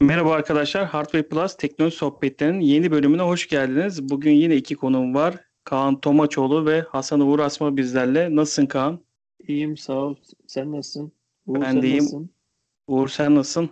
Merhaba 0.00 0.32
arkadaşlar. 0.32 0.86
Hardware 0.86 1.22
Plus 1.22 1.56
teknoloji 1.56 1.96
sohbetlerinin 1.96 2.60
yeni 2.60 2.90
bölümüne 2.90 3.22
hoş 3.22 3.48
geldiniz. 3.48 4.08
Bugün 4.08 4.32
yine 4.32 4.56
iki 4.56 4.74
konuğum 4.74 5.14
var. 5.14 5.34
Kaan 5.64 6.00
Tomaçoğlu 6.00 6.66
ve 6.66 6.80
Hasan 6.80 7.20
Uğur 7.20 7.38
Asma 7.38 7.76
bizlerle. 7.76 8.36
Nasılsın 8.36 8.66
Kaan? 8.66 9.00
İyiyim 9.48 9.76
sağ 9.76 9.92
ol. 9.92 10.14
Sen 10.46 10.72
nasılsın? 10.72 11.12
Uğur, 11.46 11.60
ben 11.60 11.82
de 11.82 11.86
iyiyim. 11.86 11.98
Nasılsın? 11.98 12.30
Uğur 12.86 13.08
sen 13.08 13.34
nasılsın? 13.34 13.70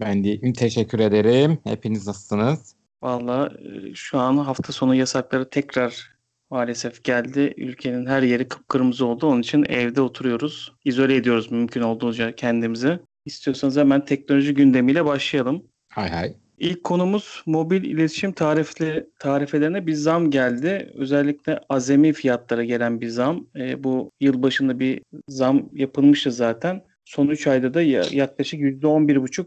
Ben 0.00 0.24
de 0.24 0.28
iyiyim. 0.28 0.52
Teşekkür 0.52 1.00
ederim. 1.00 1.58
Hepiniz 1.64 2.06
nasılsınız? 2.06 2.76
Valla 3.02 3.52
e, 3.58 3.94
şu 3.94 4.18
an 4.18 4.36
hafta 4.36 4.72
sonu 4.72 4.94
yasakları 4.94 5.50
tekrar 5.50 6.16
maalesef 6.50 7.04
geldi. 7.04 7.54
Ülkenin 7.56 8.06
her 8.06 8.22
yeri 8.22 8.48
kıpkırmızı 8.48 9.06
oldu. 9.06 9.26
Onun 9.26 9.40
için 9.40 9.64
evde 9.68 10.00
oturuyoruz. 10.00 10.72
İzole 10.84 11.16
ediyoruz 11.16 11.50
mümkün 11.50 11.80
olduğunca 11.80 12.34
kendimizi. 12.34 12.98
İstiyorsanız 13.26 13.76
hemen 13.76 14.04
teknoloji 14.04 14.54
gündemiyle 14.54 15.04
başlayalım. 15.04 15.62
Hay 15.92 16.10
hay. 16.10 16.34
İlk 16.58 16.84
konumuz 16.84 17.42
mobil 17.46 17.84
iletişim 17.84 18.32
tarifli, 18.32 19.06
tarifelerine 19.18 19.86
bir 19.86 19.92
zam 19.92 20.30
geldi. 20.30 20.92
Özellikle 20.94 21.60
azami 21.68 22.12
fiyatlara 22.12 22.64
gelen 22.64 23.00
bir 23.00 23.08
zam. 23.08 23.46
E, 23.56 23.84
bu 23.84 24.10
yıl 24.20 24.42
başında 24.42 24.78
bir 24.78 25.02
zam 25.28 25.68
yapılmıştı 25.72 26.32
zaten. 26.32 26.84
Son 27.04 27.28
3 27.28 27.46
ayda 27.46 27.74
da 27.74 27.82
yaklaşık 27.82 28.60
%11,5 28.60 29.46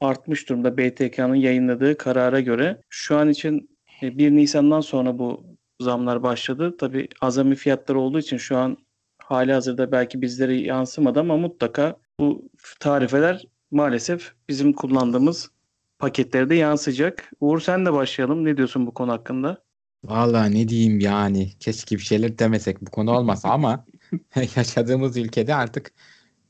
artmış 0.00 0.48
durumda 0.48 0.78
BTK'nın 0.78 1.34
yayınladığı 1.34 1.96
karara 1.96 2.40
göre. 2.40 2.80
Şu 2.88 3.16
an 3.16 3.28
için 3.28 3.70
1 4.02 4.26
e, 4.26 4.36
Nisan'dan 4.36 4.80
sonra 4.80 5.18
bu 5.18 5.44
zamlar 5.80 6.22
başladı. 6.22 6.76
Tabi 6.76 7.08
azami 7.20 7.54
fiyatlar 7.54 7.94
olduğu 7.94 8.18
için 8.18 8.36
şu 8.36 8.56
an 8.56 8.76
hali 9.24 9.52
hazırda 9.52 9.92
belki 9.92 10.22
bizlere 10.22 10.54
yansımadı 10.56 11.20
ama 11.20 11.36
mutlaka 11.36 11.96
bu 12.20 12.48
tarifeler 12.80 13.46
maalesef 13.70 14.32
bizim 14.48 14.72
kullandığımız 14.72 15.50
paketlerde 15.98 16.54
yansıyacak. 16.54 17.30
Uğur 17.40 17.60
sen 17.60 17.86
de 17.86 17.92
başlayalım. 17.92 18.44
Ne 18.44 18.56
diyorsun 18.56 18.86
bu 18.86 18.94
konu 18.94 19.12
hakkında? 19.12 19.62
Valla 20.04 20.44
ne 20.44 20.68
diyeyim 20.68 21.00
yani. 21.00 21.50
Keşke 21.60 21.96
bir 21.96 22.02
şeyler 22.02 22.38
demesek 22.38 22.82
bu 22.82 22.90
konu 22.90 23.10
olmasa 23.10 23.50
ama 23.50 23.86
yaşadığımız 24.56 25.16
ülkede 25.16 25.54
artık 25.54 25.92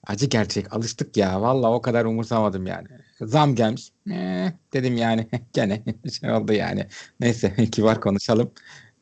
acı 0.07 0.27
gerçek. 0.27 0.73
Alıştık 0.75 1.17
ya. 1.17 1.43
Valla 1.43 1.73
o 1.73 1.83
kadar 1.83 2.05
umursamadım 2.05 2.67
yani. 2.67 2.89
Zam 3.21 3.55
gelmiş. 3.55 3.93
Ee, 4.11 4.53
dedim 4.73 4.97
yani 4.97 5.29
gene 5.53 5.83
şey 6.21 6.33
oldu 6.33 6.53
yani. 6.53 6.87
Neyse 7.21 7.55
kibar 7.73 8.01
konuşalım. 8.01 8.53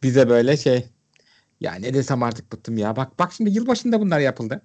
Bize 0.02 0.28
böyle 0.28 0.56
şey 0.56 0.86
ya 1.61 1.75
ne 1.75 1.94
desem 1.94 2.22
artık 2.22 2.53
bıktım 2.53 2.78
ya. 2.78 2.97
Bak 2.97 3.19
bak 3.19 3.33
şimdi 3.33 3.50
yılbaşında 3.50 4.00
bunlar 4.00 4.20
yapıldı. 4.20 4.62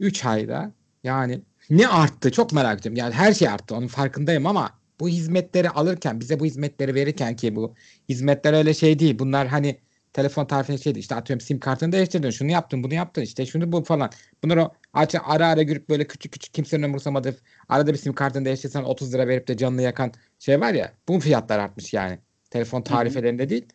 3 0.00 0.24
ayda 0.24 0.72
yani 1.04 1.42
ne 1.70 1.88
arttı 1.88 2.32
çok 2.32 2.52
merak 2.52 2.80
ediyorum. 2.80 2.96
Yani 2.96 3.14
her 3.14 3.34
şey 3.34 3.48
arttı 3.48 3.74
onun 3.74 3.86
farkındayım 3.86 4.46
ama 4.46 4.78
bu 5.00 5.08
hizmetleri 5.08 5.70
alırken 5.70 6.20
bize 6.20 6.40
bu 6.40 6.44
hizmetleri 6.44 6.94
verirken 6.94 7.36
ki 7.36 7.56
bu 7.56 7.74
hizmetler 8.08 8.52
öyle 8.52 8.74
şey 8.74 8.98
değil. 8.98 9.18
Bunlar 9.18 9.48
hani 9.48 9.80
telefon 10.12 10.44
tarifini 10.44 10.78
şeydi 10.78 10.98
işte 10.98 11.14
atıyorum 11.14 11.40
sim 11.40 11.60
kartını 11.60 11.92
değiştirdin 11.92 12.30
şunu 12.30 12.50
yaptın 12.50 12.84
bunu 12.84 12.94
yaptın 12.94 13.22
işte 13.22 13.46
şunu 13.46 13.72
bu 13.72 13.84
falan. 13.84 14.10
Bunları 14.44 14.70
aç, 14.92 15.14
ara 15.24 15.48
ara 15.48 15.62
görüp 15.62 15.88
böyle 15.88 16.06
küçük 16.06 16.32
küçük 16.32 16.54
kimsenin 16.54 16.82
umursamadığı 16.82 17.36
arada 17.68 17.92
bir 17.92 17.98
sim 17.98 18.12
kartını 18.12 18.44
değiştirsen 18.44 18.82
30 18.82 19.14
lira 19.14 19.28
verip 19.28 19.48
de 19.48 19.56
canını 19.56 19.82
yakan 19.82 20.12
şey 20.38 20.60
var 20.60 20.74
ya 20.74 20.92
bu 21.08 21.20
fiyatlar 21.20 21.58
artmış 21.58 21.92
yani. 21.92 22.18
Telefon 22.50 22.82
tarifelerinde 22.82 23.48
değil. 23.48 23.66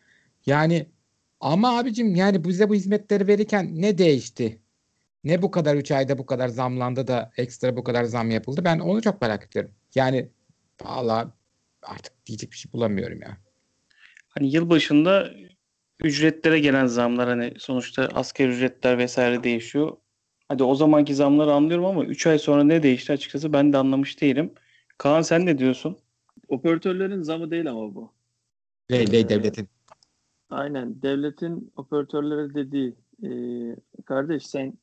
Yani 0.46 0.86
ama 1.44 1.78
abicim 1.78 2.14
yani 2.14 2.44
bize 2.44 2.68
bu 2.68 2.74
hizmetleri 2.74 3.26
verirken 3.26 3.82
ne 3.82 3.98
değişti? 3.98 4.60
Ne 5.24 5.42
bu 5.42 5.50
kadar 5.50 5.76
3 5.76 5.90
ayda 5.90 6.18
bu 6.18 6.26
kadar 6.26 6.48
zamlandı 6.48 7.06
da 7.06 7.32
ekstra 7.36 7.76
bu 7.76 7.84
kadar 7.84 8.04
zam 8.04 8.30
yapıldı? 8.30 8.64
Ben 8.64 8.78
onu 8.78 9.02
çok 9.02 9.22
merak 9.22 9.46
ediyorum. 9.46 9.70
Yani 9.94 10.28
valla 10.82 11.32
artık 11.82 12.26
diyecek 12.26 12.50
bir 12.50 12.56
şey 12.56 12.72
bulamıyorum 12.72 13.22
ya. 13.22 13.36
Hani 14.28 14.54
yıl 14.54 14.70
başında 14.70 15.30
ücretlere 16.04 16.58
gelen 16.60 16.86
zamlar 16.86 17.28
hani 17.28 17.54
sonuçta 17.58 18.08
asker 18.14 18.48
ücretler 18.48 18.98
vesaire 18.98 19.44
değişiyor. 19.44 19.96
Hadi 20.48 20.62
o 20.62 20.74
zamanki 20.74 21.14
zamları 21.14 21.52
anlıyorum 21.52 21.84
ama 21.84 22.04
3 22.04 22.26
ay 22.26 22.38
sonra 22.38 22.64
ne 22.64 22.82
değişti 22.82 23.12
açıkçası 23.12 23.52
ben 23.52 23.72
de 23.72 23.76
anlamış 23.76 24.20
değilim. 24.20 24.54
Kaan 24.98 25.22
sen 25.22 25.46
ne 25.46 25.58
diyorsun? 25.58 25.98
Operatörlerin 26.48 27.22
zamı 27.22 27.50
değil 27.50 27.70
ama 27.70 27.94
bu. 27.94 28.12
Değil 28.90 29.12
değil 29.12 29.28
devletin. 29.28 29.73
Aynen 30.50 31.02
devletin 31.02 31.72
operatörlere 31.76 32.54
dediği 32.54 32.94
e, 33.22 33.30
kardeş 34.04 34.46
sen 34.46 34.78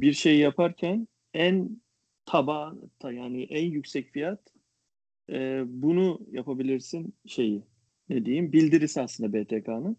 bir 0.00 0.12
şey 0.12 0.38
yaparken 0.38 1.08
en 1.34 1.80
taba 2.26 2.74
yani 3.04 3.42
en 3.42 3.64
yüksek 3.64 4.12
fiyat 4.12 4.40
e, 5.30 5.62
bunu 5.66 6.20
yapabilirsin 6.30 7.14
şeyi 7.26 7.62
ne 8.08 8.24
diyeyim 8.24 8.52
bildirisi 8.52 9.00
aslında 9.00 9.32
BTK'nın. 9.32 9.96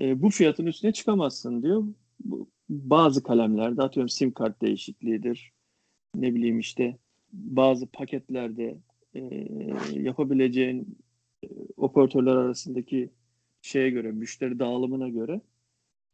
E, 0.00 0.22
bu 0.22 0.30
fiyatın 0.30 0.66
üstüne 0.66 0.92
çıkamazsın 0.92 1.62
diyor. 1.62 1.84
Bu, 2.20 2.50
bazı 2.68 3.22
kalemlerde 3.22 3.82
atıyorum 3.82 4.08
sim 4.08 4.32
kart 4.32 4.62
değişikliğidir. 4.62 5.52
Ne 6.14 6.34
bileyim 6.34 6.58
işte 6.58 6.98
bazı 7.32 7.86
paketlerde 7.86 8.78
e, 9.14 9.20
yapabileceğin 9.92 10.98
e, 11.44 11.48
operatörler 11.76 12.36
arasındaki 12.36 13.10
şeye 13.64 13.90
göre, 13.90 14.12
müşteri 14.12 14.58
dağılımına 14.58 15.08
göre 15.08 15.40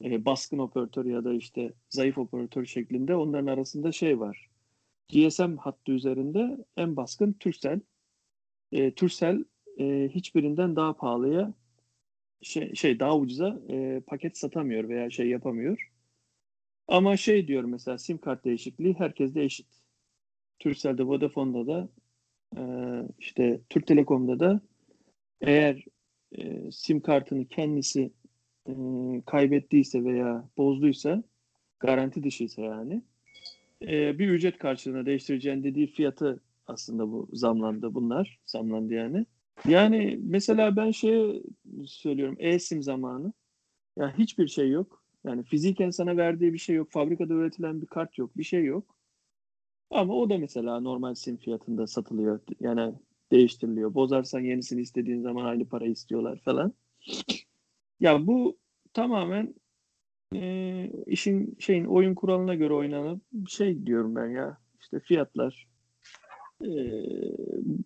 e, 0.04 0.24
baskın 0.24 0.58
operatör 0.58 1.04
ya 1.04 1.24
da 1.24 1.34
işte 1.34 1.72
zayıf 1.88 2.18
operatör 2.18 2.64
şeklinde 2.64 3.16
onların 3.16 3.46
arasında 3.46 3.92
şey 3.92 4.20
var. 4.20 4.50
GSM 5.08 5.56
hattı 5.56 5.92
üzerinde 5.92 6.64
en 6.76 6.96
baskın 6.96 7.32
Turkcell. 7.32 7.80
E, 8.72 8.94
Turkcell 8.94 9.44
e, 9.78 10.08
hiçbirinden 10.14 10.76
daha 10.76 10.92
pahalıya 10.96 11.54
şey, 12.42 12.74
şey 12.74 13.00
daha 13.00 13.16
ucuza 13.18 13.60
e, 13.70 14.00
paket 14.06 14.38
satamıyor 14.38 14.88
veya 14.88 15.10
şey 15.10 15.28
yapamıyor. 15.28 15.90
Ama 16.88 17.16
şey 17.16 17.48
diyor 17.48 17.64
mesela 17.64 17.98
sim 17.98 18.18
kart 18.18 18.44
değişikliği 18.44 18.94
herkeste 18.94 19.42
eşit. 19.42 19.66
Turkcell'de, 20.58 21.02
Vodafone'da 21.06 21.66
da 21.66 21.88
e, 22.56 22.62
işte 23.18 23.60
Türk 23.70 23.86
Telekom'da 23.86 24.40
da 24.40 24.60
eğer 25.40 25.84
e, 26.38 26.72
sim 26.72 27.00
kartını 27.00 27.48
kendisi 27.48 28.12
e, 28.66 28.72
kaybettiyse 29.26 30.04
veya 30.04 30.48
bozduysa 30.56 31.22
garanti 31.78 32.24
dışıysa 32.24 32.62
yani 32.62 33.02
e, 33.82 34.18
bir 34.18 34.28
ücret 34.28 34.58
karşılığında 34.58 35.06
değiştireceğin 35.06 35.64
dediği 35.64 35.86
fiyatı 35.86 36.42
aslında 36.66 37.12
bu 37.12 37.28
zamlandı 37.32 37.94
bunlar 37.94 38.38
zamlandı 38.46 38.94
yani. 38.94 39.26
Yani 39.68 40.18
mesela 40.22 40.76
ben 40.76 40.90
şey 40.90 41.42
söylüyorum 41.86 42.36
e-sim 42.38 42.82
zamanı 42.82 43.32
ya 43.98 44.18
hiçbir 44.18 44.48
şey 44.48 44.70
yok. 44.70 45.02
Yani 45.24 45.42
fiziken 45.42 45.90
sana 45.90 46.16
verdiği 46.16 46.52
bir 46.52 46.58
şey 46.58 46.76
yok. 46.76 46.90
Fabrikada 46.90 47.34
üretilen 47.34 47.82
bir 47.82 47.86
kart 47.86 48.18
yok. 48.18 48.36
Bir 48.36 48.44
şey 48.44 48.64
yok. 48.64 48.96
Ama 49.90 50.14
o 50.14 50.30
da 50.30 50.38
mesela 50.38 50.80
normal 50.80 51.14
sim 51.14 51.36
fiyatında 51.36 51.86
satılıyor. 51.86 52.40
Yani 52.60 52.92
değiştiriliyor. 53.30 53.94
Bozarsan 53.94 54.40
yenisini 54.40 54.80
istediğin 54.80 55.22
zaman 55.22 55.44
aynı 55.44 55.68
para 55.68 55.86
istiyorlar 55.86 56.38
falan. 56.44 56.72
Ya 58.00 58.26
bu 58.26 58.58
tamamen 58.92 59.54
e, 60.34 60.90
işin 61.06 61.56
şeyin 61.58 61.84
oyun 61.84 62.14
kuralına 62.14 62.54
göre 62.54 62.74
oynanan 62.74 63.20
bir 63.32 63.50
şey 63.50 63.86
diyorum 63.86 64.16
ben 64.16 64.28
ya. 64.28 64.58
İşte 64.80 65.00
fiyatlar 65.00 65.68
e, 66.64 66.70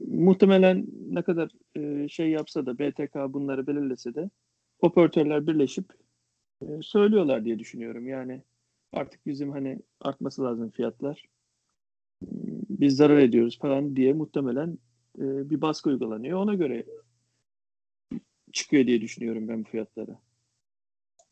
muhtemelen 0.06 0.86
ne 1.10 1.22
kadar 1.22 1.50
e, 1.76 2.08
şey 2.08 2.30
yapsa 2.30 2.66
da 2.66 2.78
BTK 2.78 3.14
bunları 3.14 3.66
belirlese 3.66 4.14
de 4.14 4.30
operatörler 4.80 5.46
birleşip 5.46 5.84
e, 6.62 6.66
söylüyorlar 6.82 7.44
diye 7.44 7.58
düşünüyorum. 7.58 8.08
Yani 8.08 8.42
artık 8.92 9.26
bizim 9.26 9.50
hani 9.50 9.78
artması 10.00 10.44
lazım 10.44 10.70
fiyatlar. 10.70 11.24
Biz 12.70 12.96
zarar 12.96 13.18
ediyoruz 13.18 13.58
falan 13.58 13.96
diye 13.96 14.12
muhtemelen 14.12 14.78
e, 15.18 15.50
bir 15.50 15.60
baskı 15.60 15.90
uygulanıyor. 15.90 16.38
Ona 16.38 16.54
göre 16.54 16.86
çıkıyor 18.52 18.86
diye 18.86 19.00
düşünüyorum 19.00 19.48
ben 19.48 19.64
bu 19.64 19.68
fiyatlara. 19.68 20.18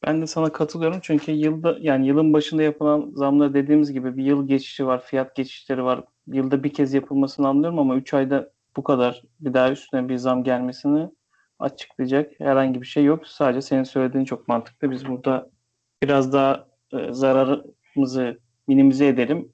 Ben 0.07 0.23
de 0.23 0.27
sana 0.27 0.53
katılıyorum 0.53 0.99
çünkü 1.03 1.33
yılda 1.33 1.79
yani 1.81 2.07
yılın 2.07 2.33
başında 2.33 2.63
yapılan 2.63 3.13
zamlar 3.15 3.55
dediğimiz 3.55 3.93
gibi 3.93 4.17
bir 4.17 4.25
yıl 4.25 4.49
geçişi 4.49 4.87
var, 4.87 5.05
fiyat 5.05 5.37
geçişleri 5.37 5.85
var. 5.85 6.05
Yılda 6.27 6.65
bir 6.65 6.73
kez 6.73 6.95
yapılmasını 6.95 7.49
anlıyorum 7.49 7.79
ama 7.79 7.97
3 7.97 8.15
ayda 8.15 8.53
bu 8.77 8.83
kadar 8.83 9.23
bir 9.41 9.55
daha 9.55 9.71
üstüne 9.73 10.09
bir 10.09 10.17
zam 10.17 10.45
gelmesini 10.45 11.11
açıklayacak 11.59 12.41
herhangi 12.41 12.81
bir 12.81 12.87
şey 12.87 13.05
yok. 13.05 13.27
Sadece 13.27 13.63
senin 13.63 13.85
söylediğin 13.85 14.25
çok 14.25 14.49
mantıklı. 14.49 14.91
Biz 14.91 15.07
burada 15.07 15.51
biraz 16.03 16.33
daha 16.33 16.69
e, 16.93 17.13
zararımızı 17.13 18.41
minimize 18.69 19.07
edelim. 19.07 19.53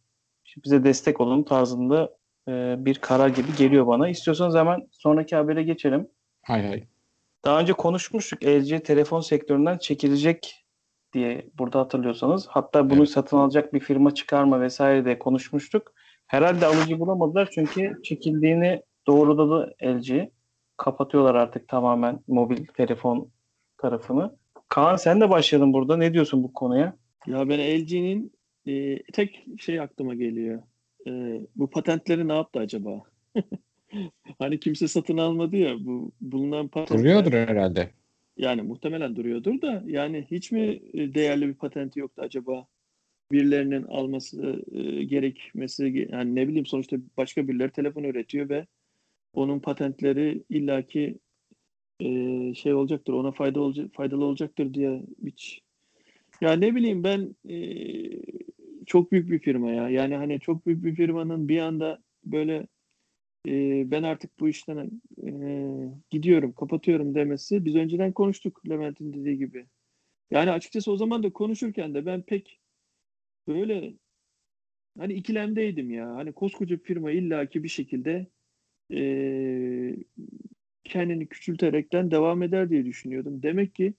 Bize 0.64 0.84
destek 0.84 1.20
olun 1.20 1.42
tarzında 1.42 2.17
e, 2.48 2.76
bir 2.78 2.94
karar 2.94 3.28
gibi 3.28 3.56
geliyor 3.58 3.86
bana. 3.86 4.08
İstiyorsanız 4.08 4.54
hemen 4.54 4.88
sonraki 4.90 5.36
habere 5.36 5.62
geçelim. 5.62 6.08
Hay 6.42 6.66
hay. 6.66 6.84
Daha 7.44 7.60
önce 7.60 7.72
konuşmuştuk 7.72 8.44
LG 8.44 8.84
telefon 8.84 9.20
sektöründen 9.20 9.78
çekilecek 9.78 10.64
diye 11.12 11.46
burada 11.58 11.80
hatırlıyorsanız. 11.80 12.46
Hatta 12.46 12.90
bunu 12.90 12.98
evet. 12.98 13.10
satın 13.10 13.36
alacak 13.36 13.74
bir 13.74 13.80
firma 13.80 14.14
çıkarma 14.14 14.60
vesaire 14.60 15.04
de 15.04 15.18
konuşmuştuk. 15.18 15.92
Herhalde 16.26 16.66
alıcı 16.66 17.00
bulamadılar 17.00 17.48
çünkü 17.52 18.00
çekildiğini 18.04 18.82
doğruladı 19.06 19.74
LG. 19.84 20.28
Kapatıyorlar 20.76 21.34
artık 21.34 21.68
tamamen 21.68 22.20
mobil 22.28 22.66
telefon 22.66 23.30
tarafını. 23.78 24.36
Kaan 24.68 24.96
sen 24.96 25.20
de 25.20 25.30
başladın 25.30 25.72
burada. 25.72 25.96
Ne 25.96 26.12
diyorsun 26.12 26.42
bu 26.42 26.52
konuya? 26.52 26.96
Ya 27.26 27.48
ben 27.48 27.58
LG'nin 27.58 28.32
e, 28.66 29.02
tek 29.02 29.46
şey 29.58 29.80
aklıma 29.80 30.14
geliyor. 30.14 30.62
E, 31.06 31.40
bu 31.56 31.70
patentleri 31.70 32.28
ne 32.28 32.34
yaptı 32.34 32.58
acaba? 32.58 33.02
hani 34.38 34.60
kimse 34.60 34.88
satın 34.88 35.16
almadı 35.16 35.56
ya 35.56 35.76
bu 35.80 36.12
bulunan 36.20 36.68
patentler. 36.68 36.98
Duruyordur 36.98 37.32
herhalde. 37.32 37.90
Yani 38.36 38.62
muhtemelen 38.62 39.16
duruyordur 39.16 39.62
da 39.62 39.82
yani 39.86 40.26
hiç 40.30 40.52
mi 40.52 40.80
e, 40.92 41.14
değerli 41.14 41.48
bir 41.48 41.54
patenti 41.54 42.00
yoktu 42.00 42.22
acaba? 42.24 42.66
Birilerinin 43.32 43.82
alması 43.82 44.64
e, 44.72 45.04
gerekmesi 45.04 46.08
yani 46.12 46.34
ne 46.34 46.48
bileyim 46.48 46.66
sonuçta 46.66 46.96
başka 47.16 47.48
birileri 47.48 47.70
telefon 47.70 48.02
üretiyor 48.04 48.48
ve 48.48 48.66
onun 49.34 49.60
patentleri 49.60 50.44
illaki 50.50 51.18
e, 52.00 52.08
şey 52.54 52.74
olacaktır 52.74 53.12
ona 53.12 53.32
fayda 53.32 53.60
olacak 53.60 53.90
faydalı 53.92 54.24
olacaktır 54.24 54.74
diye 54.74 55.02
hiç 55.24 55.60
ya 56.40 56.52
ne 56.52 56.74
bileyim 56.74 57.04
ben 57.04 57.36
e, 57.48 57.56
çok 58.88 59.12
büyük 59.12 59.31
bir 59.31 59.38
firma 59.38 59.70
ya. 59.70 59.88
Yani 59.88 60.17
hani 60.17 60.40
çok 60.40 60.67
büyük 60.67 60.85
bir 60.85 60.94
firmanın 60.94 61.49
bir 61.49 61.58
anda 61.58 62.02
böyle 62.25 62.67
e, 63.49 63.90
ben 63.90 64.02
artık 64.02 64.40
bu 64.40 64.49
işten 64.49 65.02
e, 65.26 65.31
gidiyorum 66.11 66.52
kapatıyorum 66.52 67.14
demesi 67.14 67.64
biz 67.64 67.76
önceden 67.76 68.12
konuştuk 68.12 68.69
Levent'in 68.69 69.12
dediği 69.12 69.38
gibi. 69.38 69.67
Yani 70.31 70.50
açıkçası 70.50 70.93
o 70.93 70.96
zaman 70.96 71.23
da 71.23 71.32
konuşurken 71.32 71.94
de 71.94 72.06
ben 72.06 72.23
pek 72.23 72.61
böyle 73.49 73.94
hani 74.99 75.12
ikilemdeydim 75.14 75.90
ya. 75.90 76.14
Hani 76.17 76.32
koskoca 76.32 76.79
firma 76.79 77.11
illaki 77.11 77.64
bir 77.64 77.69
şekilde 77.69 78.26
e, 78.93 79.00
kendini 80.85 81.26
küçülterekten 81.29 82.11
devam 82.11 82.43
eder 82.43 82.70
diye 82.70 82.85
düşünüyordum. 82.85 83.43
Demek 83.43 83.75
ki 83.75 83.94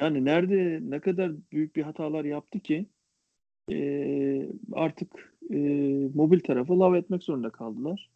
yani 0.00 0.24
nerede 0.24 0.80
ne 0.82 1.00
kadar 1.00 1.32
büyük 1.52 1.76
bir 1.76 1.82
hatalar 1.82 2.24
yaptı 2.24 2.60
ki 2.60 2.86
e, 3.70 4.48
artık 4.72 5.34
e, 5.50 5.56
mobil 6.14 6.40
tarafı 6.40 6.80
lav 6.80 6.94
etmek 6.94 7.22
zorunda 7.22 7.50
kaldılar. 7.50 8.10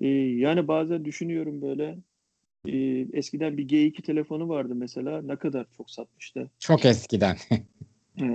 E, 0.00 0.08
yani 0.08 0.68
bazen 0.68 1.04
düşünüyorum 1.04 1.62
böyle 1.62 1.98
e, 2.66 2.76
eskiden 3.12 3.56
bir 3.56 3.68
G2 3.68 4.02
telefonu 4.02 4.48
vardı 4.48 4.74
mesela 4.74 5.22
ne 5.22 5.36
kadar 5.36 5.66
çok 5.76 5.90
satmıştı. 5.90 6.50
Çok 6.58 6.84
eskiden. 6.84 7.36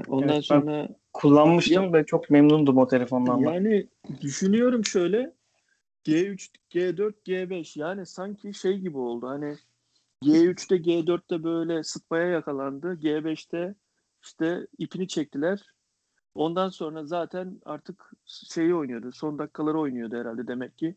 Ondan 0.08 0.30
Evet, 0.30 0.46
sonra 0.46 0.90
Kullanmıştım 1.14 1.94
ve 1.94 2.06
çok 2.06 2.30
memnundum 2.30 2.78
o 2.78 2.88
telefondan. 2.88 3.46
da. 3.46 3.52
Yani 3.52 3.88
düşünüyorum 4.22 4.86
şöyle 4.86 5.34
G3, 6.06 6.50
G4, 6.72 7.14
G5 7.26 7.80
yani 7.80 8.06
sanki 8.06 8.54
şey 8.54 8.78
gibi 8.78 8.98
oldu 8.98 9.28
hani 9.28 9.56
G3'te 10.24 10.76
G4'te 10.76 11.44
böyle 11.44 11.84
sıtmaya 11.84 12.28
yakalandı. 12.28 13.00
G5'te 13.02 13.76
işte 14.24 14.68
ipini 14.78 15.08
çektiler. 15.08 15.62
Ondan 16.36 16.70
sonra 16.70 17.06
zaten 17.06 17.62
artık 17.66 18.12
şeyi 18.26 18.76
oynuyordu. 18.76 19.12
Son 19.12 19.40
dakikaları 19.40 19.80
oynuyordu 19.80 20.16
herhalde 20.18 20.48
demek 20.48 20.78
ki. 20.78 20.96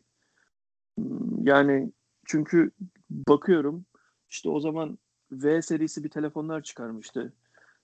Hmm, 0.97 1.45
Yani 1.45 1.91
çünkü 2.25 2.71
bakıyorum 3.09 3.85
işte 4.29 4.49
o 4.49 4.59
zaman 4.59 4.97
V 5.31 5.61
serisi 5.61 6.03
bir 6.03 6.09
telefonlar 6.09 6.61
çıkarmıştı. 6.61 7.33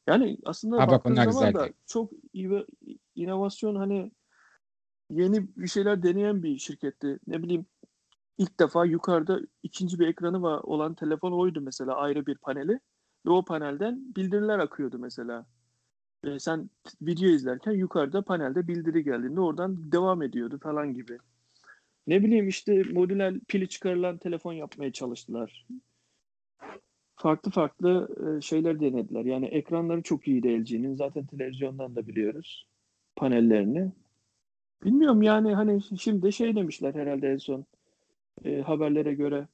Yani 0.07 0.37
aslında 0.45 0.77
Ha 0.77 0.87
bak 0.87 0.91
baktığın 0.91 1.15
zaman 1.15 1.43
da 1.43 1.49
güzeldi. 1.51 1.73
çok 1.87 2.11
iyi 2.33 2.65
inovasyon 3.15 3.75
hani 3.75 4.11
yeni 5.09 5.47
bir 5.57 5.67
şeyler 5.67 6.03
deneyen 6.03 6.43
bir 6.43 6.57
şirketti. 6.57 7.19
Ne 7.27 7.43
bileyim 7.43 7.65
ilk 8.37 8.59
defa 8.59 8.85
yukarıda 8.85 9.39
ikinci 9.63 9.99
bir 9.99 10.07
ekranı 10.07 10.41
var 10.41 10.59
olan 10.63 10.93
telefon 10.93 11.31
oydu 11.31 11.61
mesela 11.61 11.95
ayrı 11.95 12.25
bir 12.25 12.35
paneli 12.35 12.79
ve 13.25 13.29
o 13.29 13.45
panelden 13.45 14.15
bildiriler 14.15 14.59
akıyordu 14.59 14.99
mesela. 14.99 15.45
Ee, 16.23 16.39
sen 16.39 16.69
video 17.01 17.29
izlerken 17.29 17.71
yukarıda 17.71 18.21
panelde 18.21 18.67
bildiri 18.67 19.03
geldiğinde 19.03 19.41
oradan 19.41 19.91
devam 19.91 20.21
ediyordu 20.21 20.59
falan 20.63 20.93
gibi. 20.93 21.17
Ne 22.07 22.23
bileyim 22.23 22.47
işte 22.47 22.83
modüler 22.83 23.39
pili 23.47 23.69
çıkarılan 23.69 24.17
telefon 24.17 24.53
yapmaya 24.53 24.91
çalıştılar. 24.91 25.67
Farklı 27.15 27.51
farklı 27.51 28.07
e, 28.37 28.41
şeyler 28.41 28.79
denediler. 28.79 29.25
Yani 29.25 29.45
ekranları 29.45 30.01
çok 30.01 30.27
iyiydi 30.27 30.61
LG'nin. 30.61 30.95
Zaten 30.95 31.25
televizyondan 31.25 31.95
da 31.95 32.07
biliyoruz 32.07 32.67
panellerini. 33.15 33.91
Bilmiyorum 34.83 35.21
yani 35.21 35.55
hani 35.55 35.81
şimdi 35.99 36.33
şey 36.33 36.55
demişler 36.55 36.93
herhalde 36.93 37.31
en 37.31 37.37
son 37.37 37.65
e, 38.45 38.61
haberlere 38.61 39.13
göre 39.13 39.47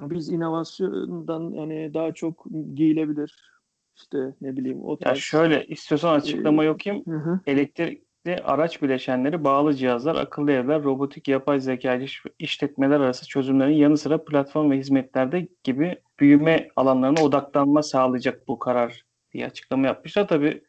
biz 0.00 0.28
inovasyondan 0.28 1.50
yani 1.50 1.94
daha 1.94 2.12
çok 2.12 2.46
giyilebilir 2.74 3.57
işte 4.00 4.18
ne 4.40 4.56
bileyim 4.56 4.84
o 4.84 4.90
Ya 4.90 4.96
tarz. 4.98 5.18
şöyle 5.18 5.66
istiyorsan 5.66 6.14
açıklama 6.14 6.66
okuyayım. 6.66 7.06
Hı 7.06 7.16
hı. 7.16 7.40
Elektrikli 7.46 8.36
araç 8.44 8.82
bileşenleri, 8.82 9.44
bağlı 9.44 9.74
cihazlar, 9.74 10.14
akıllı 10.16 10.52
evler, 10.52 10.82
robotik, 10.82 11.28
yapay 11.28 11.60
zeka 11.60 11.94
iş- 11.94 12.22
işletmeler 12.38 13.00
arası 13.00 13.26
çözümlerin 13.26 13.72
yanı 13.72 13.96
sıra 13.96 14.24
platform 14.24 14.70
ve 14.70 14.76
hizmetlerde 14.78 15.48
gibi 15.64 15.98
büyüme 16.20 16.68
alanlarına 16.76 17.22
odaklanma 17.22 17.82
sağlayacak 17.82 18.48
bu 18.48 18.58
karar 18.58 19.04
diye 19.32 19.46
açıklama 19.46 19.86
yapmışlar. 19.86 20.28
Tabii 20.28 20.62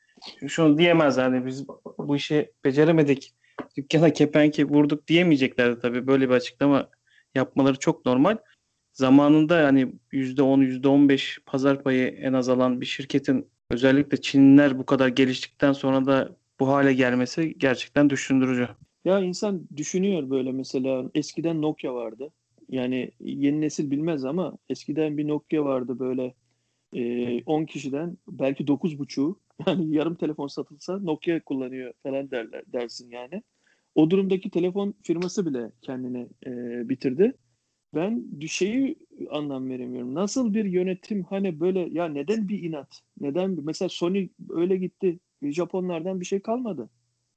şunu 0.48 0.78
diyemezler 0.78 1.24
hani 1.24 1.46
biz 1.46 1.68
bu 1.98 2.16
işi 2.16 2.52
beceremedik, 2.66 3.34
dükkana 3.78 4.10
kepenki 4.14 4.66
vurduk 4.70 5.08
diyemeyeceklerdi 5.08 5.80
tabii. 5.80 6.08
Böyle 6.08 6.30
bir 6.30 6.34
açıklama 6.34 6.90
yapmaları 7.36 7.80
çok 7.80 8.06
normal. 8.06 8.38
Zamanında 8.94 9.66
hani 9.66 9.94
%10, 10.12 10.62
%15 10.62 11.40
pazar 11.46 11.84
payı 11.84 12.08
en 12.08 12.34
az 12.34 12.50
alan 12.50 12.82
bir 12.82 12.86
şirketin 12.86 13.48
özellikle 13.70 14.22
Çinliler 14.22 14.80
bu 14.80 14.86
kadar 14.86 15.08
geliştikten 15.08 15.74
sonra 15.74 16.06
da 16.06 16.36
bu 16.60 16.68
hale 16.68 16.94
gelmesi 16.94 17.56
gerçekten 17.58 18.10
düşündürücü. 18.10 18.68
Ya 19.06 19.20
insan 19.20 19.68
düşünüyor 19.78 20.30
böyle 20.30 20.52
mesela 20.52 21.10
eskiden 21.16 21.62
Nokia 21.62 21.94
vardı. 21.94 22.32
Yani 22.70 23.12
yeni 23.20 23.62
nesil 23.62 23.92
bilmez 23.92 24.26
ama 24.26 24.58
eskiden 24.70 25.18
bir 25.18 25.28
Nokia 25.28 25.66
vardı 25.66 26.00
böyle 26.00 26.34
e, 26.94 27.44
10 27.44 27.66
kişiden 27.66 28.18
belki 28.28 28.68
9.5'u 28.68 29.40
yani 29.68 29.96
yarım 29.96 30.16
telefon 30.16 30.48
satılsa 30.48 31.00
Nokia 31.00 31.40
kullanıyor 31.40 31.94
falan 32.04 32.32
derler 32.32 32.64
dersin 32.74 33.12
yani. 33.12 33.44
O 33.96 34.10
durumdaki 34.10 34.50
telefon 34.50 34.94
firması 35.04 35.46
bile 35.46 35.72
kendini 35.82 36.28
e, 36.46 36.50
bitirdi. 36.90 37.34
Ben 37.96 38.26
şeyi 38.48 38.96
anlam 39.31 39.69
veremiyorum. 39.69 40.16
Nasıl 40.16 40.54
bir 40.54 40.66
yönetim 40.66 41.24
hani 41.24 41.60
böyle 41.60 41.80
ya 41.80 42.06
neden 42.08 42.48
bir 42.48 42.64
inat? 42.64 43.02
Neden 43.22 43.58
bir, 43.58 43.64
mesela 43.64 43.90
Sony 43.90 44.28
öyle 44.50 44.78
gitti. 44.78 45.19
Japonlardan 45.42 46.19
bir 46.19 46.26
şey 46.26 46.40
kalmadı. 46.40 46.90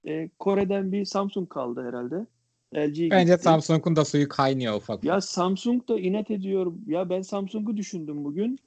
E, 0.06 0.28
Kore'den 0.38 0.92
bir 0.92 1.04
Samsung 1.04 1.48
kaldı 1.48 1.84
herhalde. 1.88 2.26
LG 2.74 3.10
Bence 3.10 3.32
gitti. 3.32 3.44
Samsung'un 3.44 3.96
da 3.96 4.04
suyu 4.04 4.28
kaynıyor 4.28 4.76
ufak. 4.76 5.04
Ya 5.04 5.20
Samsung 5.20 5.88
da 5.88 5.98
inat 6.00 6.30
ediyor. 6.30 6.72
Ya 6.86 7.10
ben 7.10 7.22
Samsung'u 7.22 7.76
düşündüm 7.76 8.24
bugün. 8.24 8.58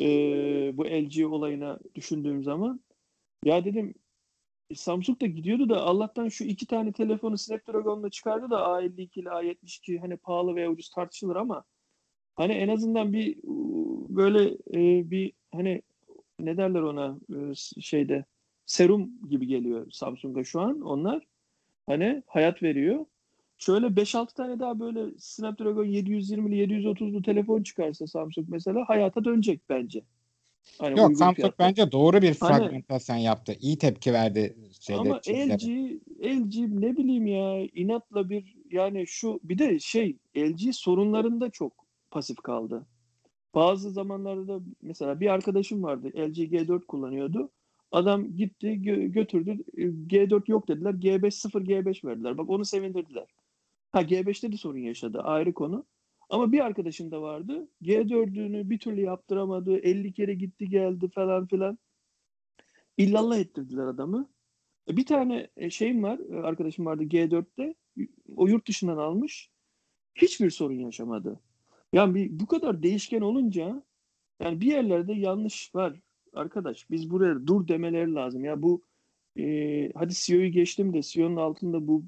Ee, 0.00 0.72
bu 0.76 0.84
LG 0.84 1.24
olayına 1.24 1.78
düşündüğüm 1.94 2.44
zaman. 2.44 2.80
Ya 3.44 3.64
dedim 3.64 3.94
Samsung 4.74 5.20
da 5.20 5.26
gidiyordu 5.26 5.68
da 5.68 5.82
Allah'tan 5.82 6.28
şu 6.28 6.44
iki 6.44 6.66
tane 6.66 6.92
telefonu 6.92 7.38
Snapdragon'la 7.38 8.10
çıkardı 8.10 8.50
da 8.50 8.56
A52 8.56 9.20
ile 9.20 9.28
A72 9.28 9.98
hani 9.98 10.16
pahalı 10.16 10.54
veya 10.54 10.70
ucuz 10.70 10.90
tartışılır 10.90 11.36
ama 11.36 11.64
hani 12.34 12.52
en 12.52 12.68
azından 12.68 13.12
bir 13.12 13.36
böyle 14.08 14.44
e, 14.74 15.10
bir 15.10 15.32
hani 15.52 15.82
ne 16.40 16.56
derler 16.56 16.80
ona 16.82 17.18
e, 17.30 17.54
şeyde 17.80 18.24
serum 18.66 19.28
gibi 19.30 19.46
geliyor 19.46 19.90
Samsung'a 19.90 20.44
şu 20.44 20.60
an 20.60 20.80
onlar. 20.80 21.26
Hani 21.86 22.22
hayat 22.26 22.62
veriyor. 22.62 23.06
Şöyle 23.58 23.86
5-6 23.86 24.34
tane 24.34 24.60
daha 24.60 24.80
böyle 24.80 25.18
Snapdragon 25.18 25.86
720'li 25.86 26.56
730'lu 26.56 27.22
telefon 27.22 27.62
çıkarsa 27.62 28.06
Samsung 28.06 28.48
mesela 28.48 28.88
hayata 28.88 29.24
dönecek 29.24 29.60
bence. 29.68 30.04
Hani 30.78 30.98
Yok 31.00 31.16
Samsung 31.16 31.52
bence 31.58 31.92
doğru 31.92 32.22
bir 32.22 32.36
Hani- 32.40 32.58
fragmentasyon 32.58 33.16
yaptı. 33.16 33.56
İyi 33.60 33.78
tepki 33.78 34.12
verdi 34.12 34.56
şeyde. 34.80 35.00
Ama 35.00 35.20
Çinlilere. 35.20 35.54
LG, 35.54 36.00
LG 36.24 36.56
ne 36.80 36.96
bileyim 36.96 37.26
ya 37.26 37.66
inatla 37.74 38.30
bir 38.30 38.56
yani 38.70 39.06
şu 39.06 39.40
bir 39.42 39.58
de 39.58 39.78
şey 39.78 40.16
LG 40.36 40.72
sorunlarında 40.72 41.50
çok 41.50 41.72
pasif 42.10 42.36
kaldı. 42.36 42.86
Bazı 43.54 43.90
zamanlarda 43.90 44.60
mesela 44.82 45.20
bir 45.20 45.28
arkadaşım 45.28 45.82
vardı 45.82 46.08
LG 46.16 46.38
G4 46.38 46.86
kullanıyordu. 46.86 47.50
Adam 47.92 48.36
gitti 48.36 48.66
gö- 48.66 49.06
götürdü 49.06 49.64
e, 49.76 49.82
G4 49.82 50.50
yok 50.50 50.68
dediler 50.68 50.94
G5 50.94 51.30
0 51.30 51.62
G5 51.62 52.04
verdiler. 52.04 52.38
Bak 52.38 52.50
onu 52.50 52.64
sevindirdiler. 52.64 53.26
Ha 53.92 54.02
G5'te 54.02 54.52
de 54.52 54.56
sorun 54.56 54.78
yaşadı 54.78 55.20
ayrı 55.20 55.54
konu. 55.54 55.84
Ama 56.30 56.52
bir 56.52 56.60
arkadaşım 56.60 57.10
da 57.10 57.22
vardı. 57.22 57.68
G4'ünü 57.82 58.70
bir 58.70 58.78
türlü 58.78 59.00
yaptıramadı. 59.00 59.76
50 59.78 60.12
kere 60.12 60.34
gitti 60.34 60.68
geldi 60.68 61.08
falan 61.14 61.46
filan. 61.46 61.78
İllallah 62.96 63.38
ettirdiler 63.38 63.86
adamı. 63.86 64.28
E, 64.90 64.96
Bir 64.96 65.06
tane 65.06 65.48
e, 65.56 65.70
şeyim 65.70 66.02
var, 66.02 66.18
e, 66.18 66.42
arkadaşım 66.42 66.86
vardı 66.86 67.04
G4'te. 67.04 67.74
O 68.36 68.46
yurt 68.48 68.68
dışından 68.68 68.96
almış. 68.96 69.50
hiçbir 70.14 70.50
sorun 70.50 70.74
yaşamadı. 70.78 71.40
Yani 71.92 72.14
bir, 72.14 72.40
bu 72.40 72.46
kadar 72.46 72.82
değişken 72.82 73.20
olunca 73.20 73.82
yani 74.40 74.60
bir 74.60 74.66
yerlerde 74.66 75.12
yanlış 75.12 75.74
var 75.74 76.00
arkadaş. 76.34 76.90
Biz 76.90 77.10
buraya 77.10 77.46
dur 77.46 77.68
demeleri 77.68 78.14
lazım. 78.14 78.44
Ya 78.44 78.62
bu 78.62 78.82
e, 79.38 79.92
hadi 79.94 80.14
CEO'yu 80.16 80.52
geçtim 80.52 80.92
de 80.94 81.02
CEO'nun 81.02 81.36
altında 81.36 81.88
bu 81.88 82.04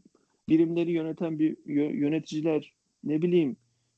birimleri 0.48 0.92
yöneten 0.92 1.38
bir 1.38 1.56
yö- 1.56 1.96
yöneticiler 1.96 2.74
ne 3.04 3.22
bileyim 3.22 3.56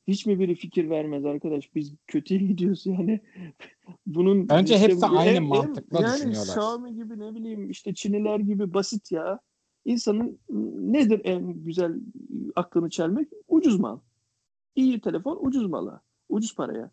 hiç 0.09 0.27
mi 0.27 0.39
biri 0.39 0.55
fikir 0.55 0.91
vermez 0.91 1.25
arkadaş? 1.25 1.75
Biz 1.75 1.95
kötüye 2.07 2.41
gidiyoruz 2.41 2.87
yani. 2.87 3.21
Bunun 4.07 4.49
Bence 4.49 4.79
hepsi 4.79 5.03
bu- 5.03 5.19
aynı 5.19 5.31
hem- 5.31 5.45
mantıkla 5.45 6.01
yani 6.01 6.15
düşünüyorlar. 6.15 6.47
Xiaomi 6.47 6.95
gibi 6.95 7.19
ne 7.19 7.35
bileyim 7.35 7.71
işte 7.71 7.95
Çiniler 7.95 8.39
gibi 8.41 8.75
basit 8.75 9.13
ya. 9.13 9.41
İnsanın 9.85 10.39
nedir 10.93 11.21
en 11.25 11.65
güzel 11.65 12.01
aklını 12.57 12.91
çelmek? 12.91 13.29
Ucuz 13.49 13.81
mal. 13.81 13.99
İyi 14.77 15.01
telefon 15.01 15.39
ucuz 15.41 15.67
mala. 15.67 16.01
Ucuz 16.29 16.55
paraya. 16.55 16.91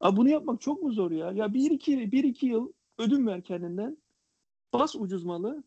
Abi 0.00 0.16
bunu 0.16 0.28
yapmak 0.28 0.60
çok 0.60 0.82
mu 0.82 0.92
zor 0.92 1.10
ya? 1.10 1.32
Ya 1.32 1.54
bir 1.54 1.70
iki, 1.70 2.12
bir 2.12 2.24
iki 2.24 2.46
yıl 2.46 2.72
ödün 2.98 3.26
ver 3.26 3.42
kendinden. 3.42 3.98
Bas 4.72 4.96
ucuz 4.96 5.24
malı. 5.24 5.62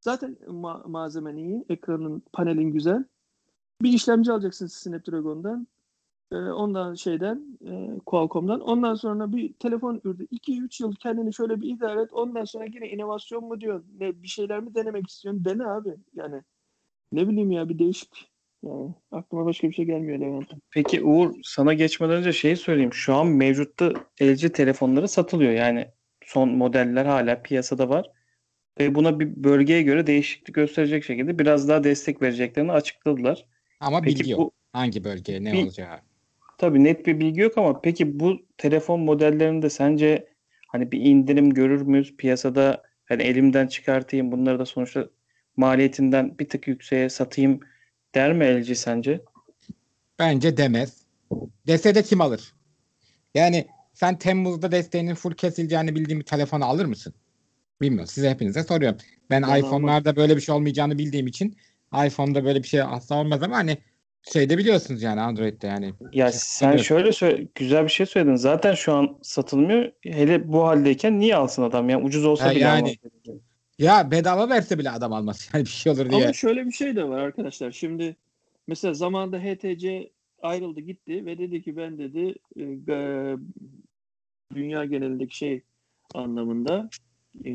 Zaten 0.00 0.36
ma- 0.46 0.90
malzemen 0.90 1.36
iyi. 1.36 1.64
Ekranın, 1.68 2.22
panelin 2.32 2.70
güzel. 2.72 3.04
Bir 3.82 3.92
işlemci 3.92 4.32
alacaksın 4.32 4.66
Snapdragon'dan. 4.66 5.66
Ee, 6.32 6.36
ondan 6.36 6.94
şeyden, 6.94 7.58
e, 7.66 7.98
Qualcomm'dan. 8.06 8.60
Ondan 8.60 8.94
sonra 8.94 9.32
bir 9.32 9.52
telefon 9.52 10.00
ürünü. 10.04 10.26
2-3 10.30 10.80
yıl 10.80 10.94
kendini 10.94 11.34
şöyle 11.34 11.60
bir 11.60 11.68
idare 11.76 12.02
et. 12.02 12.08
Ondan 12.12 12.44
sonra 12.44 12.64
yine 12.64 12.88
inovasyon 12.88 13.44
mu 13.44 13.60
diyorsun? 13.60 13.86
Ne, 14.00 14.22
bir 14.22 14.28
şeyler 14.28 14.60
mi 14.60 14.74
denemek 14.74 15.08
istiyorsun? 15.08 15.44
Dene 15.44 15.66
abi. 15.66 15.88
Yani 16.14 16.42
ne 17.12 17.28
bileyim 17.28 17.50
ya 17.50 17.68
bir 17.68 17.78
değişik. 17.78 18.30
Yani 18.62 18.94
aklıma 19.12 19.46
başka 19.46 19.68
bir 19.68 19.74
şey 19.74 19.84
gelmiyor 19.84 20.18
Levent. 20.18 20.48
Peki 20.70 21.02
Uğur 21.02 21.34
sana 21.42 21.74
geçmeden 21.74 22.16
önce 22.16 22.32
şeyi 22.32 22.56
söyleyeyim. 22.56 22.92
Şu 22.92 23.14
an 23.14 23.26
mevcutta 23.26 23.92
LG 24.22 24.52
telefonları 24.52 25.08
satılıyor. 25.08 25.52
Yani 25.52 25.88
son 26.24 26.48
modeller 26.48 27.04
hala 27.06 27.42
piyasada 27.42 27.88
var. 27.88 28.10
Ve 28.80 28.94
buna 28.94 29.20
bir 29.20 29.44
bölgeye 29.44 29.82
göre 29.82 30.06
değişiklik 30.06 30.54
gösterecek 30.54 31.04
şekilde 31.04 31.38
biraz 31.38 31.68
daha 31.68 31.84
destek 31.84 32.22
vereceklerini 32.22 32.72
açıkladılar. 32.72 33.46
Ama 33.80 34.00
Peki 34.02 34.18
bilgi 34.20 34.30
yok. 34.30 34.40
bu 34.40 34.52
Hangi 34.72 35.04
bölgeye 35.04 35.44
ne 35.44 35.52
Bir- 35.52 35.62
olacağı. 35.64 35.98
Tabii 36.58 36.84
net 36.84 37.06
bir 37.06 37.20
bilgi 37.20 37.40
yok 37.40 37.58
ama 37.58 37.80
peki 37.80 38.20
bu 38.20 38.36
telefon 38.58 39.00
modellerinde 39.00 39.70
sence 39.70 40.28
hani 40.68 40.92
bir 40.92 41.00
indirim 41.00 41.50
görür 41.50 41.82
müyüz 41.82 42.16
piyasada? 42.16 42.82
Hani 43.04 43.22
elimden 43.22 43.66
çıkartayım 43.66 44.32
bunları 44.32 44.58
da 44.58 44.66
sonuçta 44.66 45.08
maliyetinden 45.56 46.38
bir 46.38 46.48
tık 46.48 46.68
yükseğe 46.68 47.08
satayım 47.08 47.60
der 48.14 48.32
mi 48.32 48.44
LG 48.44 48.76
sence? 48.76 49.20
Bence 50.18 50.56
demez. 50.56 51.02
Dese 51.66 51.94
de 51.94 52.02
kim 52.02 52.20
alır? 52.20 52.54
Yani 53.34 53.66
sen 53.92 54.18
Temmuz'da 54.18 54.72
desteğinin 54.72 55.14
full 55.14 55.34
kesileceğini 55.34 55.94
bildiğin 55.94 56.20
bir 56.20 56.26
telefonu 56.26 56.64
alır 56.64 56.84
mısın? 56.84 57.14
Bilmiyorum. 57.80 58.08
Size 58.08 58.30
hepinize 58.30 58.62
soruyorum. 58.62 58.98
Ben 59.30 59.42
Ben 59.42 59.60
iPhone'larda 59.60 60.16
böyle 60.16 60.36
bir 60.36 60.40
şey 60.40 60.54
olmayacağını 60.54 60.98
bildiğim 60.98 61.26
için 61.26 61.56
iPhone'da 62.06 62.44
böyle 62.44 62.62
bir 62.62 62.68
şey 62.68 62.82
asla 62.82 63.16
olmaz 63.20 63.42
ama 63.42 63.56
hani 63.56 63.78
şeyde 64.32 64.58
biliyorsunuz 64.58 65.02
yani 65.02 65.20
Android'de 65.20 65.66
yani. 65.66 65.94
Ya 66.12 66.30
Şey, 66.30 66.40
sen 66.40 66.76
şöyle 66.76 67.12
söyle, 67.12 67.46
güzel 67.54 67.84
bir 67.84 67.88
şey 67.90 68.06
söyledin. 68.06 68.36
Zaten 68.36 68.74
şu 68.74 68.92
an 68.92 69.18
satılmıyor. 69.22 69.92
Hele 70.02 70.52
bu 70.52 70.66
haldeyken 70.66 71.20
niye 71.20 71.36
alsın 71.36 71.62
adam? 71.62 71.88
Yani 71.88 72.04
ucuz 72.04 72.24
olsa 72.24 72.46
Ha, 72.46 72.50
bile 72.50 72.58
yani. 72.58 72.80
almaz. 72.80 73.40
Ya 73.78 74.10
bedava 74.10 74.48
verse 74.48 74.78
bile 74.78 74.90
adam 74.90 75.12
almaz. 75.12 75.48
Yani 75.54 75.64
bir 75.64 75.70
şey 75.70 75.92
olur 75.92 76.10
diye. 76.10 76.24
Ama 76.24 76.32
şöyle 76.32 76.66
bir 76.66 76.72
şey 76.72 76.96
de 76.96 77.08
var 77.08 77.18
arkadaşlar. 77.18 77.72
Şimdi 77.72 78.16
mesela 78.66 78.94
zamanında 78.94 79.38
HTC 79.38 80.10
ayrıldı 80.42 80.80
gitti 80.80 81.26
ve 81.26 81.38
dedi 81.38 81.62
ki 81.62 81.76
ben 81.76 81.98
dedi 81.98 82.34
e, 82.56 82.64
dünya 84.54 84.84
genelindeki 84.84 85.36
şey 85.36 85.62
anlamında 86.14 86.90
e, 87.44 87.50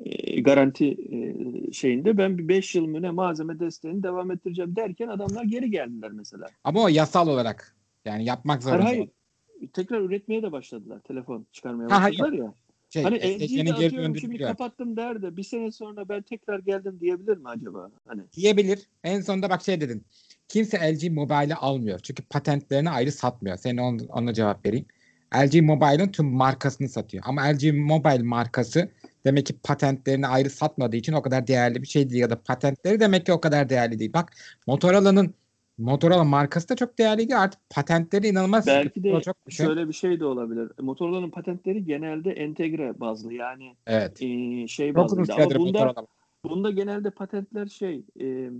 e, 0.00 0.40
garanti 0.40 0.86
e, 0.86 1.72
şeyinde 1.72 2.18
ben 2.18 2.38
bir 2.38 2.48
5 2.48 2.74
yıl 2.74 2.86
mı 2.86 3.02
ne 3.02 3.10
malzeme 3.10 3.60
desteğini 3.60 4.02
devam 4.02 4.30
ettireceğim 4.30 4.76
derken 4.76 5.08
adamlar 5.08 5.44
geri 5.44 5.70
geldiler 5.70 6.12
mesela. 6.12 6.46
Ama 6.64 6.82
o 6.82 6.88
yasal 6.88 7.28
olarak 7.28 7.76
yani 8.04 8.24
yapmak 8.24 8.62
zorunda. 8.62 8.84
hayır. 8.84 9.08
Tekrar 9.72 10.00
üretmeye 10.00 10.42
de 10.42 10.52
başladılar. 10.52 11.00
Telefon 11.00 11.46
çıkarmaya 11.52 11.90
Ha, 11.90 12.02
hayır. 12.02 12.18
başladılar 12.18 12.38
ya. 12.44 12.54
Şey, 12.90 13.02
Hani 13.02 13.16
e- 13.16 13.36
LG'yi 13.36 13.58
yeni 13.58 13.68
de 13.68 13.72
atıyorum 13.72 14.16
şimdi 14.16 14.38
kapattım 14.38 14.96
der 14.96 15.22
de 15.22 15.36
bir 15.36 15.42
sene 15.42 15.72
sonra 15.72 16.08
ben 16.08 16.22
tekrar 16.22 16.58
geldim 16.58 16.98
diyebilir 17.00 17.36
mi 17.36 17.48
acaba? 17.48 17.90
Hani 18.06 18.22
Diyebilir. 18.32 18.88
En 19.04 19.20
sonunda 19.20 19.50
bak 19.50 19.62
şey 19.62 19.80
dedin. 19.80 20.04
Kimse 20.48 20.94
LG 20.94 21.10
Mobile'i 21.10 21.54
almıyor. 21.54 21.98
Çünkü 21.98 22.22
patentlerini 22.22 22.90
ayrı 22.90 23.12
satmıyor. 23.12 23.56
Senin 23.56 23.78
on, 23.78 23.98
ona 23.98 24.34
cevap 24.34 24.66
vereyim. 24.66 24.86
LG 25.34 25.60
Mobile'ın 25.60 26.08
tüm 26.08 26.26
markasını 26.26 26.88
satıyor. 26.88 27.24
Ama 27.26 27.42
LG 27.42 27.72
Mobile 27.72 28.22
markası 28.22 28.90
demek 29.26 29.46
ki 29.46 29.54
patentlerini 29.62 30.26
ayrı 30.26 30.50
satmadığı 30.50 30.96
için 30.96 31.12
o 31.12 31.22
kadar 31.22 31.46
değerli 31.46 31.82
bir 31.82 31.86
şey 31.86 32.10
değil. 32.10 32.20
Ya 32.20 32.30
da 32.30 32.42
patentleri 32.42 33.00
demek 33.00 33.26
ki 33.26 33.32
o 33.32 33.40
kadar 33.40 33.68
değerli 33.68 33.98
değil. 33.98 34.12
Bak 34.12 34.32
Motorola'nın 34.66 35.34
Motorola 35.78 36.24
markası 36.24 36.68
da 36.68 36.76
çok 36.76 36.98
değerliydi. 36.98 37.36
Artık 37.36 37.60
patentleri 37.70 38.26
inanılmaz. 38.26 38.66
Belki 38.66 39.04
de 39.04 39.20
çok 39.20 39.46
bir 39.46 39.52
şey. 39.52 39.66
şöyle 39.66 39.88
bir 39.88 39.92
şey 39.92 40.20
de 40.20 40.24
olabilir. 40.24 40.72
Motorola'nın 40.80 41.30
patentleri 41.30 41.84
genelde 41.84 42.32
entegre 42.32 43.00
bazlı 43.00 43.34
yani 43.34 43.76
Evet. 43.86 44.22
e, 44.22 44.68
şey 44.68 44.94
bazlı. 44.94 45.34
Ama 45.34 45.50
bunda, 45.50 45.58
Motorola. 45.58 46.06
bunda 46.44 46.70
genelde 46.70 47.10
patentler 47.10 47.66
şey 47.66 48.04
e, 48.20 48.50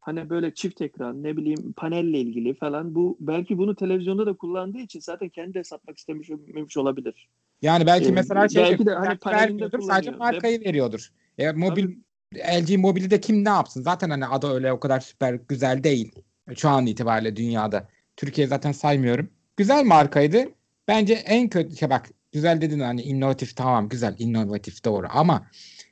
hani 0.00 0.30
böyle 0.30 0.54
çift 0.54 0.80
ekran 0.80 1.22
ne 1.22 1.36
bileyim 1.36 1.72
panelle 1.72 2.20
ilgili 2.20 2.54
falan 2.54 2.94
bu 2.94 3.16
belki 3.20 3.58
bunu 3.58 3.74
televizyonda 3.74 4.26
da 4.26 4.32
kullandığı 4.32 4.78
için 4.78 5.00
zaten 5.00 5.28
kendi 5.28 5.54
de 5.54 5.64
satmak 5.64 5.98
istemiş 5.98 6.30
istememiş 6.30 6.76
olabilir. 6.76 7.28
Yani 7.62 7.86
belki 7.86 8.08
Ee, 8.08 8.12
mesela 8.12 8.48
şey 8.48 8.62
belki 8.62 8.86
de 8.86 8.94
hani 8.94 9.18
vermiyordur, 9.26 9.80
sadece 9.80 10.10
markayı 10.10 10.60
veriyordur. 10.60 11.12
E, 11.38 11.52
mobil 11.52 11.84
Tabii. 11.84 11.98
LG 12.34 12.76
Mobil'i 12.76 13.10
de 13.10 13.20
kim 13.20 13.44
ne 13.44 13.48
yapsın? 13.48 13.82
Zaten 13.82 14.10
hani 14.10 14.26
adı 14.26 14.54
öyle 14.54 14.72
o 14.72 14.80
kadar 14.80 15.00
süper 15.00 15.34
güzel 15.34 15.84
değil. 15.84 16.12
Şu 16.56 16.68
an 16.68 16.86
itibariyle 16.86 17.36
dünyada. 17.36 17.88
Türkiye 18.16 18.46
zaten 18.46 18.72
saymıyorum. 18.72 19.30
Güzel 19.56 19.84
markaydı. 19.84 20.44
Bence 20.88 21.14
en 21.14 21.48
kötü 21.48 21.76
şey 21.76 21.90
bak 21.90 22.10
güzel 22.32 22.60
dedin 22.60 22.80
hani 22.80 23.02
inovatif 23.02 23.56
tamam 23.56 23.88
güzel 23.88 24.14
inovatif 24.18 24.84
doğru 24.84 25.06
ama 25.10 25.46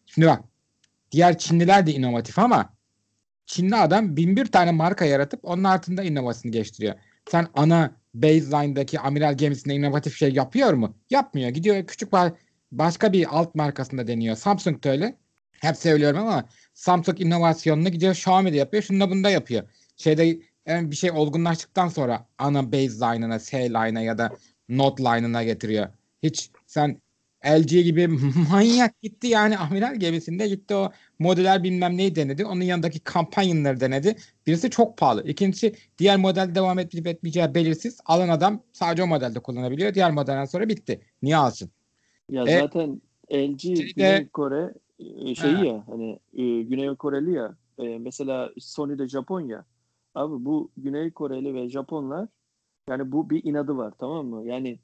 şimdi 0.07 0.27
bak 0.27 0.45
diğer 1.13 1.39
Çinliler 1.39 1.87
de 1.87 1.93
inovatif 1.93 2.39
ama 2.39 2.77
Çinli 3.47 3.77
adam 3.77 4.17
bin 4.17 4.37
bir 4.37 4.47
tane 4.47 4.71
marka 4.71 5.05
yaratıp 5.05 5.41
onun 5.43 5.65
altında 5.65 6.03
inovasyonu 6.03 6.53
geçtiriyor. 6.53 6.95
Sen 7.31 7.47
ana 7.55 7.91
baseline'daki 8.23 9.01
amiral 9.01 9.37
gemisinde 9.37 9.75
inovatif 9.75 10.17
şey 10.17 10.33
yapıyor 10.33 10.73
mu? 10.73 10.97
Yapmıyor. 11.11 11.49
Gidiyor 11.51 11.87
küçük 11.87 12.13
ba- 12.13 12.35
başka 12.73 13.13
bir 13.13 13.39
alt 13.39 13.55
markasında 13.55 14.07
deniyor. 14.07 14.37
Samsung 14.37 14.85
da 14.85 14.91
öyle. 14.91 15.17
Hep 15.61 15.77
söylüyorum 15.77 16.21
ama 16.21 16.49
Samsung 16.75 17.21
inovasyonunu 17.21 17.89
gidiyor 17.89 18.13
Xiaomi 18.13 18.53
de 18.53 18.57
yapıyor. 18.57 18.83
Şunda 18.83 19.11
bunda 19.11 19.31
yapıyor. 19.31 19.63
Şeyde 19.97 20.39
yani 20.67 20.91
bir 20.91 20.97
şey 20.97 21.11
olgunlaştıktan 21.11 21.89
sonra 21.89 22.27
ana 22.39 22.73
baseline'ına, 22.73 23.39
C-line'a 23.39 24.01
ya 24.01 24.19
da 24.19 24.31
Note 24.69 25.03
line'ına 25.03 25.45
getiriyor. 25.45 25.89
Hiç 26.23 26.51
sen 26.67 27.01
LG 27.47 27.69
gibi 27.85 28.09
manyak 28.51 29.03
gitti 29.03 29.27
yani 29.27 29.59
amiral 29.59 29.95
gemisinde 29.95 30.49
gitti 30.49 30.75
o 30.75 30.93
modüler 31.19 31.63
bilmem 31.65 31.97
neyi 31.97 32.15
denedi. 32.17 32.45
Onun 32.45 32.61
yanındaki 32.61 33.01
kampanyaları 33.01 33.81
denedi. 33.81 34.17
Birisi 34.47 34.71
çok 34.71 34.99
pahalı. 34.99 35.29
İkincisi 35.29 35.75
diğer 35.99 36.17
model 36.17 36.55
devam 36.55 36.79
edip 36.79 37.07
etmeyeceği 37.07 37.55
belirsiz. 37.55 37.99
Alan 38.07 38.29
adam 38.29 38.63
sadece 38.73 39.03
o 39.03 39.07
modelde 39.07 39.41
kullanabiliyor. 39.41 39.95
Diğer 39.95 40.11
modelden 40.11 40.45
sonra 40.45 40.69
bitti. 40.69 41.01
Niye 41.23 41.37
alsın? 41.37 41.71
Ya 42.31 42.43
E, 42.47 42.61
zaten 42.61 43.01
LG 43.33 43.61
şeyde- 43.61 43.93
Güney 43.97 44.29
Kore 44.29 44.75
e, 44.99 45.35
şeyi 45.35 45.55
Ha. 45.55 45.65
ya 45.65 45.85
hani 45.87 46.19
e, 46.35 46.63
Güney 46.63 46.95
Koreli 46.97 47.33
ya 47.33 47.55
e, 47.79 47.99
mesela 47.99 48.51
Sony 48.59 48.99
de 48.99 49.09
Japonya. 49.09 49.65
Abi 50.15 50.45
bu 50.45 50.71
Güney 50.77 51.11
Koreli 51.11 51.55
ve 51.55 51.69
Japonlar 51.69 52.29
yani 52.89 53.13
bu 53.13 53.31
bir 53.31 53.45
inadı 53.45 53.77
var 53.77 53.93
tamam 53.99 54.27
mı? 54.27 54.47
Yani 54.49 54.79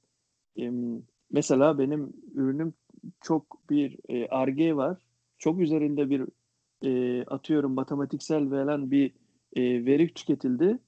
mesela 1.32 1.78
benim 1.78 2.12
ürünüm 2.34 2.74
çok 3.20 3.70
bir 3.70 3.98
e, 4.08 4.28
Ar-Ge 4.28 4.76
var. 4.76 4.98
Çok 5.38 5.60
üzerinde 5.60 6.10
bir 6.10 6.26
e, 6.84 7.24
atıyorum 7.24 7.72
matematiksel 7.72 8.50
verilen 8.50 8.90
bir 8.90 9.12
e, 9.56 9.86
veri 9.86 10.14
tüketildi 10.14 10.78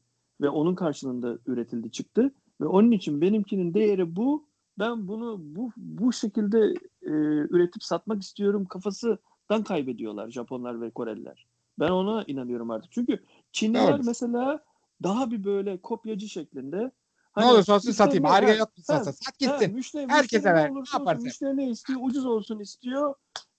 ve 0.41 0.49
onun 0.49 0.75
karşılığında 0.75 1.39
üretildi 1.47 1.91
çıktı 1.91 2.35
ve 2.61 2.67
onun 2.67 2.91
için 2.91 3.21
benimkinin 3.21 3.75
değeri 3.75 4.17
bu. 4.17 4.47
Ben 4.79 5.09
bunu 5.09 5.37
bu 5.41 5.73
bu 5.77 6.13
şekilde 6.13 6.59
e, 7.03 7.13
üretip 7.51 7.83
satmak 7.83 8.23
istiyorum 8.23 8.65
kafasından 8.65 9.65
kaybediyorlar 9.65 10.31
Japonlar 10.31 10.81
ve 10.81 10.91
Koreliler. 10.91 11.47
Ben 11.79 11.91
ona 11.91 12.25
inanıyorum 12.27 12.71
artık. 12.71 12.93
Çünkü 12.93 13.19
Çinliler 13.53 13.99
Doğru. 13.99 14.03
mesela 14.07 14.65
daha 15.03 15.31
bir 15.31 15.45
böyle 15.45 15.81
kopyacı 15.81 16.29
şeklinde. 16.29 16.91
Ne 17.37 17.43
Hani 17.43 17.53
olursa 17.55 17.75
olsun 17.75 17.93
satayım. 17.93 18.25
ne- 18.25 18.29
Arge 18.31 18.47
ha, 18.53 18.55
yok 18.59 18.69
mu 18.69 18.83
ha, 18.89 18.97
satsa? 18.99 19.13
Sat 19.13 19.27
ha, 19.27 19.33
gitsin. 19.39 19.75
müşteri, 19.75 20.09
Herkese 20.09 20.55
ver. 20.55 20.71
ne 20.71 20.75
Ne 20.75 20.83
yaparsa. 20.93 21.23
müşteri 21.23 21.57
ne 21.57 21.71
istiyor? 21.71 22.01
Ucuz 22.03 22.27
olsun 22.27 22.59
istiyor. 22.61 23.15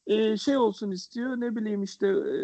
e, 0.08 0.38
şey 0.38 0.58
olsun 0.58 0.92
istiyor. 0.92 1.30
Ne 1.40 1.56
bileyim 1.56 1.84
işte 1.84 2.08
e, 2.08 2.38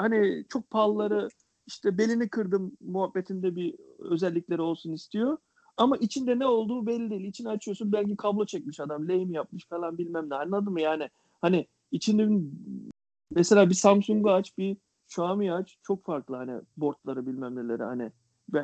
hani 0.00 0.44
çok 0.48 0.70
pahalıları 0.70 1.28
işte 1.66 1.98
belini 1.98 2.28
kırdım 2.28 2.72
muhabbetinde 2.80 3.56
bir 3.56 3.74
özellikleri 3.98 4.60
olsun 4.62 4.92
istiyor. 4.92 5.36
Ama 5.76 5.96
içinde 5.96 6.38
ne 6.38 6.46
olduğu 6.46 6.86
belli 6.86 7.10
değil. 7.10 7.24
İçini 7.24 7.48
açıyorsun 7.48 7.92
belki 7.92 8.16
kablo 8.16 8.46
çekmiş 8.46 8.80
adam, 8.80 9.08
lehim 9.08 9.32
yapmış 9.32 9.66
falan 9.68 9.98
bilmem 9.98 10.30
ne. 10.30 10.34
Anladın 10.34 10.72
mı 10.72 10.80
yani? 10.80 11.08
Hani 11.40 11.66
içinde 11.92 12.28
mesela 13.30 13.70
bir 13.70 13.74
Samsung'u 13.74 14.30
aç, 14.30 14.58
bir 14.58 14.76
Xiaomi 15.08 15.52
aç. 15.52 15.76
Çok 15.82 16.04
farklı 16.04 16.36
hani 16.36 16.60
boardları 16.76 17.26
bilmem 17.26 17.56
neleri 17.56 17.82
hani 17.82 18.12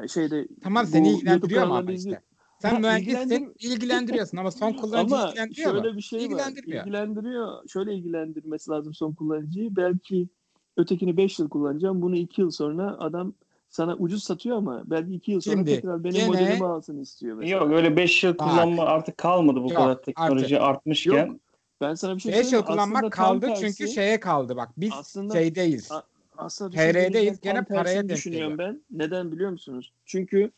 şeyde 0.08 0.48
Tamam 0.62 0.86
seni 0.86 1.08
ilgilendiriyor 1.12 1.62
ama 1.62 1.92
işte. 1.92 2.20
Sen 2.62 2.70
Ha, 2.70 2.78
mühendissin, 2.78 3.18
ilgilendir- 3.30 3.52
ilgilendiriyorsun 3.74 4.36
ama 4.36 4.50
son 4.50 4.72
kullanıcı 4.80 5.14
Ama 5.16 5.28
ilgilendiriyor 5.28 5.72
şöyle 5.72 5.90
mu? 5.90 5.96
bir 5.96 6.02
şey 6.02 6.18
var. 6.18 6.24
İlgilendirmiyor. 6.24 6.82
İlgilendiriyor. 6.86 7.68
Şöyle 7.68 7.94
ilgilendirmesi 7.94 8.70
lazım 8.70 8.94
son 8.94 9.12
kullanıcıyı. 9.12 9.76
Belki 9.76 10.28
ötekini 10.76 11.16
5 11.16 11.38
yıl 11.38 11.48
kullanacağım. 11.48 12.02
Bunu 12.02 12.16
2 12.16 12.40
yıl 12.40 12.50
sonra 12.50 12.96
adam 12.98 13.32
sana 13.68 13.96
ucuz 13.96 14.22
satıyor 14.24 14.56
ama 14.56 14.82
belki 14.86 15.14
2 15.14 15.32
yıl 15.32 15.40
sonra 15.40 15.56
Şimdi 15.56 15.74
tekrar 15.74 16.04
benim 16.04 16.14
gene- 16.16 16.26
modelimi 16.26 16.66
alsın 16.66 16.98
istiyor 16.98 17.36
mesela. 17.36 17.56
Yok 17.64 17.72
öyle 17.72 17.96
5 17.96 18.24
yıl 18.24 18.38
Bak. 18.38 18.50
kullanma 18.50 18.82
artık 18.82 19.18
kalmadı 19.18 19.56
bu 19.56 19.68
Yok, 19.68 19.76
kadar 19.76 20.02
teknoloji 20.02 20.60
artmışken. 20.60 21.26
Yok. 21.26 21.36
Ben 21.80 21.94
sana 21.94 22.16
bir 22.16 22.20
şey 22.20 22.32
5 22.32 22.36
söyleyeyim 22.38 22.56
yıl 22.58 22.66
kullanmak 22.72 23.12
kaldı 23.12 23.46
tersi- 23.46 23.60
çünkü 23.76 23.92
şeye 23.92 24.20
kaldı 24.20 24.56
bak. 24.56 24.68
Biz 24.76 24.90
Aslında- 24.92 25.34
şeydeyiz. 25.34 25.92
A- 25.92 26.02
aslında 26.38 26.70
TR'deyiz, 26.70 27.40
gene 27.40 27.64
paraya 27.64 28.08
düşünüyorum 28.08 28.58
ben. 28.58 28.82
Neden 28.90 29.32
biliyor 29.32 29.50
musunuz? 29.50 29.92
Çünkü 30.04 30.50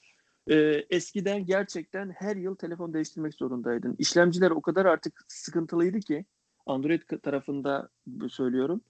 e, 0.51 0.57
eskiden 0.91 1.47
gerçekten 1.47 2.11
her 2.11 2.37
yıl 2.37 2.57
telefon 2.57 2.95
değiştirmek 2.95 3.35
zorundaydın. 3.35 3.97
İşlemciler 3.99 4.51
o 4.51 4.61
kadar 4.61 4.87
artık 4.87 5.25
sıkıntılıydı 5.29 6.01
ki 6.01 6.25
Android 6.67 7.03
tarafında 7.23 7.89
söylüyorum. 8.29 8.81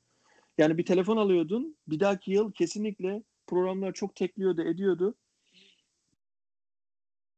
Yani 0.59 0.79
bir 0.79 0.87
telefon 0.87 1.17
alıyordun, 1.17 1.77
bir 1.89 2.01
dahaki 2.01 2.33
yıl 2.33 2.53
kesinlikle 2.53 3.23
programlar 3.47 3.93
çok 3.93 4.15
tekliyordu, 4.15 4.63
ediyordu. 4.63 5.15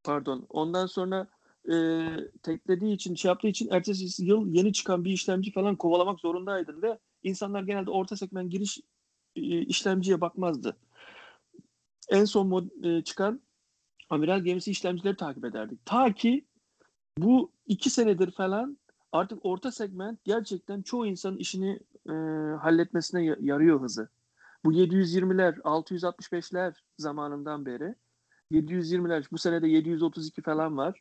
Pardon. 0.05 0.47
Ondan 0.49 0.87
sonra 0.87 1.27
e, 1.73 2.07
teklediği 2.43 2.95
için, 2.95 3.15
şey 3.15 3.29
yaptığı 3.29 3.49
için 3.49 3.69
ertesi 3.71 4.25
yıl 4.25 4.47
yeni 4.47 4.73
çıkan 4.73 5.05
bir 5.05 5.11
işlemci 5.11 5.53
falan 5.53 5.77
kovalamak 5.77 6.21
zorundaydın 6.21 6.83
ve 6.83 6.99
insanlar 7.23 7.63
genelde 7.63 7.91
orta 7.91 8.17
segment 8.17 8.53
giriş 8.53 8.79
işlemciye 9.37 10.21
bakmazdı. 10.21 10.77
En 12.09 12.25
son 12.25 12.49
mod, 12.49 12.85
e, 12.85 13.05
çıkan 13.05 13.41
amiral 14.11 14.41
gemisi 14.41 14.71
işlemcileri 14.71 15.17
takip 15.17 15.45
ederdik. 15.45 15.87
Ta 15.87 16.13
ki 16.13 16.45
bu 17.19 17.53
iki 17.67 17.91
senedir 17.91 18.31
falan 18.31 18.79
artık 19.13 19.39
orta 19.47 19.73
segment 19.73 20.25
gerçekten 20.25 20.83
çoğu 20.83 21.07
insanın 21.07 21.37
işini 21.37 21.81
e, 22.09 22.13
halletmesine 22.61 23.25
ya- 23.25 23.37
yarıyor 23.41 23.81
hızı. 23.81 24.09
Bu 24.65 24.73
720'ler, 24.73 25.61
665'ler 25.61 26.75
zamanından 26.99 27.67
beri 27.67 27.95
720'ler 28.53 29.25
bu 29.33 29.39
senede 29.39 29.69
732 29.69 30.43
falan 30.43 30.77
var. 30.77 31.01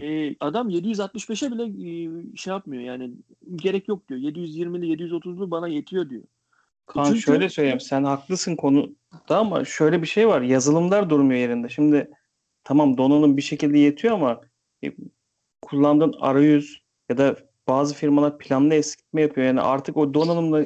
E, 0.00 0.36
adam 0.40 0.70
765'e 0.70 1.52
bile 1.52 1.64
e, 1.64 2.36
şey 2.36 2.50
yapmıyor 2.52 2.82
yani 2.82 3.14
gerek 3.56 3.88
yok 3.88 4.08
diyor. 4.08 4.20
720'li 4.20 4.86
730'lu 4.86 5.50
bana 5.50 5.68
yetiyor 5.68 6.10
diyor. 6.10 6.22
Kaan 6.92 7.04
Çünkü- 7.04 7.20
şöyle 7.20 7.48
söyleyeyim 7.48 7.80
sen 7.80 8.04
haklısın 8.04 8.56
konuda 8.56 8.90
ama 9.28 9.64
şöyle 9.64 10.02
bir 10.02 10.06
şey 10.06 10.28
var 10.28 10.40
yazılımlar 10.40 11.10
durmuyor 11.10 11.40
yerinde. 11.40 11.68
Şimdi 11.68 12.10
tamam 12.64 12.98
donanım 12.98 13.36
bir 13.36 13.42
şekilde 13.42 13.78
yetiyor 13.78 14.14
ama 14.14 14.40
e, 14.84 14.92
kullandığın 15.62 16.14
arayüz 16.20 16.82
ya 17.08 17.18
da 17.18 17.36
bazı 17.68 17.94
firmalar 17.94 18.38
planlı 18.38 18.74
eskitme 18.74 19.22
yapıyor. 19.22 19.46
Yani 19.46 19.60
artık 19.60 19.96
o 19.96 20.14
donanımla 20.14 20.64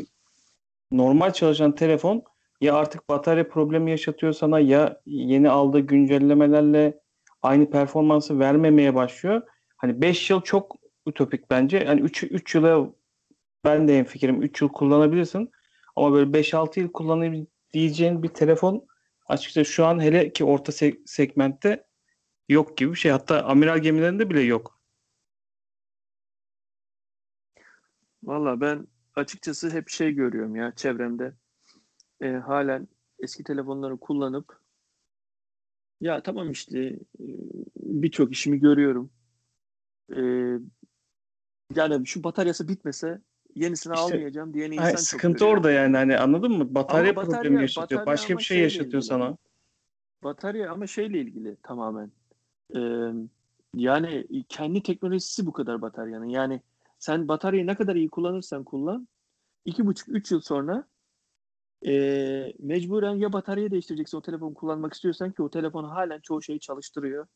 normal 0.93 1.33
çalışan 1.33 1.75
telefon 1.75 2.23
ya 2.61 2.75
artık 2.75 3.09
batarya 3.09 3.49
problemi 3.49 3.91
yaşatıyor 3.91 4.33
sana 4.33 4.61
ya 4.61 5.01
yeni 5.07 5.51
aldığı 5.51 5.81
güncellemelerle 5.81 7.01
aynı 7.43 7.71
performansı 7.71 8.39
vermemeye 8.39 8.95
başlıyor. 8.95 9.43
Hani 9.77 10.01
5 10.01 10.31
yıl 10.31 10.41
çok 10.41 10.77
ütopik 11.07 11.51
bence. 11.51 11.85
Hani 11.85 12.01
3 12.01 12.23
3 12.23 12.55
yıla 12.55 12.91
ben 13.65 13.89
de 13.89 14.05
fikrim 14.05 14.43
3 14.43 14.63
yıl 14.63 14.69
kullanabilirsin. 14.69 15.51
Ama 15.97 16.13
böyle 16.13 16.33
5-6 16.33 16.81
yıl 16.81 16.93
kullanabileceğin 16.93 18.23
bir 18.23 18.29
telefon 18.29 18.87
açıkçası 19.27 19.73
şu 19.73 19.87
an 19.87 20.01
hele 20.01 20.33
ki 20.33 20.45
orta 20.45 20.73
se- 20.73 21.03
segmentte 21.07 21.87
yok 22.49 22.77
gibi 22.77 22.91
bir 22.91 22.97
şey. 22.97 23.11
Hatta 23.13 23.45
amiral 23.45 23.79
gemilerinde 23.79 24.31
bile 24.31 24.41
yok. 24.41 24.81
Valla 28.23 28.61
ben 28.61 28.87
açıkçası 29.15 29.71
hep 29.71 29.89
şey 29.89 30.13
görüyorum 30.13 30.57
ya 30.57 30.73
çevremde. 30.77 31.35
E, 32.21 32.29
halen 32.29 32.89
eski 33.19 33.45
telefonları 33.45 33.97
kullanıp 33.97 34.61
ya 36.01 36.23
tamam 36.23 36.51
işte 36.51 36.79
e, 36.81 37.25
birçok 37.77 38.33
işimi 38.33 38.61
görüyorum. 38.61 39.11
E, 40.17 40.21
yani 41.75 42.07
şu 42.07 42.25
bataryası 42.25 42.69
bitmese 42.69 43.21
yenisini 43.57 43.93
İşte, 43.95 44.05
almayacağım 44.05 44.55
diyen 44.55 44.71
insan 44.73 44.85
Ay, 44.85 44.93
çok 44.93 45.01
sıkıntı 45.01 45.39
görüyorum. 45.39 45.59
orada 45.59 45.71
yani 45.71 45.97
hani 45.97 46.19
anladın 46.19 46.53
mı? 46.53 46.75
Batarya 46.75 47.11
Ama 47.11 47.23
batarya- 47.23 47.43
problemi 47.43 47.63
yaşatıyor. 47.63 48.01
batarya 48.01 48.15
Başka 48.15 48.39
bir 48.39 48.43
şey 48.43 48.59
yaşatıyor 48.59 48.87
ilgili. 48.87 49.03
sana. 49.03 49.37
Batarya 50.25 50.73
ama 50.73 50.87
şeyle 50.87 51.19
ilgili 51.21 51.57
tamamen. 51.63 52.13
Ee, 52.77 52.81
yani 53.75 54.27
kendi 54.49 54.83
teknolojisi 54.83 55.47
bu 55.47 55.53
kadar 55.53 55.83
bataryanın. 55.83 56.27
Yani 56.29 56.61
sen 56.99 57.29
bataryayı 57.29 57.67
ne 57.67 57.75
kadar 57.75 57.97
iyi 57.97 58.09
kullanırsan 58.09 58.65
kullan, 58.65 59.09
iki 59.65 59.87
buçuk, 59.87 60.09
üç 60.09 60.31
yıl 60.33 60.41
sonra 60.41 60.85
ee, 61.87 62.53
mecburen 62.59 63.15
ya 63.15 63.33
bataryayı 63.33 63.71
değiştireceksin 63.71 64.19
o 64.19 64.23
telefonu 64.23 64.55
kullanmak 64.55 64.95
istiyorsan 64.95 65.33
ki 65.33 65.43
o 65.43 65.51
telefon 65.51 65.85
halen 65.85 66.21
çoğu 66.21 66.43
şeyi 66.43 66.61
çalıştırıyor. 66.61 67.27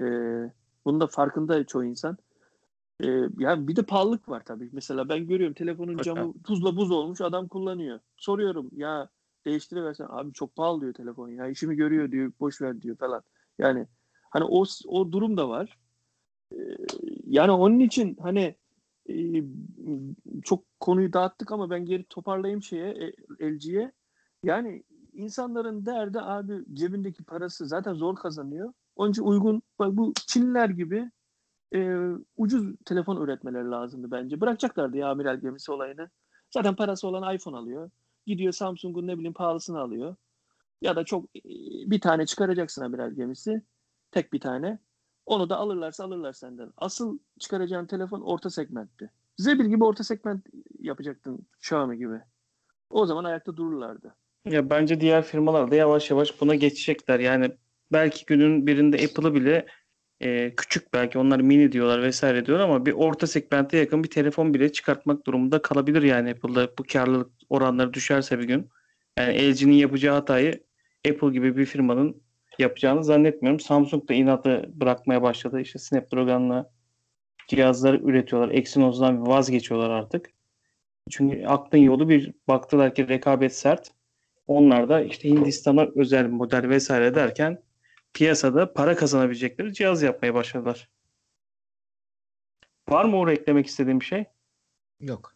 Ee, 0.00 0.04
bunun 0.84 1.00
da 1.00 1.06
farkında 1.06 1.64
çoğu 1.66 1.84
insan. 1.84 2.18
Ee, 3.02 3.28
yani 3.38 3.68
bir 3.68 3.76
de 3.76 3.82
pahalılık 3.82 4.28
var 4.28 4.42
tabii. 4.44 4.68
Mesela 4.72 5.08
ben 5.08 5.26
görüyorum 5.26 5.54
telefonun 5.54 5.98
camı 5.98 6.34
tuzla 6.42 6.76
buz 6.76 6.90
olmuş 6.90 7.20
adam 7.20 7.48
kullanıyor. 7.48 8.00
Soruyorum 8.16 8.70
ya 8.76 9.08
değiştiriversen 9.44 10.06
abi 10.10 10.32
çok 10.32 10.56
pahalı 10.56 10.80
diyor 10.80 10.94
telefon 10.94 11.28
ya 11.28 11.46
işimi 11.46 11.76
görüyor 11.76 12.12
diyor 12.12 12.32
boş 12.40 12.62
ver 12.62 12.82
diyor 12.82 12.96
falan. 12.96 13.22
Yani 13.58 13.86
hani 14.30 14.44
o 14.44 14.64
o 14.86 15.12
durum 15.12 15.36
da 15.36 15.48
var. 15.48 15.78
Ee, 16.52 16.56
yani 17.26 17.50
onun 17.50 17.78
için 17.78 18.16
hani 18.22 18.56
e, 19.08 19.44
çok 20.44 20.64
konuyu 20.80 21.12
dağıttık 21.12 21.52
ama 21.52 21.70
ben 21.70 21.84
geri 21.84 22.04
toparlayayım 22.04 22.62
şeye 22.62 22.90
e, 22.90 23.12
LG'ye. 23.52 23.92
Yani 24.44 24.82
insanların 25.12 25.86
derdi 25.86 26.20
abi 26.20 26.64
cebindeki 26.74 27.24
parası 27.24 27.66
zaten 27.66 27.94
zor 27.94 28.16
kazanıyor. 28.16 28.72
Onun 28.96 29.10
için 29.10 29.22
uygun 29.22 29.62
bak 29.78 29.96
bu 29.96 30.12
Çinliler 30.26 30.68
gibi 30.68 31.10
e, 31.74 32.08
ucuz 32.36 32.76
telefon 32.84 33.20
üretmeleri 33.24 33.70
lazımdı 33.70 34.10
bence. 34.10 34.40
Bırakacaklardı 34.40 34.96
ya 34.96 35.08
amiral 35.08 35.36
gemisi 35.36 35.72
olayını. 35.72 36.10
Zaten 36.50 36.76
parası 36.76 37.08
olan 37.08 37.34
iPhone 37.34 37.56
alıyor. 37.56 37.90
Gidiyor 38.26 38.52
Samsung'un 38.52 39.06
ne 39.06 39.14
bileyim 39.14 39.32
pahalısını 39.32 39.80
alıyor. 39.80 40.16
Ya 40.82 40.96
da 40.96 41.04
çok 41.04 41.24
e, 41.36 41.40
bir 41.90 42.00
tane 42.00 42.26
çıkaracaksın 42.26 42.82
amiral 42.82 43.10
gemisi. 43.10 43.62
Tek 44.10 44.32
bir 44.32 44.40
tane. 44.40 44.78
Onu 45.26 45.50
da 45.50 45.56
alırlarsa 45.56 46.04
alırlar 46.04 46.32
senden. 46.32 46.72
Asıl 46.76 47.18
çıkaracağın 47.38 47.86
telefon 47.86 48.20
orta 48.20 48.50
segmentti. 48.50 49.10
Zebil 49.38 49.64
gibi 49.64 49.84
orta 49.84 50.04
segment 50.04 50.46
yapacaktın 50.78 51.46
Xiaomi 51.56 51.98
gibi. 51.98 52.20
O 52.90 53.06
zaman 53.06 53.24
ayakta 53.24 53.56
dururlardı. 53.56 54.14
Ya 54.44 54.70
bence 54.70 55.00
diğer 55.00 55.22
firmalar 55.22 55.70
da 55.70 55.74
yavaş 55.74 56.10
yavaş 56.10 56.40
buna 56.40 56.54
geçecekler. 56.54 57.20
Yani 57.20 57.52
belki 57.92 58.26
günün 58.26 58.66
birinde 58.66 58.96
Apple'ı 58.96 59.34
bile 59.34 59.66
e, 60.20 60.54
küçük 60.56 60.94
belki 60.94 61.18
onlar 61.18 61.40
mini 61.40 61.72
diyorlar 61.72 62.02
vesaire 62.02 62.46
diyor 62.46 62.60
ama 62.60 62.86
bir 62.86 62.92
orta 62.92 63.26
segmente 63.26 63.78
yakın 63.78 64.04
bir 64.04 64.10
telefon 64.10 64.54
bile 64.54 64.72
çıkartmak 64.72 65.26
durumunda 65.26 65.62
kalabilir 65.62 66.02
yani 66.02 66.30
Apple'da 66.30 66.68
bu 66.78 66.82
karlılık 66.92 67.30
oranları 67.48 67.94
düşerse 67.94 68.38
bir 68.38 68.44
gün. 68.44 68.68
Yani 69.18 69.52
LG'nin 69.52 69.72
yapacağı 69.72 70.14
hatayı 70.14 70.64
Apple 71.08 71.30
gibi 71.30 71.56
bir 71.56 71.64
firmanın 71.64 72.22
yapacağını 72.58 73.04
zannetmiyorum. 73.04 73.60
Samsung 73.60 74.08
da 74.08 74.14
inatı 74.14 74.70
bırakmaya 74.74 75.22
başladı. 75.22 75.60
İşte 75.60 75.78
Snapdragon'la 75.78 76.70
cihazları 77.48 77.96
üretiyorlar. 77.96 78.54
Exynos'dan 78.54 79.26
vazgeçiyorlar 79.26 79.90
artık. 79.90 80.30
Çünkü 81.10 81.46
aklın 81.46 81.78
yolu 81.78 82.08
bir 82.08 82.32
baktılar 82.48 82.94
ki 82.94 83.08
rekabet 83.08 83.56
sert. 83.56 83.90
Onlar 84.46 84.88
da 84.88 85.00
işte 85.00 85.28
Hindistan'a 85.28 85.86
özel 85.94 86.28
model 86.28 86.68
vesaire 86.68 87.14
derken 87.14 87.62
piyasada 88.14 88.72
para 88.72 88.96
kazanabilecekleri 88.96 89.74
cihaz 89.74 90.02
yapmaya 90.02 90.34
başladılar. 90.34 90.88
Var 92.88 93.04
mı 93.04 93.16
oraya 93.16 93.34
eklemek 93.34 93.66
istediğim 93.66 94.00
bir 94.00 94.04
şey? 94.04 94.24
Yok. 95.00 95.34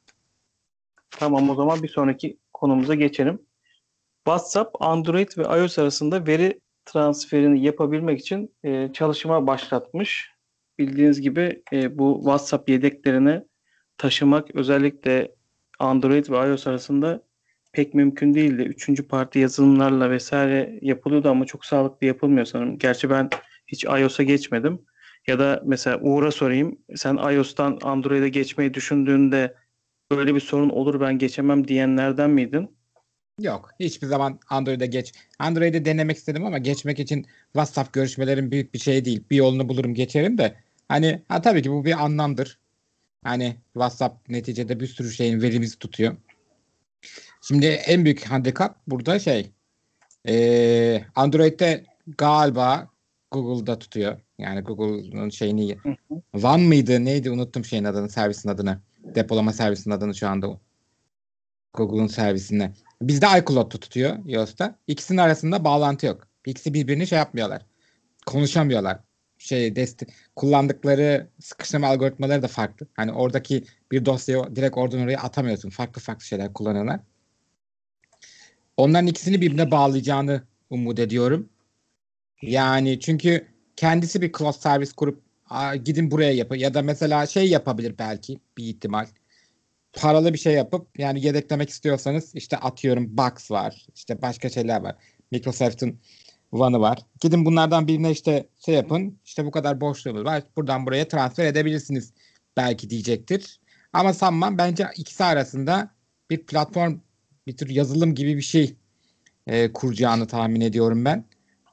Tamam 1.10 1.50
o 1.50 1.54
zaman 1.54 1.82
bir 1.82 1.88
sonraki 1.88 2.38
konumuza 2.52 2.94
geçelim. 2.94 3.38
WhatsApp, 4.24 4.82
Android 4.82 5.28
ve 5.38 5.42
iOS 5.42 5.78
arasında 5.78 6.26
veri 6.26 6.60
transferini 6.84 7.64
yapabilmek 7.64 8.20
için 8.20 8.54
e, 8.64 8.92
çalışma 8.92 9.46
başlatmış. 9.46 10.30
Bildiğiniz 10.78 11.20
gibi 11.20 11.62
e, 11.72 11.98
bu 11.98 12.16
WhatsApp 12.18 12.68
yedeklerini 12.68 13.42
taşımak 13.98 14.54
özellikle 14.54 15.34
Android 15.78 16.30
ve 16.30 16.36
iOS 16.50 16.66
arasında 16.66 17.22
pek 17.74 17.94
mümkün 17.94 18.34
değildi. 18.34 18.62
Üçüncü 18.62 19.08
parti 19.08 19.38
yazılımlarla 19.38 20.10
vesaire 20.10 20.78
yapılıyordu 20.82 21.28
ama 21.28 21.46
çok 21.46 21.64
sağlıklı 21.64 22.06
yapılmıyor 22.06 22.46
sanırım. 22.46 22.78
Gerçi 22.78 23.10
ben 23.10 23.30
hiç 23.66 23.84
iOS'a 23.84 24.22
geçmedim. 24.22 24.80
Ya 25.26 25.38
da 25.38 25.62
mesela 25.66 26.00
Uğur'a 26.00 26.30
sorayım. 26.30 26.78
Sen 26.94 27.16
iOS'tan 27.16 27.78
Android'e 27.82 28.28
geçmeyi 28.28 28.74
düşündüğünde 28.74 29.54
böyle 30.10 30.34
bir 30.34 30.40
sorun 30.40 30.70
olur 30.70 31.00
ben 31.00 31.18
geçemem 31.18 31.68
diyenlerden 31.68 32.30
miydin? 32.30 32.70
Yok. 33.40 33.70
Hiçbir 33.80 34.06
zaman 34.06 34.40
Android'e 34.50 34.86
geç. 34.86 35.12
Android'e 35.38 35.84
denemek 35.84 36.16
istedim 36.16 36.44
ama 36.44 36.58
geçmek 36.58 36.98
için 36.98 37.26
WhatsApp 37.52 37.92
görüşmelerim 37.92 38.50
büyük 38.50 38.74
bir 38.74 38.78
şey 38.78 39.04
değil. 39.04 39.24
Bir 39.30 39.36
yolunu 39.36 39.68
bulurum 39.68 39.94
geçerim 39.94 40.38
de. 40.38 40.54
Hani 40.88 41.22
ha, 41.28 41.42
tabii 41.42 41.62
ki 41.62 41.70
bu 41.70 41.84
bir 41.84 42.04
anlamdır. 42.04 42.58
Hani 43.24 43.56
WhatsApp 43.72 44.28
neticede 44.28 44.80
bir 44.80 44.86
sürü 44.86 45.10
şeyin 45.10 45.42
verimizi 45.42 45.78
tutuyor. 45.78 46.16
Şimdi 47.48 47.66
en 47.66 48.04
büyük 48.04 48.24
handikap 48.24 48.86
burada 48.86 49.18
şey 49.18 49.50
ee, 50.28 51.04
Android'de 51.14 51.84
galiba 52.18 52.90
Google'da 53.30 53.78
tutuyor. 53.78 54.20
Yani 54.38 54.60
Google'ın 54.60 55.30
şeyini 55.30 55.78
One 56.32 56.66
mıydı 56.66 57.04
neydi 57.04 57.30
unuttum 57.30 57.64
şeyin 57.64 57.84
adını 57.84 58.08
servisin 58.10 58.48
adını. 58.48 58.80
Depolama 58.98 59.52
servisinin 59.52 59.94
adını 59.94 60.14
şu 60.14 60.28
anda 60.28 60.60
Google'un 61.74 62.06
servisine. 62.06 62.72
Bizde 63.02 63.26
iCloud 63.38 63.70
tutuyor 63.70 64.16
iOS'ta. 64.26 64.78
İkisinin 64.86 65.18
arasında 65.18 65.64
bağlantı 65.64 66.06
yok. 66.06 66.28
İkisi 66.46 66.74
birbirini 66.74 67.06
şey 67.06 67.18
yapmıyorlar. 67.18 67.62
Konuşamıyorlar. 68.26 68.98
Şey 69.38 69.76
desti 69.76 70.06
kullandıkları 70.36 71.28
sıkıştırma 71.40 71.88
algoritmaları 71.88 72.42
da 72.42 72.48
farklı. 72.48 72.86
Hani 72.94 73.12
oradaki 73.12 73.64
bir 73.92 74.04
dosyayı 74.04 74.56
direkt 74.56 74.76
oradan 74.76 75.00
oraya 75.00 75.18
atamıyorsun. 75.18 75.70
Farklı 75.70 76.00
farklı 76.00 76.24
şeyler 76.24 76.52
kullanıyorlar. 76.52 77.00
Onların 78.76 79.06
ikisini 79.06 79.40
birbirine 79.40 79.70
bağlayacağını 79.70 80.42
umut 80.70 80.98
ediyorum. 80.98 81.48
Yani 82.42 83.00
çünkü 83.00 83.46
kendisi 83.76 84.22
bir 84.22 84.32
cloud 84.32 84.54
servis 84.54 84.92
kurup 84.92 85.22
gidin 85.84 86.10
buraya 86.10 86.32
yapın 86.32 86.56
ya 86.56 86.74
da 86.74 86.82
mesela 86.82 87.26
şey 87.26 87.48
yapabilir 87.48 87.94
belki 87.98 88.40
bir 88.58 88.64
ihtimal 88.64 89.06
paralı 89.92 90.32
bir 90.32 90.38
şey 90.38 90.54
yapıp 90.54 90.98
yani 90.98 91.26
yedeklemek 91.26 91.70
istiyorsanız 91.70 92.34
işte 92.34 92.56
atıyorum 92.56 93.16
Box 93.16 93.50
var. 93.50 93.86
işte 93.94 94.22
başka 94.22 94.48
şeyler 94.48 94.80
var. 94.80 94.96
Microsoft'un 95.30 96.00
One'ı 96.52 96.80
var. 96.80 96.98
Gidin 97.20 97.44
bunlardan 97.44 97.88
birine 97.88 98.10
işte 98.10 98.48
şey 98.64 98.74
yapın. 98.74 99.18
işte 99.24 99.44
bu 99.44 99.50
kadar 99.50 99.80
boşluğumuz 99.80 100.24
var. 100.24 100.42
Buradan 100.56 100.86
buraya 100.86 101.08
transfer 101.08 101.44
edebilirsiniz 101.46 102.12
belki 102.56 102.90
diyecektir. 102.90 103.60
Ama 103.92 104.12
sanmam 104.12 104.58
bence 104.58 104.86
ikisi 104.96 105.24
arasında 105.24 105.90
bir 106.30 106.46
platform 106.46 106.98
bir 107.46 107.56
tür 107.56 107.70
yazılım 107.70 108.14
gibi 108.14 108.36
bir 108.36 108.42
şey 108.42 108.76
e, 109.46 109.72
kuracağını 109.72 110.26
tahmin 110.26 110.60
ediyorum 110.60 111.04
ben. 111.04 111.24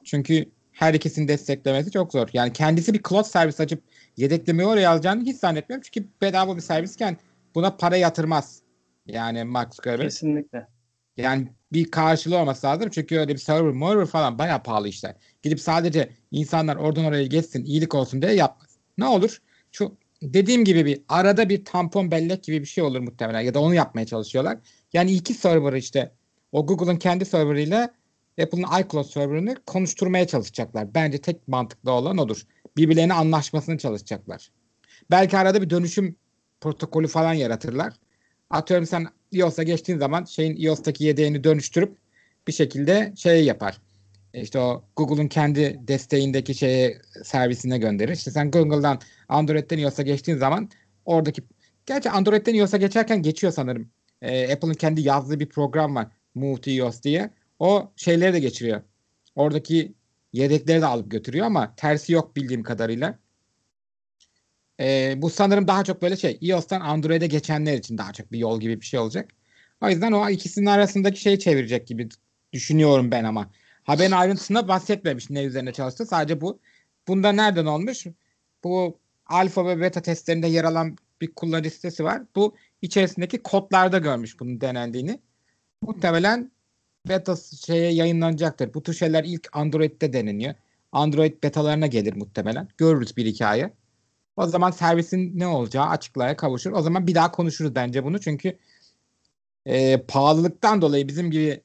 Çünkü 0.04 0.50
her 0.72 0.94
ikisini 0.94 1.28
desteklemesi 1.28 1.90
çok 1.90 2.12
zor. 2.12 2.28
Yani 2.32 2.52
kendisi 2.52 2.94
bir 2.94 3.02
cloud 3.08 3.24
servis 3.24 3.60
açıp 3.60 3.82
yedeklemeyi 4.16 4.68
oraya 4.68 4.90
alacağını 4.90 5.24
hiç 5.24 5.36
zannetmiyorum. 5.36 5.88
Çünkü 5.92 6.08
bedava 6.22 6.56
bir 6.56 6.60
servisken 6.60 7.16
buna 7.54 7.76
para 7.76 7.96
yatırmaz. 7.96 8.62
Yani 9.06 9.44
Mark 9.44 9.74
Zuckerberg. 9.74 10.08
Kesinlikle. 10.08 10.66
Yani 11.16 11.48
bir 11.72 11.90
karşılığı 11.90 12.38
olması 12.38 12.66
lazım. 12.66 12.90
Çünkü 12.90 13.18
öyle 13.18 13.32
bir 13.32 13.38
server, 13.38 13.72
server 13.72 14.06
falan 14.06 14.38
bayağı 14.38 14.62
pahalı 14.62 14.88
işler. 14.88 15.14
Gidip 15.42 15.60
sadece 15.60 16.10
insanlar 16.30 16.76
oradan 16.76 17.04
oraya 17.04 17.26
geçsin, 17.26 17.64
iyilik 17.64 17.94
olsun 17.94 18.22
diye 18.22 18.32
yapmaz. 18.32 18.78
Ne 18.98 19.06
olur? 19.06 19.38
Şu 19.72 19.96
dediğim 20.22 20.64
gibi 20.64 20.86
bir 20.86 21.02
arada 21.08 21.48
bir 21.48 21.64
tampon 21.64 22.10
bellek 22.10 22.44
gibi 22.44 22.60
bir 22.60 22.66
şey 22.66 22.84
olur 22.84 23.00
muhtemelen 23.00 23.40
ya 23.40 23.54
da 23.54 23.60
onu 23.60 23.74
yapmaya 23.74 24.06
çalışıyorlar. 24.06 24.58
Yani 24.92 25.12
iki 25.12 25.34
server 25.34 25.72
işte 25.72 26.12
o 26.52 26.66
Google'ın 26.66 26.96
kendi 26.96 27.24
serverıyla 27.24 27.94
Apple'ın 28.42 28.80
iCloud 28.80 29.04
serverını 29.04 29.56
konuşturmaya 29.66 30.26
çalışacaklar. 30.26 30.94
Bence 30.94 31.20
tek 31.20 31.48
mantıklı 31.48 31.92
olan 31.92 32.18
odur. 32.18 32.42
Birbirlerine 32.76 33.12
anlaşmasını 33.12 33.78
çalışacaklar. 33.78 34.50
Belki 35.10 35.38
arada 35.38 35.62
bir 35.62 35.70
dönüşüm 35.70 36.16
protokolü 36.60 37.08
falan 37.08 37.32
yaratırlar. 37.32 37.94
Atıyorum 38.50 38.86
sen 38.86 39.06
iOS'a 39.32 39.62
geçtiğin 39.62 39.98
zaman 39.98 40.24
şeyin 40.24 40.56
iOS'taki 40.56 41.04
yedeğini 41.04 41.44
dönüştürüp 41.44 41.96
bir 42.48 42.52
şekilde 42.52 43.12
şey 43.16 43.44
yapar. 43.44 43.80
İşte 44.34 44.58
o 44.58 44.84
Google'un 44.96 45.28
kendi 45.28 45.80
desteğindeki 45.88 46.54
şeye 46.54 46.98
servisine 47.24 47.78
gönderir. 47.78 48.12
İşte 48.12 48.30
sen 48.30 48.50
Google'dan 48.50 49.00
Android'den 49.28 49.78
iOS'a 49.78 50.02
geçtiğin 50.02 50.38
zaman 50.38 50.70
oradaki 51.04 51.42
gerçi 51.86 52.10
Android'den 52.10 52.54
iOS'a 52.54 52.76
geçerken 52.76 53.22
geçiyor 53.22 53.52
sanırım. 53.52 53.90
Ee, 54.22 54.52
Apple'ın 54.52 54.74
kendi 54.74 55.00
yazdığı 55.00 55.40
bir 55.40 55.48
program 55.48 55.94
var. 55.96 56.06
Move 56.34 56.60
to 56.60 56.70
iOS 56.70 57.02
diye. 57.02 57.30
O 57.58 57.92
şeyleri 57.96 58.32
de 58.32 58.40
geçiriyor. 58.40 58.82
Oradaki 59.34 59.94
yedekleri 60.32 60.80
de 60.80 60.86
alıp 60.86 61.10
götürüyor 61.10 61.46
ama 61.46 61.74
tersi 61.76 62.12
yok 62.12 62.36
bildiğim 62.36 62.62
kadarıyla. 62.62 63.18
E, 64.80 65.14
bu 65.16 65.30
sanırım 65.30 65.68
daha 65.68 65.84
çok 65.84 66.02
böyle 66.02 66.16
şey 66.16 66.38
iOS'tan 66.42 66.80
Android'e 66.80 67.26
geçenler 67.26 67.74
için 67.78 67.98
daha 67.98 68.12
çok 68.12 68.32
bir 68.32 68.38
yol 68.38 68.60
gibi 68.60 68.80
bir 68.80 68.86
şey 68.86 69.00
olacak. 69.00 69.30
O 69.80 69.88
yüzden 69.88 70.12
o 70.12 70.30
ikisinin 70.30 70.66
arasındaki 70.66 71.20
şeyi 71.20 71.38
çevirecek 71.38 71.86
gibi 71.86 72.08
düşünüyorum 72.52 73.10
ben 73.10 73.24
ama. 73.24 73.50
Haberin 73.84 74.12
ayrıntısında 74.12 74.68
bahsetmemiş 74.68 75.30
ne 75.30 75.44
üzerine 75.44 75.72
çalıştı. 75.72 76.06
Sadece 76.06 76.40
bu. 76.40 76.60
Bunda 77.08 77.32
nereden 77.32 77.66
olmuş? 77.66 78.06
Bu 78.64 78.98
alfa 79.26 79.66
ve 79.66 79.80
beta 79.80 80.02
testlerinde 80.02 80.46
yer 80.46 80.64
alan 80.64 80.96
bir 81.20 81.34
kullanıcı 81.34 81.70
sitesi 81.70 82.04
var. 82.04 82.22
Bu 82.36 82.56
içerisindeki 82.82 83.42
kodlarda 83.42 83.98
görmüş 83.98 84.40
bunun 84.40 84.60
denendiğini. 84.60 85.20
Muhtemelen 85.82 86.52
beta 87.08 87.36
şeye 87.66 87.92
yayınlanacaktır. 87.92 88.74
Bu 88.74 88.82
tür 88.82 88.94
şeyler 88.94 89.24
ilk 89.24 89.48
Android'de 89.56 90.12
deneniyor. 90.12 90.54
Android 90.92 91.42
betalarına 91.42 91.86
gelir 91.86 92.16
muhtemelen. 92.16 92.68
Görürüz 92.78 93.16
bir 93.16 93.26
hikaye. 93.26 93.72
O 94.36 94.46
zaman 94.46 94.70
servisin 94.70 95.38
ne 95.38 95.46
olacağı 95.46 95.86
açıklığa 95.86 96.36
kavuşur. 96.36 96.72
O 96.72 96.82
zaman 96.82 97.06
bir 97.06 97.14
daha 97.14 97.32
konuşuruz 97.32 97.74
bence 97.74 98.04
bunu. 98.04 98.20
Çünkü 98.20 98.58
e, 99.66 100.02
pahalılıktan 100.08 100.82
dolayı 100.82 101.08
bizim 101.08 101.30
gibi 101.30 101.62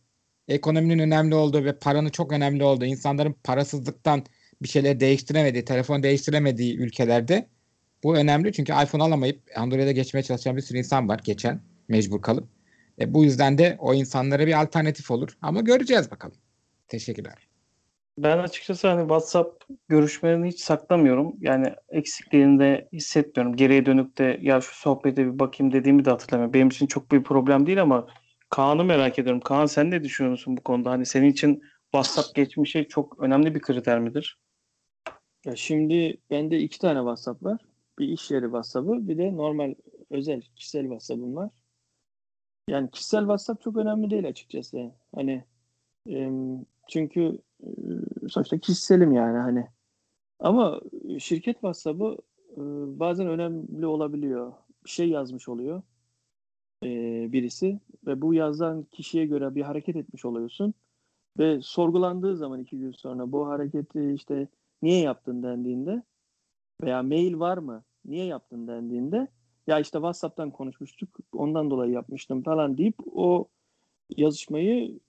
ekonominin 0.48 1.00
önemli 1.00 1.36
olduğu 1.36 1.66
ve 1.66 1.80
paranın 1.80 2.10
çok 2.10 2.32
önemli 2.32 2.64
olduğu, 2.64 2.86
insanların 2.86 3.36
parasızlıktan 3.44 4.26
bir 4.62 4.68
şeyler 4.68 5.00
değiştiremediği, 5.00 5.66
telefon 5.66 6.04
değiştiremediği 6.04 6.78
ülkelerde 6.78 7.50
bu 8.08 8.18
önemli. 8.18 8.54
Çünkü 8.54 8.74
iPhone 8.74 9.04
alamayıp 9.04 9.42
Android'e 9.56 9.94
geçmeye 9.94 10.24
çalışan 10.24 10.58
bir 10.58 10.62
sürü 10.62 10.78
insan 10.78 11.10
var 11.10 11.20
geçen 11.24 11.62
mecbur 11.88 12.22
kalıp. 12.22 12.48
E, 13.02 13.14
bu 13.14 13.24
yüzden 13.24 13.58
de 13.58 13.78
o 13.80 13.94
insanlara 13.94 14.48
bir 14.48 14.62
alternatif 14.62 15.12
olur. 15.12 15.38
Ama 15.42 15.62
göreceğiz 15.62 16.12
bakalım. 16.12 16.36
Teşekkürler. 16.88 17.48
Ben 18.18 18.38
açıkçası 18.38 18.88
hani 18.88 19.02
WhatsApp 19.02 19.64
görüşmelerini 19.88 20.48
hiç 20.48 20.60
saklamıyorum. 20.60 21.36
Yani 21.40 21.74
eksikliğini 21.90 22.60
de 22.60 22.90
hissetmiyorum. 22.94 23.56
Geriye 23.56 23.86
dönüp 23.86 24.18
de 24.18 24.40
ya 24.42 24.62
şu 24.62 24.76
sohbete 24.76 25.26
bir 25.26 25.40
bakayım 25.40 25.74
dediğimi 25.74 26.06
de 26.06 26.10
hatırlamıyorum. 26.10 26.54
Benim 26.54 26.68
için 26.68 26.88
çok 26.88 27.12
bir 27.12 27.24
problem 27.24 27.68
değil 27.68 27.82
ama 27.82 28.08
Kaan'ı 28.50 28.84
merak 28.84 29.20
ediyorum. 29.20 29.42
Kaan 29.42 29.66
sen 29.66 29.92
ne 29.92 30.04
düşünüyorsun 30.04 30.58
bu 30.58 30.62
konuda? 30.62 30.92
Hani 30.92 31.06
senin 31.06 31.32
için 31.32 31.62
WhatsApp 31.92 32.36
geçmişi 32.36 32.88
çok 32.90 33.20
önemli 33.20 33.56
bir 33.56 33.62
kriter 33.62 34.00
midir? 34.00 34.40
Ya 35.46 35.56
şimdi 35.56 36.18
bende 36.30 36.60
iki 36.60 36.80
tane 36.80 37.00
WhatsApp 37.00 37.44
var. 37.44 37.67
Bir 38.00 38.08
iş 38.08 38.32
yeri 38.32 38.44
WhatsApp'ı 38.44 39.08
bir 39.08 39.18
de 39.18 39.38
normal 39.38 39.76
özel 40.10 40.42
kişisel 40.42 40.82
WhatsApp'ım 40.82 41.36
var. 41.36 41.50
Yani 42.70 42.92
kişisel 42.92 43.22
WhatsApp 43.22 43.62
çok 43.62 43.78
önemli 43.78 44.10
değil 44.10 44.28
açıkçası. 44.28 44.92
Hani 45.16 45.44
çünkü 46.88 47.40
sonuçta 48.30 48.58
kişiselim 48.58 49.12
yani 49.12 49.38
hani. 49.38 49.68
Ama 50.40 50.82
şirket 51.20 51.56
WhatsApp'ı 51.56 52.18
bazen 53.00 53.28
önemli 53.28 53.86
olabiliyor. 53.86 54.54
Bir 54.86 54.90
şey 54.90 55.10
yazmış 55.10 55.50
oluyor 55.50 55.82
birisi 57.32 57.80
ve 58.08 58.22
bu 58.22 58.34
yazan 58.34 58.84
kişiye 58.84 59.26
göre 59.26 59.56
bir 59.56 59.62
hareket 59.62 59.96
etmiş 59.96 60.26
oluyorsun 60.26 60.74
ve 61.40 61.62
sorgulandığı 61.62 62.38
zaman 62.38 62.60
iki 62.60 62.78
gün 62.78 62.92
sonra 62.92 63.32
bu 63.32 63.48
hareketi 63.48 64.14
işte 64.14 64.48
niye 64.82 65.02
yaptın 65.02 65.44
dendiğinde 65.44 66.04
veya 66.84 67.04
mail 67.04 67.40
var 67.40 67.58
mı 67.58 67.84
niye 68.06 68.26
yaptın 68.26 68.68
dendiğinde 68.68 69.28
ya 69.68 69.80
işte 69.80 69.98
WhatsApp'tan 69.98 70.52
konuşmuştuk 70.52 71.10
ondan 71.34 71.72
dolayı 71.72 71.92
yapmıştım 71.92 72.44
falan 72.44 72.78
deyip 72.78 72.96
o 73.16 73.48
yazışmayı 74.18 75.00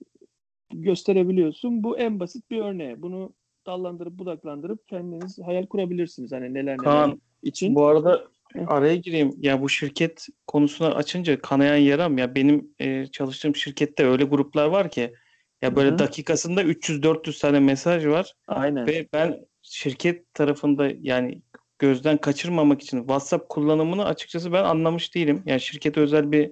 gösterebiliyorsun. 0.73 1.83
Bu 1.83 1.97
en 1.97 2.19
basit 2.19 2.51
bir 2.51 2.61
örneği. 2.61 3.01
Bunu 3.01 3.33
dallandırıp 3.65 4.13
budaklandırıp 4.13 4.87
kendiniz 4.87 5.39
hayal 5.45 5.65
kurabilirsiniz. 5.65 6.31
Hani 6.31 6.53
neler 6.53 6.77
Kaan, 6.77 7.09
neler 7.09 7.19
için. 7.43 7.75
Bu 7.75 7.85
arada 7.85 8.27
araya 8.67 8.95
gireyim. 8.95 9.35
Ya 9.39 9.61
bu 9.61 9.69
şirket 9.69 10.27
konusunu 10.47 10.95
açınca 10.95 11.41
kanayan 11.41 11.77
yaram 11.77 12.17
ya 12.17 12.35
benim 12.35 12.73
e, 12.79 13.05
çalıştığım 13.07 13.55
şirkette 13.55 14.05
öyle 14.05 14.23
gruplar 14.23 14.65
var 14.65 14.91
ki 14.91 15.13
ya 15.61 15.75
böyle 15.75 15.89
Hı-hı. 15.89 15.99
dakikasında 15.99 16.63
300-400 16.63 17.41
tane 17.41 17.59
mesaj 17.59 18.05
var. 18.05 18.33
Aynen. 18.47 18.87
Ve 18.87 19.07
ben 19.13 19.45
şirket 19.69 20.33
tarafında 20.33 20.91
yani 21.01 21.41
gözden 21.79 22.17
kaçırmamak 22.17 22.81
için 22.81 22.99
WhatsApp 22.99 23.49
kullanımını 23.49 24.05
açıkçası 24.05 24.53
ben 24.53 24.63
anlamış 24.63 25.15
değilim. 25.15 25.43
Yani 25.45 25.61
şirkete 25.61 26.01
özel 26.01 26.31
bir 26.31 26.51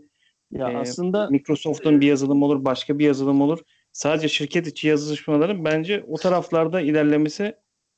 Ya 0.51 0.71
Ee, 0.71 0.77
aslında 0.77 1.29
Microsoft'un 1.29 2.01
bir 2.01 2.07
yazılım 2.07 2.43
olur, 2.43 2.65
başka 2.65 2.99
bir 2.99 3.05
yazılım 3.05 3.41
olur. 3.41 3.59
Sadece 3.91 4.27
şirket 4.27 4.67
içi 4.67 4.87
yazışmaların 4.87 5.65
bence 5.65 6.05
o 6.07 6.17
taraflarda 6.17 6.81
ilerlemesi 6.81 7.55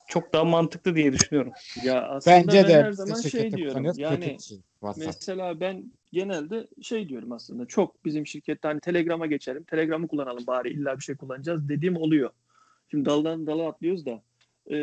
çok 0.08 0.34
daha 0.34 0.44
mantıklı 0.44 0.96
diye 0.96 1.14
düşünüyorum. 1.14 1.52
ya 1.84 2.08
aslında 2.08 2.36
Bence 2.38 2.58
ben 2.58 2.68
de 2.68 2.84
her 2.84 2.92
zaman 2.92 3.22
şey 3.22 3.52
diyorum. 3.52 3.92
Yani. 3.98 4.38
Mesela 4.98 5.60
ben 5.60 5.92
genelde 6.14 6.68
şey 6.82 7.10
diyorum 7.10 7.32
aslında 7.32 7.66
çok 7.66 8.06
bizim 8.06 8.28
şirkette 8.28 8.68
hani 8.68 8.80
Telegram'a 8.80 9.26
geçelim. 9.26 9.64
Telegram'ı 9.64 10.08
kullanalım 10.08 10.48
bari 10.48 10.70
illa 10.70 10.98
bir 10.98 11.04
şey 11.04 11.16
kullanacağız 11.16 11.70
dediğim 11.70 11.98
oluyor. 11.98 12.30
Şimdi 12.92 13.06
daldan 13.06 13.48
dala 13.48 13.68
atlıyoruz 13.68 14.06
da 14.06 14.22
e, 14.72 14.78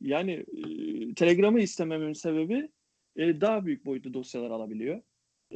yani 0.00 0.32
e, 0.32 1.14
Telegram'ı 1.14 1.60
istememin 1.60 2.12
sebebi 2.12 2.68
e, 3.16 3.40
daha 3.40 3.64
büyük 3.64 3.86
boyutlu 3.86 4.14
dosyalar 4.14 4.50
alabiliyor. 4.50 5.02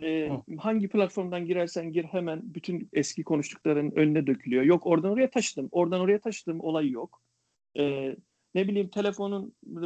E, 0.03 0.31
hangi 0.59 0.89
platformdan 0.89 1.47
girersen 1.47 1.93
gir 1.93 2.05
hemen 2.05 2.41
bütün 2.55 2.89
eski 2.93 3.25
konuştukların 3.25 3.91
önüne 3.91 4.27
dökülüyor. 4.27 4.63
Yok 4.63 4.87
oradan 4.87 5.11
oraya 5.11 5.31
taşıdım, 5.31 5.69
oradan 5.73 6.01
oraya 6.01 6.21
taşıdım 6.21 6.61
olayı 6.61 6.91
yok. 6.91 7.23
E, 7.79 8.17
ne 8.55 8.69
bileyim 8.69 8.89
telefonun 8.89 9.55
e, 9.67 9.85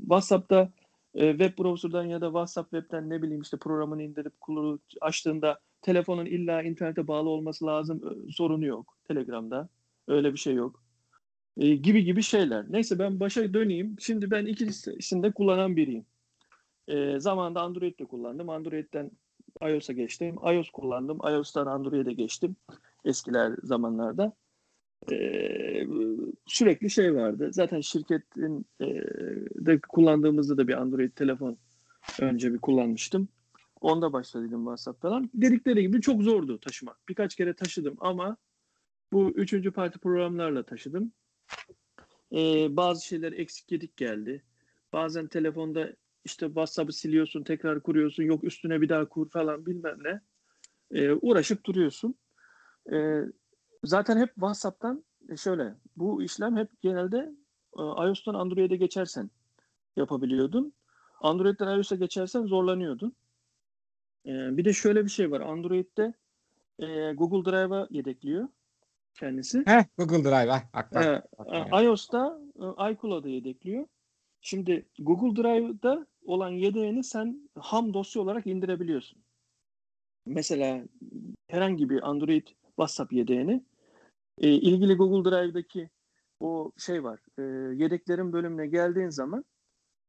WhatsApp'ta 0.00 0.72
e, 1.14 1.30
web 1.30 1.58
browser'dan 1.58 2.04
ya 2.04 2.20
da 2.20 2.26
WhatsApp 2.26 2.70
web'ten 2.70 3.10
ne 3.10 3.22
bileyim 3.22 3.42
işte 3.42 3.56
programını 3.56 4.02
indirip 4.02 4.40
kulu 4.40 4.80
açtığında 5.00 5.60
telefonun 5.82 6.26
illa 6.26 6.62
internete 6.62 7.08
bağlı 7.08 7.28
olması 7.28 7.66
lazım 7.66 8.02
e, 8.28 8.32
sorunu 8.32 8.66
yok 8.66 8.98
Telegram'da. 9.08 9.68
Öyle 10.08 10.32
bir 10.32 10.38
şey 10.38 10.54
yok. 10.54 10.82
E, 11.60 11.74
gibi 11.74 12.04
gibi 12.04 12.22
şeyler. 12.22 12.64
Neyse 12.72 12.98
ben 12.98 13.20
başa 13.20 13.54
döneyim. 13.54 13.96
Şimdi 14.00 14.30
ben 14.30 14.46
ikisini 14.46 15.22
de 15.22 15.30
kullanan 15.32 15.76
biriyim. 15.76 16.06
E, 16.88 17.20
zamanında 17.20 17.60
Android'de 17.60 18.04
kullandım. 18.04 18.48
Android'den 18.48 19.10
iOS'a 19.62 19.92
geçtim. 19.92 20.36
iOS 20.52 20.70
kullandım. 20.70 21.18
iOS'tan 21.18 21.66
Android'e 21.66 22.12
geçtim. 22.12 22.56
Eskiler 23.04 23.52
zamanlarda. 23.62 24.32
Ee, 25.12 25.86
sürekli 26.46 26.90
şey 26.90 27.14
vardı. 27.14 27.48
Zaten 27.52 27.80
şirketin 27.80 28.66
e, 28.80 28.86
de 29.54 29.80
kullandığımızda 29.88 30.56
da 30.56 30.68
bir 30.68 30.80
Android 30.80 31.12
telefon 31.12 31.58
önce 32.20 32.52
bir 32.52 32.58
kullanmıştım. 32.58 33.28
Onda 33.80 34.12
başladıydım 34.12 34.60
WhatsApp 34.60 35.02
falan. 35.02 35.30
Dedikleri 35.34 35.82
gibi 35.82 36.00
çok 36.00 36.22
zordu 36.22 36.60
taşımak. 36.60 36.96
Birkaç 37.08 37.36
kere 37.36 37.54
taşıdım 37.54 37.96
ama 38.00 38.36
bu 39.12 39.30
üçüncü 39.30 39.70
parti 39.70 39.98
programlarla 39.98 40.62
taşıdım. 40.62 41.12
Ee, 42.32 42.76
bazı 42.76 43.06
şeyler 43.06 43.32
eksik 43.32 43.68
gedik 43.68 43.96
geldi. 43.96 44.44
Bazen 44.92 45.26
telefonda 45.26 45.92
işte 46.24 46.46
WhatsApp'ı 46.46 46.92
siliyorsun, 46.92 47.42
tekrar 47.42 47.82
kuruyorsun, 47.82 48.22
yok 48.22 48.44
üstüne 48.44 48.80
bir 48.80 48.88
daha 48.88 49.08
kur 49.08 49.30
falan 49.30 49.66
bilmem 49.66 49.98
ne. 50.04 50.20
Ee, 50.92 51.12
uğraşıp 51.12 51.64
duruyorsun. 51.64 52.14
Ee, 52.92 53.22
zaten 53.84 54.18
hep 54.18 54.34
WhatsApp'tan 54.34 55.04
e, 55.28 55.36
şöyle 55.36 55.74
bu 55.96 56.22
işlem 56.22 56.56
hep 56.56 56.82
genelde 56.82 57.32
e, 57.78 57.82
iOS'tan 57.82 58.34
Android'e 58.34 58.76
geçersen 58.76 59.30
yapabiliyordun. 59.96 60.72
Android'den 61.20 61.76
iOS'a 61.76 61.96
geçersen 61.96 62.46
zorlanıyordun. 62.46 63.16
Ee, 64.26 64.56
bir 64.56 64.64
de 64.64 64.72
şöyle 64.72 65.04
bir 65.04 65.10
şey 65.10 65.30
var. 65.30 65.40
Android'de 65.40 66.14
e, 66.78 67.12
Google 67.12 67.50
Drive'a 67.50 67.88
yedekliyor 67.90 68.48
kendisi. 69.20 69.62
Heh, 69.66 69.84
Google 69.98 70.24
Drive. 70.24 70.50
ah, 70.50 70.64
Bak, 70.74 70.92
bak, 70.92 71.04
Ee, 71.04 71.22
bak 71.70 71.82
iOS'ta 71.82 72.40
e, 72.56 72.92
iCloud'a 72.92 73.28
yedekliyor. 73.28 73.86
Şimdi 74.40 74.86
Google 74.98 75.42
Drive'da 75.42 76.06
olan 76.24 76.50
yedeğini 76.50 77.04
sen 77.04 77.50
ham 77.58 77.94
dosya 77.94 78.22
olarak 78.22 78.46
indirebiliyorsun. 78.46 79.18
Mesela 80.26 80.84
herhangi 81.48 81.90
bir 81.90 82.08
Android 82.08 82.46
WhatsApp 82.66 83.12
yedeğini 83.12 83.64
e, 84.38 84.48
ilgili 84.48 84.94
Google 84.94 85.30
Drive'daki 85.30 85.90
o 86.40 86.72
şey 86.78 87.04
var. 87.04 87.20
E, 87.38 87.42
yedeklerin 87.82 88.32
bölümüne 88.32 88.66
geldiğin 88.66 89.08
zaman 89.08 89.44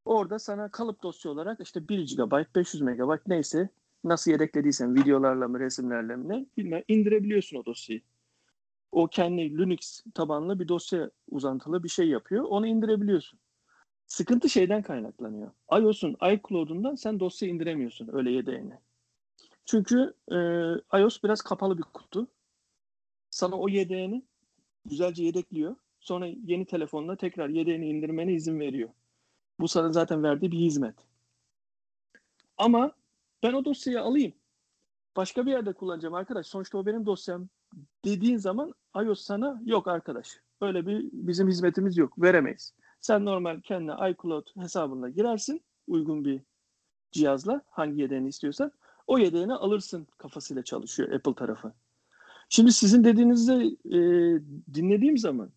orada 0.04 0.38
sana 0.38 0.70
kalıp 0.70 1.02
dosya 1.02 1.30
olarak 1.30 1.60
işte 1.60 1.88
1 1.88 2.16
GB, 2.16 2.54
500 2.56 2.82
MB 2.82 3.18
neyse 3.26 3.68
nasıl 4.04 4.30
yedeklediysen 4.30 4.94
videolarla 4.94 5.48
mı 5.48 5.60
resimlerle 5.60 6.16
mi 6.16 6.28
ne 6.28 6.46
bilmem 6.56 6.82
indirebiliyorsun 6.88 7.56
o 7.56 7.64
dosyayı. 7.64 8.02
O 8.92 9.06
kendi 9.06 9.58
Linux 9.58 10.00
tabanlı 10.14 10.60
bir 10.60 10.68
dosya 10.68 11.10
uzantılı 11.30 11.84
bir 11.84 11.88
şey 11.88 12.08
yapıyor. 12.08 12.44
Onu 12.44 12.66
indirebiliyorsun. 12.66 13.38
Sıkıntı 14.06 14.48
şeyden 14.48 14.82
kaynaklanıyor. 14.82 15.50
iOS'un 15.72 16.16
iCloud'undan 16.32 16.94
sen 16.94 17.20
dosya 17.20 17.48
indiremiyorsun 17.48 18.08
öyle 18.12 18.30
yedeğini. 18.30 18.74
Çünkü 19.64 20.14
e, 20.32 20.36
iOS 20.98 21.22
biraz 21.22 21.40
kapalı 21.40 21.78
bir 21.78 21.82
kutu. 21.82 22.26
Sana 23.30 23.56
o 23.56 23.68
yedeğini 23.68 24.22
güzelce 24.84 25.24
yedekliyor. 25.24 25.76
Sonra 26.00 26.26
yeni 26.26 26.64
telefonla 26.64 27.16
tekrar 27.16 27.48
yedeğini 27.48 27.88
indirmene 27.88 28.32
izin 28.32 28.60
veriyor. 28.60 28.88
Bu 29.60 29.68
sana 29.68 29.92
zaten 29.92 30.22
verdiği 30.22 30.52
bir 30.52 30.58
hizmet. 30.58 30.94
Ama 32.58 32.92
ben 33.42 33.52
o 33.52 33.64
dosyayı 33.64 34.00
alayım. 34.00 34.32
Başka 35.16 35.46
bir 35.46 35.50
yerde 35.50 35.72
kullanacağım 35.72 36.14
arkadaş. 36.14 36.46
Sonuçta 36.46 36.78
o 36.78 36.86
benim 36.86 37.06
dosyam 37.06 37.48
dediğin 38.04 38.36
zaman 38.36 38.74
iOS 38.96 39.20
sana 39.20 39.62
yok 39.64 39.88
arkadaş. 39.88 40.40
Öyle 40.60 40.86
bir 40.86 41.08
bizim 41.12 41.48
hizmetimiz 41.48 41.96
yok. 41.96 42.22
Veremeyiz. 42.22 42.74
Sen 43.00 43.24
normal 43.24 43.60
kendi 43.60 43.92
iCloud 43.92 44.46
hesabına 44.56 45.08
girersin. 45.08 45.62
Uygun 45.86 46.24
bir 46.24 46.40
cihazla 47.12 47.62
hangi 47.70 48.00
yedeğini 48.00 48.28
istiyorsan 48.28 48.72
o 49.06 49.18
yedeğini 49.18 49.54
alırsın 49.54 50.06
kafasıyla 50.18 50.62
çalışıyor 50.62 51.12
Apple 51.12 51.34
tarafı. 51.34 51.72
Şimdi 52.48 52.72
sizin 52.72 53.04
dediğinizi 53.04 53.76
e, 53.84 53.98
dinlediğim 54.74 55.18
zaman 55.18 55.50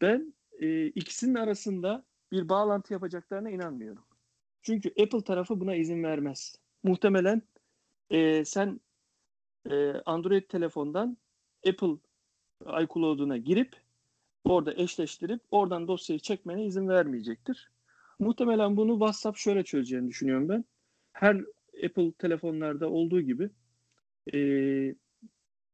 ben 0.00 0.34
e, 0.60 0.86
ikisinin 0.86 1.34
arasında 1.34 2.04
bir 2.32 2.48
bağlantı 2.48 2.92
yapacaklarına 2.92 3.50
inanmıyorum. 3.50 4.04
Çünkü 4.62 4.88
Apple 4.88 5.24
tarafı 5.24 5.60
buna 5.60 5.74
izin 5.74 6.02
vermez. 6.02 6.56
Muhtemelen 6.82 7.42
e, 8.10 8.44
sen 8.44 8.80
e, 9.70 9.92
Android 9.92 10.42
telefondan 10.48 11.16
Apple 11.68 11.96
iCloud'una 12.82 13.36
girip 13.36 13.76
orada 14.44 14.74
eşleştirip 14.74 15.40
oradan 15.50 15.88
dosyayı 15.88 16.20
çekmene 16.20 16.66
izin 16.66 16.88
vermeyecektir. 16.88 17.70
Muhtemelen 18.18 18.76
bunu 18.76 18.92
WhatsApp 18.92 19.38
şöyle 19.38 19.64
çözeceğini 19.64 20.08
düşünüyorum 20.08 20.48
ben. 20.48 20.64
Her 21.12 21.36
Apple 21.84 22.12
telefonlarda 22.12 22.90
olduğu 22.90 23.20
gibi 23.20 23.50
e, 24.34 24.38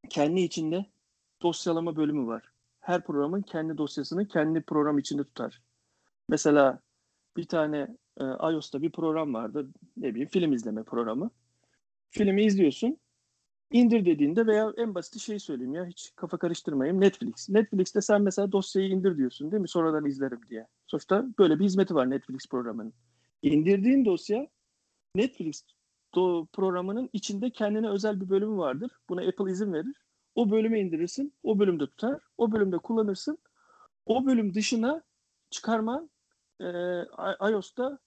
kendi 0.09 0.41
içinde 0.41 0.87
dosyalama 1.43 1.97
bölümü 1.97 2.27
var. 2.27 2.43
Her 2.81 3.05
programın 3.05 3.43
kendi 3.43 3.79
dosyasını 3.79 4.29
kendi 4.29 4.61
program 4.61 4.99
içinde 4.99 5.25
tutar. 5.25 5.63
Mesela 6.29 6.81
bir 7.37 7.45
tane 7.45 7.97
e, 8.21 8.25
iOS'ta 8.25 8.83
bir 8.83 8.91
program 8.91 9.35
vardı. 9.35 9.69
Ne 9.97 10.11
bileyim 10.11 10.29
film 10.29 10.53
izleme 10.53 10.83
programı. 10.83 11.31
Filmi 12.11 12.45
izliyorsun. 12.45 12.99
İndir 13.73 14.05
dediğinde 14.05 14.47
veya 14.47 14.73
en 14.77 14.95
basit 14.95 15.21
şey 15.21 15.39
söyleyeyim 15.39 15.75
ya 15.75 15.87
hiç 15.87 16.13
kafa 16.17 16.39
karıştırmayayım 16.39 17.01
Netflix. 17.01 17.49
Netflix'te 17.49 18.01
sen 18.01 18.23
mesela 18.23 18.53
dosyayı 18.53 18.89
indir 18.89 19.17
diyorsun 19.17 19.53
değil 19.53 19.61
mi? 19.61 19.69
Sonradan 19.69 20.07
izlerim 20.07 20.41
diye. 20.51 20.67
Sonuçta 20.87 21.27
böyle 21.39 21.59
bir 21.59 21.65
hizmeti 21.65 21.95
var 21.95 22.11
Netflix 22.11 22.49
programının. 22.51 22.93
İndirdiğin 23.43 24.05
dosya 24.05 24.49
Netflix 25.15 25.65
do- 26.15 26.47
programının 26.47 27.11
içinde 27.13 27.51
kendine 27.51 27.89
özel 27.89 28.21
bir 28.21 28.29
bölümü 28.29 28.57
vardır. 28.57 28.91
Buna 29.09 29.21
Apple 29.21 29.53
izin 29.53 29.73
verir. 29.73 29.97
O 30.35 30.51
bölümü 30.51 30.79
indirirsin. 30.79 31.33
O 31.43 31.59
bölümde 31.59 31.87
tutar. 31.87 32.21
O 32.39 32.53
bölümde 32.53 32.79
kullanırsın. 32.79 33.39
O 34.07 34.27
bölüm 34.27 34.55
dışına 34.55 35.03
çıkarman 35.51 36.11
e, 36.61 36.67
iOS'ta 37.51 37.99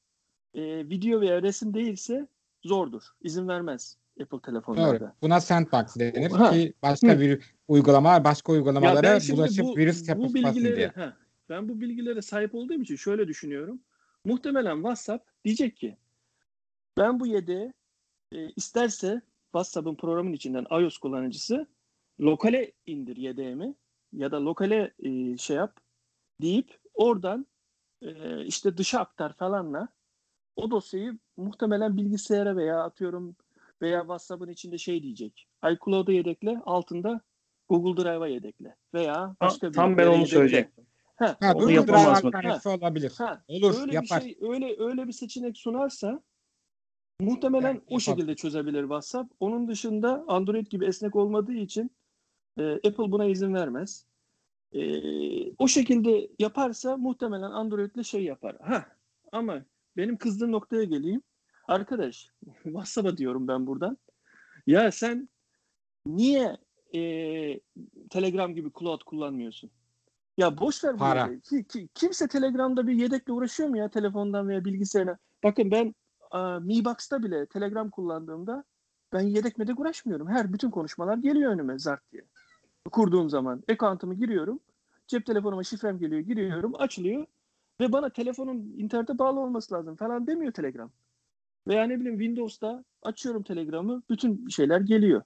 e, 0.54 0.90
video 0.90 1.22
veya 1.22 1.42
resim 1.42 1.74
değilse 1.74 2.28
zordur. 2.64 3.04
İzin 3.22 3.48
vermez 3.48 3.98
Apple 4.22 4.42
telefonlarda. 4.42 5.00
Doğru. 5.00 5.12
Buna 5.22 5.42
sandbox 5.42 5.96
denir 5.96 6.32
Ha. 6.32 6.52
ki 6.52 6.74
başka 6.82 7.16
Hı. 7.16 7.20
bir 7.20 7.56
uygulama 7.68 8.24
başka 8.24 8.52
Ya 8.54 8.58
uygulamalara 8.58 9.20
şimdi 9.20 9.40
bulaşıp 9.40 9.66
bu, 9.66 9.76
virüs 9.78 10.08
bilgileri, 10.34 10.76
diye. 10.76 10.88
ha, 10.88 11.18
ben 11.50 11.70
bu 11.70 11.82
bilgilere 11.82 12.22
sahip 12.22 12.56
olduğum 12.56 12.82
için 12.82 12.96
şöyle 12.96 13.28
düşünüyorum. 13.28 13.80
Muhtemelen 14.26 14.76
WhatsApp 14.76 15.30
diyecek 15.46 15.78
ki 15.78 15.98
ben 16.98 17.20
bu 17.20 17.28
yedeği 17.28 17.74
e, 18.32 18.50
isterse 18.50 19.22
WhatsApp'ın 19.46 19.96
programın 19.96 20.34
içinden 20.34 20.66
iOS 20.82 20.98
kullanıcısı 20.98 21.68
lokale 22.20 22.72
indir 22.86 23.18
yedeğimi 23.18 23.76
ya 24.14 24.32
da 24.32 24.46
lokale 24.46 24.94
e, 25.00 25.38
şey 25.38 25.56
yap 25.56 25.80
deyip 26.42 26.80
oradan 26.94 27.46
e, 28.02 28.46
işte 28.46 28.78
dışa 28.78 29.00
aktar 29.00 29.34
falanla 29.34 29.88
o 30.56 30.72
dosyayı 30.72 31.18
muhtemelen 31.38 31.98
bilgisayara 31.98 32.58
veya 32.58 32.84
atıyorum 32.84 33.36
veya 33.82 34.00
WhatsApp'ın 34.00 34.50
içinde 34.50 34.78
şey 34.78 35.04
diyecek. 35.04 35.48
iCloud'a 35.72 36.12
yedekle 36.12 36.60
altında 36.66 37.22
Google 37.70 38.04
Drive'a 38.04 38.28
yedekle 38.28 38.76
veya 38.94 39.36
başka 39.42 39.70
bir 39.70 39.74
Tam 39.74 39.98
ben 39.98 40.08
onu 40.08 40.28
söyleyecektim. 40.28 40.86
Ha, 41.16 41.38
Ha, 41.42 41.54
Google 41.54 41.88
Drive 41.88 41.98
alternatifi 41.98 42.70
olabilir. 42.70 43.12
ha, 43.18 43.44
Olur, 43.48 43.82
öyle 43.82 43.94
yapar. 43.94 44.20
bir 44.22 44.26
şey 44.26 44.38
öyle 44.42 44.76
öyle 44.80 45.08
bir 45.08 45.14
seçenek 45.14 45.58
sunarsa 45.58 46.22
Muhtemelen 47.20 47.72
Evet, 47.74 47.82
o 47.88 47.94
yapar. 47.94 48.00
şekilde 48.00 48.36
çözebilir 48.36 48.82
WhatsApp. 48.82 49.34
Onun 49.40 49.68
dışında 49.68 50.26
Android 50.28 50.68
gibi 50.68 50.86
esnek 50.86 51.16
olmadığı 51.16 51.54
için 51.54 51.92
e, 52.60 52.72
Apple 52.74 53.12
buna 53.12 53.26
izin 53.26 53.54
vermez. 53.54 54.06
E, 54.74 54.82
o 55.54 55.68
şekilde 55.68 56.30
yaparsa 56.40 56.98
muhtemelen 56.98 57.52
Android'le 57.52 58.04
şey 58.04 58.24
yapar. 58.24 58.58
Ha, 58.62 58.86
ama 59.32 59.66
benim 59.98 60.18
kızdığım 60.18 60.52
noktaya 60.52 60.84
geleyim. 60.84 61.22
Arkadaş, 61.68 62.32
WhatsApp'a 62.64 63.18
diyorum 63.18 63.48
ben 63.48 63.68
buradan. 63.68 63.98
Ya 64.68 64.92
sen 64.92 65.30
niye 66.06 66.58
e, 66.96 67.00
Telegram 68.10 68.54
gibi 68.56 68.72
cloud 68.80 69.02
kullanmıyorsun? 69.06 69.72
Ya 70.38 70.58
boş 70.58 70.84
ver 70.84 70.98
Para. 70.98 71.26
bunları. 71.28 71.40
Ki, 71.42 71.64
ki- 71.68 71.90
kimse 71.94 72.28
Telegram'da 72.28 72.88
bir 72.88 72.94
yedekle 72.94 73.34
uğraşıyor 73.34 73.70
mu 73.70 73.78
ya 73.78 73.90
telefondan 73.90 74.48
veya 74.48 74.66
bilgisayarına? 74.66 75.18
Bakın 75.44 75.72
ben 75.72 75.96
a, 76.32 76.60
Mi 76.60 76.86
Box'ta 76.86 77.24
bile 77.24 77.46
Telegram 77.46 77.90
kullandığımda 77.90 78.64
ben 79.14 79.22
yedek 79.22 79.58
medek 79.58 79.80
uğraşmıyorum. 79.80 80.28
Her 80.28 80.54
bütün 80.54 80.70
konuşmalar 80.70 81.18
geliyor 81.18 81.52
önüme 81.52 81.80
zart 81.80 82.12
diye. 82.12 82.24
Kurduğum 82.92 83.30
zaman 83.30 83.64
account'ımı 83.72 84.14
giriyorum. 84.16 84.60
Cep 85.08 85.26
telefonuma 85.26 85.64
şifrem 85.64 86.00
geliyor, 86.00 86.22
giriyorum, 86.22 86.74
açılıyor 86.76 87.26
ve 87.82 87.92
bana 87.92 88.10
telefonun 88.10 88.74
internete 88.78 89.18
bağlı 89.20 89.40
olması 89.40 89.74
lazım 89.74 89.96
falan 89.96 90.28
demiyor 90.28 90.52
Telegram. 90.54 90.92
Veya 91.68 91.84
ne 91.84 92.00
bileyim 92.00 92.20
Windows'ta 92.20 92.84
açıyorum 93.02 93.44
Telegram'ı, 93.44 94.04
bütün 94.10 94.48
şeyler 94.48 94.82
geliyor. 94.82 95.22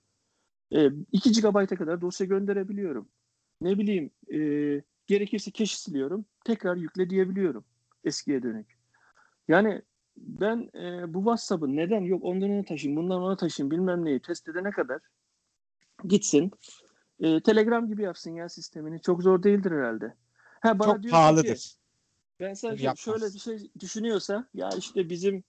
E, 0.72 0.90
2 1.12 1.42
GB'a 1.42 1.66
kadar 1.66 2.02
dosya 2.02 2.28
gönderebiliyorum. 2.28 3.10
Ne 3.62 3.78
bileyim 3.78 4.12
e, 4.34 4.40
gerekirse 5.08 5.52
cache 5.52 5.76
siliyorum, 5.76 6.26
tekrar 6.46 6.76
yükle 6.76 7.10
diyebiliyorum 7.10 7.66
eskiye 8.04 8.44
dönük. 8.44 8.68
Yani 9.48 9.82
ben 10.18 10.70
e, 10.76 11.14
bu 11.14 11.20
WhatsApp'ı 11.20 11.76
neden 11.76 12.02
yok 12.02 12.24
ondan 12.24 12.50
ona 12.50 12.64
taşıyayım, 12.64 13.04
bundan 13.04 13.22
ona 13.22 13.38
taşıyayım 13.38 13.72
bilmem 13.72 14.06
neyi 14.06 14.20
test 14.20 14.50
edene 14.50 14.72
kadar 14.72 15.02
gitsin. 16.04 16.52
E, 17.20 17.42
Telegram 17.42 17.88
gibi 17.88 18.02
yapsın 18.04 18.32
ya 18.32 18.50
sistemini. 18.50 19.02
Çok 19.02 19.24
zor 19.24 19.44
değildir 19.44 19.72
herhalde. 19.72 20.14
Ha, 20.62 20.80
bana 20.80 20.94
Çok 20.94 21.04
diyorsun 21.04 21.10
ki, 21.10 21.12
pahalıdır. 21.12 21.76
ben 22.40 22.54
sadece 22.54 22.84
Yapmaz. 22.86 23.00
şöyle 23.00 23.34
bir 23.34 23.40
şey 23.40 23.72
düşünüyorsa 23.80 24.48
ya 24.54 24.70
işte 24.78 25.10
bizim 25.10 25.44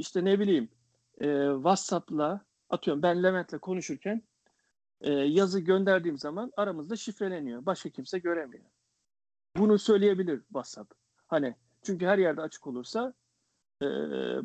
işte 0.00 0.24
ne 0.24 0.40
bileyim 0.40 0.68
e, 1.20 1.48
WhatsApp'la 1.54 2.44
atıyorum 2.70 3.02
ben 3.02 3.22
Levent'le 3.22 3.58
konuşurken 3.60 4.22
e, 5.00 5.12
yazı 5.12 5.60
gönderdiğim 5.60 6.18
zaman 6.18 6.52
aramızda 6.56 6.96
şifreleniyor. 6.96 7.66
Başka 7.66 7.90
kimse 7.90 8.18
göremiyor. 8.18 8.64
Bunu 9.56 9.78
söyleyebilir 9.78 10.42
WhatsApp. 10.42 10.94
Hani 11.26 11.54
çünkü 11.82 12.06
her 12.06 12.18
yerde 12.18 12.40
açık 12.40 12.66
olursa 12.66 13.14
e, 13.82 13.86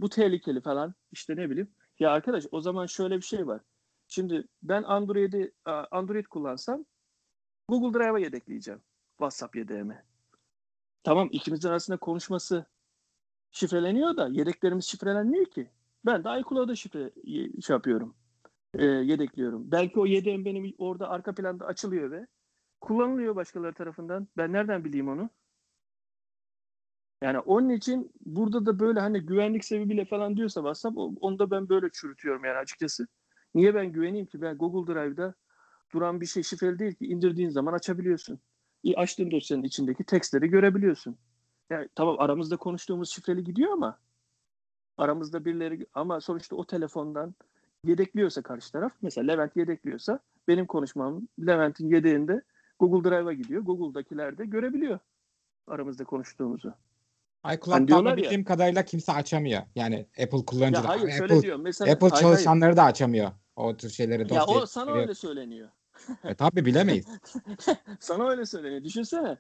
bu 0.02 0.10
tehlikeli 0.10 0.62
falan 0.62 0.94
işte 1.12 1.36
ne 1.36 1.50
bileyim. 1.50 1.72
Ya 2.00 2.12
arkadaş 2.12 2.46
o 2.52 2.62
zaman 2.62 2.86
şöyle 2.86 3.18
bir 3.18 3.22
şey 3.22 3.48
var. 3.48 3.62
Şimdi 4.08 4.48
ben 4.63 4.84
Android'i 4.84 5.54
Android 5.91 6.26
kullansam 6.26 6.86
Google 7.70 8.00
Drive'a 8.00 8.20
yedekleyeceğim 8.20 8.82
WhatsApp 9.10 9.56
yedeğimi. 9.56 10.04
Tamam 11.04 11.30
ikimizin 11.32 11.70
arasında 11.70 11.98
konuşması 11.98 12.65
şifreleniyor 13.60 14.18
da 14.18 14.28
yedeklerimiz 14.28 14.86
şifrelenmiyor 14.86 15.46
ki. 15.46 15.70
Ben 16.06 16.24
de 16.24 16.39
iCloud'a 16.39 16.76
şifre 16.76 17.12
ye- 17.24 17.62
şey 17.62 17.74
yapıyorum. 17.74 18.15
e, 18.74 18.86
yedekliyorum. 18.86 19.72
Belki 19.72 20.00
o 20.00 20.06
yedeğim 20.06 20.46
benim 20.46 20.74
orada 20.78 21.10
arka 21.10 21.36
planda 21.36 21.65
açılıyor 21.65 22.12
ve 22.12 22.28
kullanılıyor 22.82 23.36
başkaları 23.36 23.74
tarafından. 23.74 24.28
Ben 24.38 24.54
nereden 24.54 24.84
bileyim 24.86 25.08
onu? 25.10 25.30
Yani 27.22 27.39
onun 27.39 27.70
için 27.70 28.12
burada 28.26 28.65
da 28.65 28.80
böyle 28.80 29.00
hani 29.00 29.20
güvenlik 29.22 29.65
sebebiyle 29.65 30.06
falan 30.06 30.38
diyorsa 30.38 30.60
WhatsApp 30.62 30.98
onu 30.98 31.39
da 31.39 31.52
ben 31.52 31.70
böyle 31.70 31.89
çürütüyorum 31.94 32.46
yani 32.46 32.58
açıkçası. 32.58 33.08
Niye 33.56 33.76
ben 33.76 33.91
güveneyim 33.91 34.26
ki? 34.26 34.41
Ben 34.41 34.58
Google 34.58 34.94
Drive'da 34.94 35.34
duran 35.94 36.22
bir 36.22 36.26
şey 36.26 36.44
şifreli 36.44 36.80
değil 36.80 36.94
ki 36.94 37.06
indirdiğin 37.06 37.50
zaman 37.50 37.74
açabiliyorsun. 37.74 38.39
İ- 38.84 38.96
Açtığın 38.96 39.32
dosyanın 39.32 39.63
içindeki 39.63 40.04
tekstleri 40.04 40.48
görebiliyorsun. 40.48 41.18
Yani 41.69 41.89
tamam 41.95 42.15
aramızda 42.19 42.58
konuştuğumuz 42.58 43.10
şifreli 43.10 43.43
gidiyor 43.43 43.71
ama 43.71 43.97
aramızda 44.97 45.45
birileri 45.45 45.86
ama 45.93 46.21
sonuçta 46.21 46.56
o 46.56 46.65
telefondan 46.65 47.36
yedekliyorsa 47.84 48.41
karşı 48.41 48.71
taraf 48.71 48.91
mesela 49.01 49.32
Levent 49.34 49.58
yedekliyorsa 49.58 50.19
benim 50.47 50.65
konuşmam 50.65 51.28
Levent'in 51.47 51.89
yedeğinde 51.89 52.41
Google 52.80 53.10
Drive'a 53.10 53.34
gidiyor. 53.34 53.62
Google'dakiler 53.62 54.38
de 54.38 54.45
görebiliyor 54.45 54.99
aramızda 55.67 56.04
konuştuğumuzu. 56.04 56.73
iCloud'da 57.54 57.73
Hani 57.75 57.95
ama 57.95 58.10
ya- 58.10 58.17
bildiğim 58.17 58.43
kadarıyla 58.43 58.86
kimse 58.86 59.12
açamıyor. 59.12 59.62
Yani 59.75 60.08
Apple 60.23 60.45
kullanıcılar. 60.45 60.84
Ya 60.84 60.89
hayır 60.89 61.23
Apple, 61.23 61.41
diyor. 61.41 61.58
Mesela 61.58 61.91
Apple 61.93 62.10
hayır, 62.10 62.23
hayır. 62.23 62.36
çalışanları 62.36 62.78
da 62.78 62.84
açamıyor. 62.84 63.32
O 63.56 63.78
tür 63.78 63.89
şeyleri 63.89 64.34
Ya 64.34 64.45
o 64.45 64.65
sana 64.65 64.91
öyle 64.91 65.13
söyleniyor. 65.13 65.69
E, 66.23 66.36
tabii 66.36 66.65
bilemeyiz. 66.65 67.06
Sana 67.99 68.30
öyle 68.30 68.45
söyleniyor. 68.45 68.84
Düşünsene. 68.84 69.38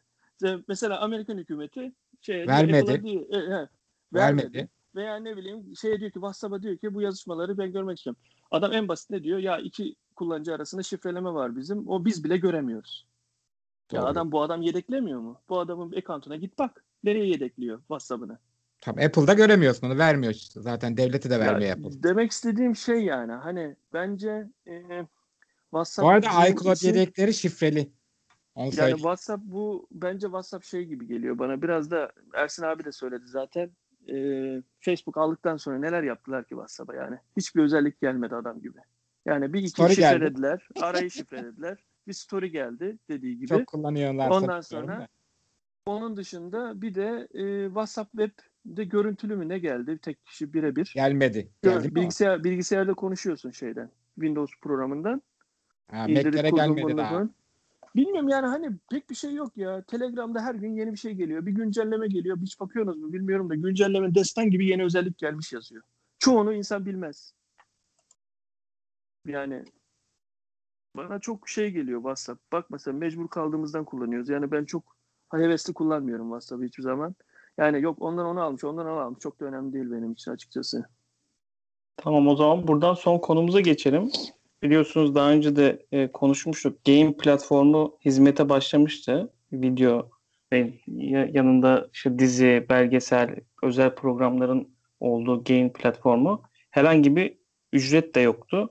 Mesela 0.67 0.99
Amerikan 0.99 1.37
hükümeti 1.37 1.93
şey 2.25 2.47
Vermedi. 2.47 2.91
Apple'a 2.91 3.39
e, 3.39 3.41
he, 3.41 3.49
vermedi. 3.49 3.69
Vermedi. 4.13 4.69
Veya 4.95 5.15
ne 5.15 5.37
bileyim 5.37 5.75
şey 5.75 5.99
diyor 5.99 6.11
ki 6.11 6.13
WhatsApp'a 6.13 6.61
diyor 6.63 6.77
ki 6.77 6.93
bu 6.93 7.01
yazışmaları 7.01 7.57
ben 7.57 7.71
görmek 7.71 7.97
istiyorum. 7.97 8.21
Adam 8.51 8.73
en 8.73 8.87
basit 8.87 9.09
ne 9.09 9.23
diyor? 9.23 9.39
Ya 9.39 9.57
iki 9.57 9.95
kullanıcı 10.15 10.53
arasında 10.53 10.83
şifreleme 10.83 11.33
var 11.33 11.55
bizim. 11.55 11.87
O 11.87 12.05
biz 12.05 12.23
bile 12.23 12.37
göremiyoruz. 12.37 13.07
Ya 13.91 14.01
Doğru. 14.01 14.07
adam 14.09 14.31
bu 14.31 14.41
adam 14.41 14.61
yedeklemiyor 14.61 15.19
mu? 15.19 15.41
Bu 15.49 15.59
adamın 15.59 15.91
account'una 15.91 16.35
git 16.35 16.57
bak. 16.59 16.85
Nereye 17.03 17.27
yedekliyor 17.27 17.79
WhatsApp'ını? 17.79 18.37
Tabii 18.81 19.05
Apple'da 19.05 19.33
göremiyorsun 19.33 19.87
onu 19.87 19.97
vermiyor 19.97 20.33
işte. 20.33 20.61
Zaten 20.61 20.97
devleti 20.97 21.29
de 21.29 21.33
Ya, 21.33 21.39
vermiyor 21.39 21.77
Apple. 21.77 22.03
demek 22.03 22.31
istediğim 22.31 22.75
şey 22.75 23.01
yani 23.01 23.31
hani 23.31 23.75
bence 23.93 24.47
e, 24.67 25.05
WhatsApp 25.69 26.05
Bu 26.05 26.09
arada 26.09 26.47
iCloud 26.47 26.75
işi- 26.75 26.87
yedekleri 26.87 27.33
şifreli. 27.33 27.91
Onu 28.55 28.71
Yani. 28.77 28.93
WhatsApp 28.93 29.43
bu 29.43 29.87
bence 29.91 30.27
WhatsApp 30.27 30.65
şey 30.65 30.85
gibi 30.85 31.07
geliyor 31.07 31.39
bana. 31.39 31.61
Biraz 31.61 31.91
da 31.91 32.11
Ersin 32.33 32.63
abi 32.63 32.85
de 32.85 32.91
söyledi 32.91 33.25
zaten. 33.25 33.71
Ee, 34.09 34.61
Facebook 34.79 35.17
aldıktan 35.17 35.57
sonra 35.57 35.79
neler 35.79 36.03
yaptılar 36.03 36.43
ki 36.43 36.49
WhatsApp'a 36.49 36.95
yani. 36.95 37.17
Hiçbir 37.37 37.61
özellik 37.61 38.01
gelmedi 38.01 38.35
adam 38.35 38.61
gibi. 38.61 38.79
Yani 39.25 39.53
bir 39.53 39.59
iki 39.59 39.69
Story 39.69 39.95
geldi. 39.95 40.13
şifrelediler. 40.13 40.67
Arayı 40.81 41.11
şifrelediler. 41.11 41.77
Bir 42.07 42.13
story 42.13 42.51
geldi 42.51 42.97
dediği 43.09 43.35
gibi. 43.37 43.47
Çok 43.47 43.67
kullanıyorlar. 43.67 44.29
Ondan 44.29 44.61
sonra 44.61 44.87
da. 44.87 45.07
onun 45.85 46.17
dışında 46.17 46.81
bir 46.81 46.95
de 46.95 47.27
e, 47.33 47.65
WhatsApp 47.65 48.11
Web'de 48.11 48.83
görüntülü 48.83 49.35
mü 49.35 49.49
ne 49.49 49.59
geldi? 49.59 49.97
Tek 49.97 50.25
kişi 50.25 50.53
birebir. 50.53 50.91
gelmedi. 50.95 51.49
Geldi 51.63 51.87
mi? 51.87 51.95
Bilgisayar, 51.95 52.43
bilgisayarda 52.43 52.93
konuşuyorsun 52.93 53.51
şeyden. 53.51 53.89
Windows 54.15 54.51
programından. 54.61 55.21
Ha, 55.91 56.07
Mac'lere 56.07 56.49
gelmedi 56.49 56.97
daha. 56.97 57.09
falan. 57.09 57.31
Bilmiyorum 57.95 58.29
yani 58.29 58.47
hani 58.47 58.69
pek 58.91 59.09
bir 59.09 59.15
şey 59.15 59.33
yok 59.33 59.57
ya. 59.57 59.81
Telegram'da 59.81 60.41
her 60.41 60.55
gün 60.55 60.75
yeni 60.75 60.91
bir 60.91 60.97
şey 60.97 61.13
geliyor. 61.13 61.45
Bir 61.45 61.51
güncelleme 61.51 62.07
geliyor. 62.07 62.37
Hiç 62.41 62.59
bakıyorsunuz 62.59 62.97
mu 62.97 63.13
bilmiyorum 63.13 63.49
da 63.49 63.55
güncelleme 63.55 64.15
destan 64.15 64.49
gibi 64.49 64.67
yeni 64.67 64.83
özellik 64.83 65.17
gelmiş 65.17 65.53
yazıyor. 65.53 65.83
Çoğunu 66.19 66.53
insan 66.53 66.85
bilmez. 66.85 67.33
Yani 69.25 69.63
bana 70.95 71.19
çok 71.19 71.49
şey 71.49 71.71
geliyor 71.71 71.99
WhatsApp. 71.99 72.51
Bak 72.51 72.65
mesela 72.69 72.97
mecbur 72.97 73.27
kaldığımızdan 73.27 73.85
kullanıyoruz. 73.85 74.29
Yani 74.29 74.51
ben 74.51 74.65
çok 74.65 74.95
hevesli 75.31 75.73
kullanmıyorum 75.73 76.25
WhatsApp'ı 76.25 76.63
hiçbir 76.63 76.83
zaman. 76.83 77.15
Yani 77.57 77.81
yok 77.81 78.01
ondan 78.01 78.25
onu 78.25 78.41
almış, 78.41 78.63
ondan 78.63 78.85
onu 78.87 78.99
almış. 78.99 79.19
Çok 79.19 79.39
da 79.39 79.45
önemli 79.45 79.73
değil 79.73 79.91
benim 79.91 80.11
için 80.11 80.31
açıkçası. 80.31 80.85
Tamam 81.97 82.27
o 82.27 82.35
zaman 82.35 82.67
buradan 82.67 82.93
son 82.93 83.17
konumuza 83.17 83.59
geçelim. 83.59 84.11
Biliyorsunuz 84.69 85.15
daha 85.15 85.31
önce 85.31 85.55
de 85.55 85.85
e, 85.91 86.11
konuşmuştuk. 86.11 86.85
Game 86.85 87.17
platformu 87.17 87.97
hizmete 88.05 88.49
başlamıştı. 88.49 89.33
Video 89.53 90.09
ve 90.53 90.73
ya- 90.87 91.29
yanında 91.31 91.87
işte 91.93 92.19
dizi, 92.19 92.65
belgesel, 92.69 93.35
özel 93.63 93.95
programların 93.95 94.69
olduğu 94.99 95.43
game 95.43 95.71
platformu. 95.73 96.41
Herhangi 96.71 97.15
bir 97.15 97.37
ücret 97.73 98.15
de 98.15 98.19
yoktu. 98.19 98.69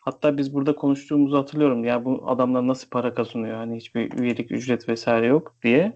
Hatta 0.00 0.38
biz 0.38 0.54
burada 0.54 0.74
konuştuğumuzu 0.74 1.36
hatırlıyorum. 1.38 1.84
Ya 1.84 2.04
bu 2.04 2.24
adamlar 2.26 2.66
nasıl 2.66 2.88
para 2.88 3.14
kazanıyor? 3.14 3.56
Hani 3.56 3.76
hiçbir 3.76 4.18
üyelik 4.18 4.52
ücret 4.52 4.88
vesaire 4.88 5.26
yok 5.26 5.56
diye. 5.62 5.92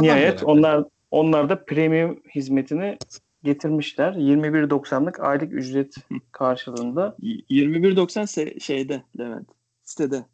Nihayet 0.00 0.42
onlar 0.44 0.84
onlar 1.10 1.48
da 1.48 1.64
premium 1.64 2.20
hizmetini 2.34 2.98
getirmişler. 3.42 4.12
21.90'lık 4.12 5.20
aylık 5.20 5.52
ücret 5.52 5.94
karşılığında. 6.32 7.16
Y- 7.18 7.42
21.90 7.48 8.22
se- 8.26 8.60
şeyde 8.60 9.02
Levent. 9.18 9.48
Sitede. 9.82 10.24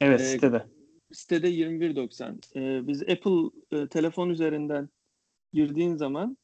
Evet 0.00 0.20
Ee, 0.20 0.24
sitede. 0.24 0.66
sitede 1.12 1.48
21.90. 1.48 2.40
Ee, 2.56 2.86
biz 2.86 3.02
Apple 3.02 3.50
e, 3.70 3.88
telefon 3.88 4.28
üzerinden 4.30 4.88
girdiğin 5.52 5.96
zaman 5.96 6.36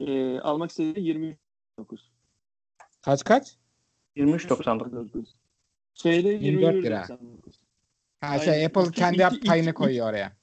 e, 0.00 0.38
almak 0.38 0.70
istediği 0.70 1.06
29. 1.06 2.10
Kaç 3.02 3.24
kaç? 3.24 3.56
23.90'lık. 4.16 5.26
Şeyde 5.94 6.28
24 6.28 6.74
lira. 6.84 7.00
21.99. 7.00 7.18
Ha 8.20 8.38
şey 8.38 8.52
Aynen. 8.54 8.66
Apple 8.66 8.90
kendi 8.90 9.22
iki- 9.36 9.46
payını 9.46 9.64
iki- 9.64 9.74
koyuyor 9.74 10.10
oraya. 10.10 10.36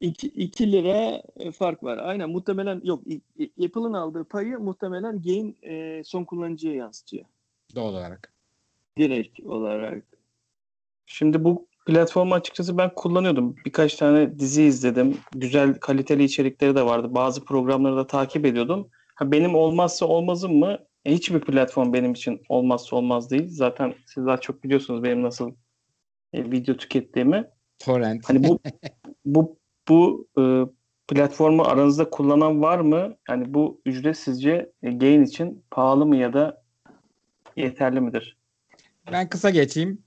2, 0.00 0.26
2 0.26 0.72
lira 0.72 1.22
e, 1.36 1.52
fark 1.52 1.82
var. 1.82 1.98
Aynen 1.98 2.30
muhtemelen 2.30 2.80
yok 2.84 3.02
Apple'ın 3.64 3.92
aldığı 3.92 4.24
payı 4.24 4.58
muhtemelen 4.58 5.22
gain 5.22 5.56
e, 5.62 6.02
son 6.04 6.24
kullanıcıya 6.24 6.74
yansıtıyor. 6.74 7.24
Doğal 7.74 7.88
olarak. 7.88 8.32
Direkt 8.98 9.40
olarak. 9.40 10.04
Şimdi 11.06 11.44
bu 11.44 11.66
platformu 11.86 12.34
açıkçası 12.34 12.78
ben 12.78 12.94
kullanıyordum. 12.94 13.56
Birkaç 13.64 13.94
tane 13.94 14.38
dizi 14.38 14.62
izledim. 14.62 15.18
Güzel 15.32 15.74
kaliteli 15.74 16.24
içerikleri 16.24 16.76
de 16.76 16.86
vardı. 16.86 17.14
Bazı 17.14 17.44
programları 17.44 17.96
da 17.96 18.06
takip 18.06 18.46
ediyordum. 18.46 18.88
Ha, 19.14 19.32
benim 19.32 19.54
olmazsa 19.54 20.06
olmazım 20.06 20.58
mı? 20.58 20.78
E, 21.04 21.14
hiçbir 21.14 21.40
platform 21.40 21.92
benim 21.92 22.12
için 22.12 22.42
olmazsa 22.48 22.96
olmaz 22.96 23.30
değil. 23.30 23.46
Zaten 23.48 23.94
siz 24.06 24.26
daha 24.26 24.40
çok 24.40 24.64
biliyorsunuz 24.64 25.02
benim 25.02 25.22
nasıl 25.22 25.54
e, 26.32 26.50
video 26.50 26.76
tükettiğimi. 26.76 27.50
Torrent. 27.78 28.28
Hani 28.28 28.48
bu 28.48 28.60
bu 29.24 29.56
bu 29.88 30.28
e, 30.38 30.42
platformu 31.08 31.62
aranızda 31.62 32.10
kullanan 32.10 32.62
var 32.62 32.78
mı? 32.78 33.16
Yani 33.28 33.54
bu 33.54 33.80
ücret 33.86 34.18
sizce 34.18 34.72
e, 34.82 34.90
gain 34.90 35.24
için 35.24 35.64
pahalı 35.70 36.06
mı 36.06 36.16
ya 36.16 36.32
da 36.32 36.62
yeterli 37.56 38.00
midir? 38.00 38.36
Ben 39.12 39.28
kısa 39.28 39.50
geçeyim. 39.50 40.02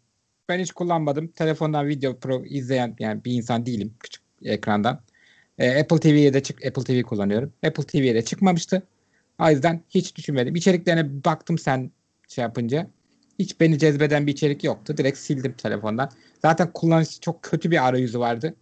Ben 0.49 0.59
hiç 0.59 0.71
kullanmadım. 0.71 1.27
Telefondan 1.27 1.87
video 1.87 2.19
pro 2.19 2.45
izleyen 2.45 2.95
yani 2.99 3.25
bir 3.25 3.31
insan 3.31 3.65
değilim 3.65 3.93
küçük 3.99 4.23
ekrandan. 4.43 5.01
Ee, 5.57 5.79
Apple 5.79 5.99
TV'ye 5.99 6.33
de 6.33 6.43
çık 6.43 6.65
Apple 6.65 6.83
TV 6.83 7.01
kullanıyorum. 7.01 7.53
Apple 7.65 7.83
TV'ye 7.83 8.15
de 8.15 8.21
çıkmamıştı. 8.21 8.83
O 9.41 9.49
yüzden 9.49 9.81
hiç 9.89 10.15
düşünmedim. 10.15 10.55
İçeriklerine 10.55 11.23
baktım 11.25 11.57
sen 11.57 11.91
şey 12.27 12.41
yapınca. 12.41 12.87
Hiç 13.39 13.59
beni 13.59 13.79
cezbeden 13.79 14.27
bir 14.27 14.31
içerik 14.31 14.63
yoktu. 14.63 14.97
Direkt 14.97 15.17
sildim 15.17 15.53
telefondan. 15.53 16.09
Zaten 16.41 16.71
kullanıcısı 16.73 17.21
çok 17.21 17.43
kötü 17.43 17.71
bir 17.71 17.87
arayüzü 17.87 18.19
vardı. 18.19 18.55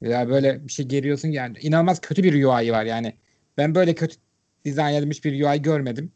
Ya 0.00 0.28
böyle 0.28 0.64
bir 0.64 0.72
şey 0.72 0.86
geliyorsun 0.86 1.28
yani 1.28 1.58
inanılmaz 1.58 2.00
kötü 2.00 2.22
bir 2.22 2.44
UI 2.44 2.72
var 2.72 2.84
yani. 2.84 3.12
Ben 3.56 3.74
böyle 3.74 3.94
kötü 3.94 4.16
dizayn 4.64 4.94
edilmiş 4.94 5.24
bir 5.24 5.44
UI 5.44 5.62
görmedim. 5.62 6.12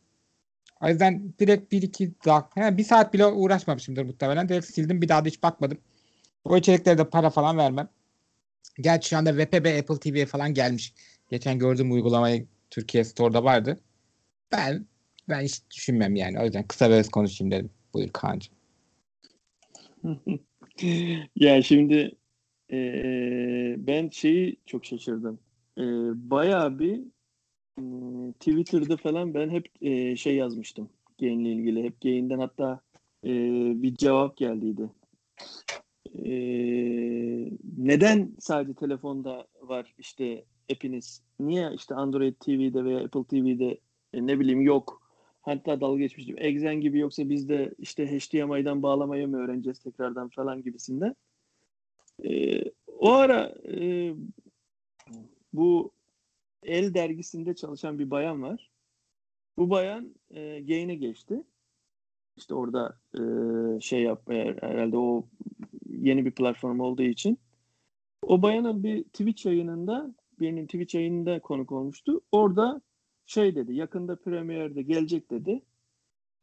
O 0.82 0.88
yüzden 0.88 1.34
direkt 1.38 1.72
bir 1.72 1.82
iki 1.82 2.14
dakika, 2.24 2.60
yani 2.60 2.78
bir 2.78 2.84
saat 2.84 3.14
bile 3.14 3.26
uğraşmamışımdır 3.26 4.02
muhtemelen. 4.04 4.48
Direkt 4.48 4.66
sildim 4.66 5.02
bir 5.02 5.08
daha 5.08 5.24
da 5.24 5.28
hiç 5.28 5.42
bakmadım. 5.42 5.78
O 6.44 6.56
içeriklere 6.56 6.98
de 6.98 7.10
para 7.10 7.30
falan 7.30 7.58
vermem. 7.58 7.88
Gerçi 8.80 9.08
şu 9.08 9.16
anda 9.16 9.36
VPB 9.36 9.78
Apple 9.78 10.00
TV'ye 10.00 10.26
falan 10.26 10.54
gelmiş. 10.54 10.94
Geçen 11.30 11.58
gördüğüm 11.58 11.92
uygulamayı 11.92 12.46
Türkiye 12.70 13.04
Store'da 13.04 13.44
vardı. 13.44 13.80
Ben 14.52 14.86
ben 15.28 15.40
hiç 15.40 15.60
düşünmem 15.70 16.16
yani. 16.16 16.40
O 16.40 16.44
yüzden 16.44 16.66
kısa 16.66 16.90
ve 16.90 17.02
konuşayım 17.02 17.50
dedim. 17.50 17.70
Buyur 17.94 18.08
Kaan'cığım. 18.08 18.54
ya 21.36 21.62
şimdi 21.62 22.12
eee, 22.70 23.76
ben 23.78 24.08
şeyi 24.10 24.56
çok 24.66 24.84
şaşırdım. 24.84 25.38
Eee 25.76 25.84
bayağı 26.14 26.78
bir 26.78 26.94
eee, 27.78 28.32
Twitter'da 28.40 28.96
falan 28.96 29.34
ben 29.34 29.50
hep 29.50 29.66
eee, 29.80 30.16
şey 30.16 30.36
yazmıştım. 30.36 30.90
Gain'le 31.20 31.44
ilgili. 31.46 31.84
Hep 31.84 32.00
Gain'den 32.02 32.38
hatta 32.38 32.80
eee, 33.24 33.72
bir 33.76 33.94
cevap 33.96 34.36
geldiydi. 34.36 34.90
Eee, 36.14 37.50
neden 37.78 38.34
sadece 38.38 38.74
telefonda 38.74 39.46
var 39.62 39.94
işte 39.98 40.44
app'iniz? 40.72 41.22
Niye 41.40 41.70
işte 41.74 41.94
Android 41.94 42.34
TV'de 42.40 42.84
veya 42.84 42.98
Apple 43.04 43.24
TV'de 43.24 43.78
e, 44.12 44.26
ne 44.26 44.40
bileyim 44.40 44.60
yok? 44.60 45.02
Hatta 45.42 45.80
dalga 45.80 45.98
geçmiştim. 45.98 46.36
Exen 46.38 46.80
gibi 46.80 46.98
yoksa 46.98 47.28
biz 47.28 47.48
de 47.48 47.74
işte 47.78 48.06
HDMI'den 48.06 48.82
bağlamayı 48.82 49.28
mı 49.28 49.36
öğreneceğiz 49.36 49.78
tekrardan 49.78 50.28
falan 50.28 50.62
gibisinden. 50.62 51.14
Ee, 52.24 52.64
o 52.86 53.10
ara 53.12 53.54
e, 53.68 54.14
bu 55.52 55.92
El 56.62 56.94
dergisinde 56.94 57.54
çalışan 57.54 57.98
bir 57.98 58.10
bayan 58.10 58.42
var. 58.42 58.70
Bu 59.58 59.70
bayan 59.70 60.14
e, 60.30 60.60
Gain'e 60.60 60.94
geçti. 60.94 61.42
İşte 62.36 62.54
orada 62.54 62.98
e, 63.14 63.20
şey 63.80 64.02
yapmaya 64.02 64.56
herhalde 64.60 64.96
o 64.96 65.28
yeni 65.86 66.24
bir 66.24 66.30
platform 66.30 66.80
olduğu 66.80 67.02
için. 67.02 67.38
O 68.22 68.42
bayanın 68.42 68.84
bir 68.84 69.04
Twitch 69.04 69.46
yayınında 69.46 70.14
birinin 70.40 70.66
Twitch 70.66 70.94
yayınında 70.94 71.40
konuk 71.40 71.72
olmuştu. 71.72 72.20
Orada 72.32 72.80
şey 73.26 73.54
dedi 73.54 73.74
yakında 73.74 74.16
Premiere'de 74.16 74.82
gelecek 74.82 75.30
dedi. 75.30 75.62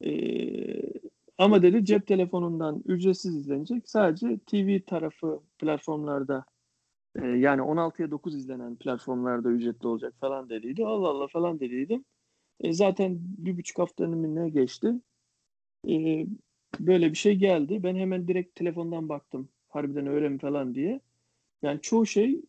Ee, 0.04 1.07
ama 1.38 1.62
dedi 1.62 1.84
cep 1.84 2.06
telefonundan 2.06 2.82
ücretsiz 2.86 3.36
izlenecek. 3.36 3.88
Sadece 3.90 4.38
TV 4.38 4.80
tarafı 4.86 5.40
platformlarda 5.58 6.44
e, 7.22 7.26
yani 7.26 7.60
16'ya 7.62 8.10
9 8.10 8.34
izlenen 8.34 8.76
platformlarda 8.76 9.50
ücretli 9.50 9.86
olacak 9.86 10.14
falan 10.20 10.50
dediydi. 10.50 10.86
Allah 10.86 11.08
Allah 11.08 11.26
falan 11.28 11.60
dediydim. 11.60 12.04
E, 12.60 12.72
zaten 12.72 13.18
bir 13.20 13.58
buçuk 13.58 13.78
haftanın 13.78 14.36
ne 14.36 14.48
geçti. 14.50 14.94
E, 15.88 16.26
böyle 16.80 17.10
bir 17.10 17.16
şey 17.16 17.36
geldi. 17.36 17.82
Ben 17.82 17.96
hemen 17.96 18.28
direkt 18.28 18.54
telefondan 18.54 19.08
baktım. 19.08 19.48
Harbiden 19.68 20.06
öyle 20.06 20.28
mi 20.28 20.38
falan 20.38 20.74
diye. 20.74 21.00
Yani 21.62 21.80
çoğu 21.80 22.06
şey 22.06 22.42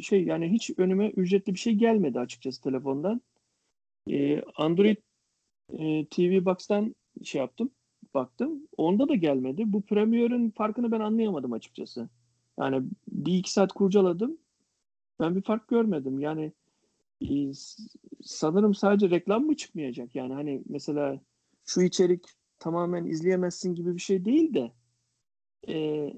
şey 0.00 0.24
yani 0.24 0.52
hiç 0.52 0.70
önüme 0.78 1.10
ücretli 1.10 1.54
bir 1.54 1.58
şey 1.58 1.74
gelmedi 1.74 2.20
açıkçası 2.20 2.62
telefondan. 2.62 3.20
Ee, 4.10 4.42
Android 4.56 4.96
e, 5.72 6.06
TV 6.06 6.44
Box'tan 6.44 6.94
şey 7.24 7.40
yaptım, 7.40 7.70
baktım. 8.14 8.68
Onda 8.76 9.08
da 9.08 9.14
gelmedi. 9.14 9.72
Bu 9.72 9.82
Premiere'ın 9.82 10.50
farkını 10.50 10.92
ben 10.92 11.00
anlayamadım 11.00 11.52
açıkçası. 11.52 12.08
Yani 12.58 12.82
bir 13.08 13.34
iki 13.34 13.52
saat 13.52 13.72
kurcaladım. 13.72 14.38
Ben 15.20 15.36
bir 15.36 15.42
fark 15.42 15.68
görmedim. 15.68 16.20
Yani 16.20 16.52
e, 17.30 17.52
sanırım 18.22 18.74
sadece 18.74 19.10
reklam 19.10 19.44
mı 19.44 19.56
çıkmayacak? 19.56 20.14
Yani 20.14 20.34
hani 20.34 20.62
mesela 20.68 21.20
şu 21.64 21.82
içerik 21.82 22.24
tamamen 22.58 23.04
izleyemezsin 23.04 23.74
gibi 23.74 23.94
bir 23.94 24.00
şey 24.00 24.24
değil 24.24 24.54
de 24.54 24.72
e, 25.68 26.08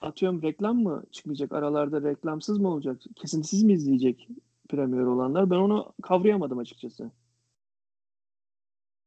atıyorum 0.00 0.42
reklam 0.42 0.82
mı 0.82 1.04
çıkmayacak? 1.12 1.52
Aralarda 1.52 2.02
reklamsız 2.02 2.58
mı 2.58 2.68
olacak? 2.68 3.00
Kesintisiz 3.16 3.62
mi 3.62 3.72
izleyecek 3.72 4.28
Premiere 4.68 5.06
olanlar? 5.06 5.50
Ben 5.50 5.56
onu 5.56 5.92
kavrayamadım 6.02 6.58
açıkçası. 6.58 7.10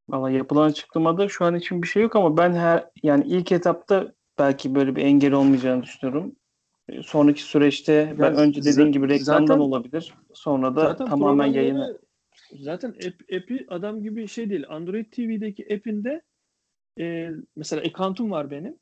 Valla 0.10 0.32
yapılan 0.32 0.70
açıklamada 0.70 1.30
şu 1.30 1.46
an 1.46 1.56
için 1.56 1.82
bir 1.82 1.88
şey 1.88 2.04
yok 2.04 2.16
ama 2.16 2.38
ben 2.38 2.54
her 2.54 2.90
yani 3.04 3.24
ilk 3.28 3.52
etapta 3.52 4.14
belki 4.40 4.76
böyle 4.76 4.96
bir 4.96 5.02
engel 5.02 5.34
olmayacağını 5.34 5.84
düşünüyorum. 5.84 6.36
E, 6.90 7.04
Sonraki 7.04 7.44
süreçte 7.44 8.16
ben 8.20 8.32
Ya 8.34 8.38
önce 8.38 8.62
dediğin 8.64 8.88
z- 8.88 8.92
gibi 8.92 9.10
reklamdan 9.10 9.46
zaten- 9.48 9.60
olabilir. 9.60 10.14
Sonra 10.34 10.76
da 10.76 10.96
tamamen 10.96 11.46
yayını 11.46 12.00
Zaten 12.60 12.90
app, 12.90 13.22
app'i 13.34 13.66
adam 13.70 14.04
gibi 14.04 14.28
şey 14.28 14.50
değil. 14.50 14.66
Android 14.70 15.06
TV'deki 15.12 15.76
app'inde 15.76 16.22
e, 17.00 17.30
mesela 17.56 17.82
account'um 17.82 18.32
var 18.32 18.52
benim. 18.52 18.78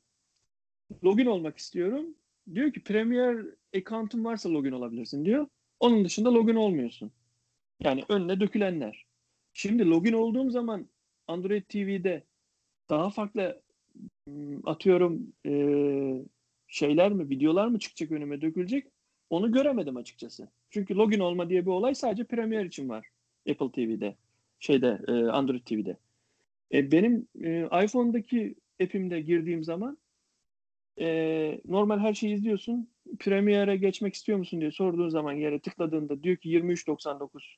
Login 1.04 1.26
olmak 1.26 1.58
istiyorum. 1.58 2.04
Diyor 2.54 2.72
ki 2.72 2.82
Premiere 2.84 3.42
account'un 3.76 4.24
varsa 4.24 4.52
login 4.52 4.72
olabilirsin 4.72 5.24
diyor. 5.24 5.46
Onun 5.80 6.04
dışında 6.04 6.34
login 6.34 6.54
olmuyorsun. 6.54 7.10
Yani 7.80 8.04
önüne 8.08 8.40
dökülenler. 8.40 9.06
Şimdi 9.52 9.90
login 9.90 10.12
olduğum 10.12 10.50
zaman 10.50 10.86
Android 11.26 11.62
TV'de 11.62 12.24
daha 12.90 13.10
farklı 13.10 13.62
m, 14.26 14.58
atıyorum 14.64 15.32
e, 15.46 15.52
şeyler 16.66 17.12
mi, 17.12 17.30
videolar 17.30 17.66
mı 17.66 17.78
çıkacak 17.78 18.12
önüme 18.12 18.40
dökülecek? 18.40 18.86
Onu 19.30 19.52
göremedim 19.52 19.96
açıkçası. 19.96 20.48
Çünkü 20.70 20.94
login 20.94 21.20
olma 21.20 21.48
diye 21.48 21.66
bir 21.66 21.70
olay 21.70 21.94
sadece 21.94 22.24
Premiere 22.24 22.66
için 22.66 22.88
var. 22.88 23.08
Apple 23.50 23.70
TV'de, 23.72 24.16
şeyde 24.60 25.00
e, 25.08 25.12
Android 25.12 25.64
TV'de. 25.64 25.96
E, 26.72 26.92
benim 26.92 27.28
e, 27.44 27.68
iPhone'daki 27.84 28.54
app'imde 28.82 29.20
girdiğim 29.20 29.64
zaman 29.64 29.98
e, 31.00 31.60
normal 31.64 31.98
her 31.98 32.14
şeyi 32.14 32.34
izliyorsun. 32.34 32.88
Premiere'e 33.18 33.76
geçmek 33.76 34.14
istiyor 34.14 34.38
musun 34.38 34.60
diye 34.60 34.70
sorduğun 34.70 35.08
zaman 35.08 35.32
yere 35.32 35.58
tıkladığında 35.58 36.22
diyor 36.22 36.36
ki 36.36 36.48
23.99 36.48 37.56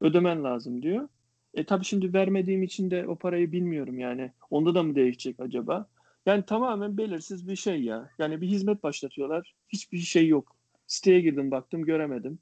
ödemen 0.00 0.44
lazım 0.44 0.82
diyor. 0.82 1.08
E 1.56 1.64
tabii 1.64 1.84
şimdi 1.84 2.14
vermediğim 2.14 2.62
için 2.62 2.90
de 2.90 3.08
o 3.08 3.16
parayı 3.16 3.52
bilmiyorum 3.52 3.98
yani. 3.98 4.30
Onda 4.50 4.74
da 4.74 4.82
mı 4.82 4.94
değişecek 4.94 5.40
acaba? 5.40 5.88
Yani 6.26 6.42
tamamen 6.42 6.98
belirsiz 6.98 7.48
bir 7.48 7.56
şey 7.56 7.82
ya. 7.82 8.10
Yani 8.18 8.40
bir 8.40 8.46
hizmet 8.46 8.82
başlatıyorlar. 8.82 9.54
Hiçbir 9.68 9.98
şey 9.98 10.28
yok. 10.28 10.56
Siteye 10.86 11.20
girdim 11.20 11.50
baktım 11.50 11.84
göremedim. 11.84 12.38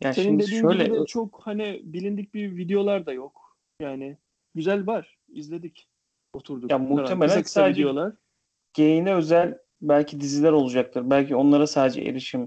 yani 0.00 0.14
Senin 0.14 0.26
şimdi 0.26 0.42
dediğin 0.42 0.60
şöyle 0.60 0.84
gibi 0.84 1.00
de 1.00 1.06
çok 1.06 1.40
hani 1.44 1.80
bilindik 1.84 2.34
bir 2.34 2.56
videolar 2.56 3.06
da 3.06 3.12
yok. 3.12 3.56
Yani 3.80 4.16
güzel 4.54 4.86
var. 4.86 5.18
İzledik. 5.28 5.88
Oturduk. 6.32 6.70
Ya 6.70 6.78
muhtemelen 6.78 7.42
sadece- 7.42 7.80
videolar. 7.80 8.12
gain'e 8.76 9.14
özel 9.14 9.58
belki 9.82 10.20
diziler 10.20 10.52
olacaktır. 10.52 11.10
Belki 11.10 11.36
onlara 11.36 11.66
sadece 11.66 12.00
erişim 12.00 12.46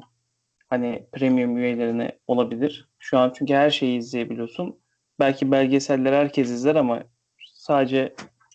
hani 0.68 1.07
premium 1.12 1.57
üyelerine 1.57 2.20
olabilir. 2.28 2.89
Şu 2.99 3.18
an 3.18 3.34
çünkü 3.36 3.53
her 3.53 3.70
şeyi 3.70 3.97
izleyebiliyorsun. 3.97 4.81
Belki 5.22 5.52
belgeseller 5.52 6.14
herkes 6.14 6.50
izler 6.50 6.76
ama 6.76 7.04
sadece 7.54 8.14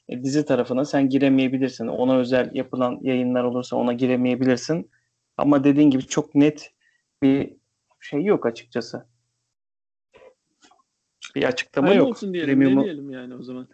e, 0.08 0.24
dizi 0.24 0.44
tarafına 0.44 0.84
sen 0.84 1.08
giremeyebilirsin. 1.08 1.86
Ona 1.86 2.16
özel 2.16 2.50
yapılan 2.54 2.98
yayınlar 3.02 3.44
olursa 3.44 3.76
ona 3.76 3.92
giremeyebilirsin. 3.92 4.90
Ama 5.36 5.64
dediğin 5.64 5.90
gibi 5.90 6.02
çok 6.02 6.34
net 6.34 6.74
bir 7.22 7.56
şey 8.00 8.24
yok 8.24 8.46
açıkçası. 8.46 9.06
Bir 11.34 11.44
açıklama 11.44 11.88
Hayırlı 11.88 12.06
yok. 12.06 12.16
olsun 12.16 12.34
diyelim. 12.34 12.60
Ne 12.60 12.84
diyelim 12.84 13.10
yani 13.10 13.34
o 13.34 13.42
zaman? 13.42 13.68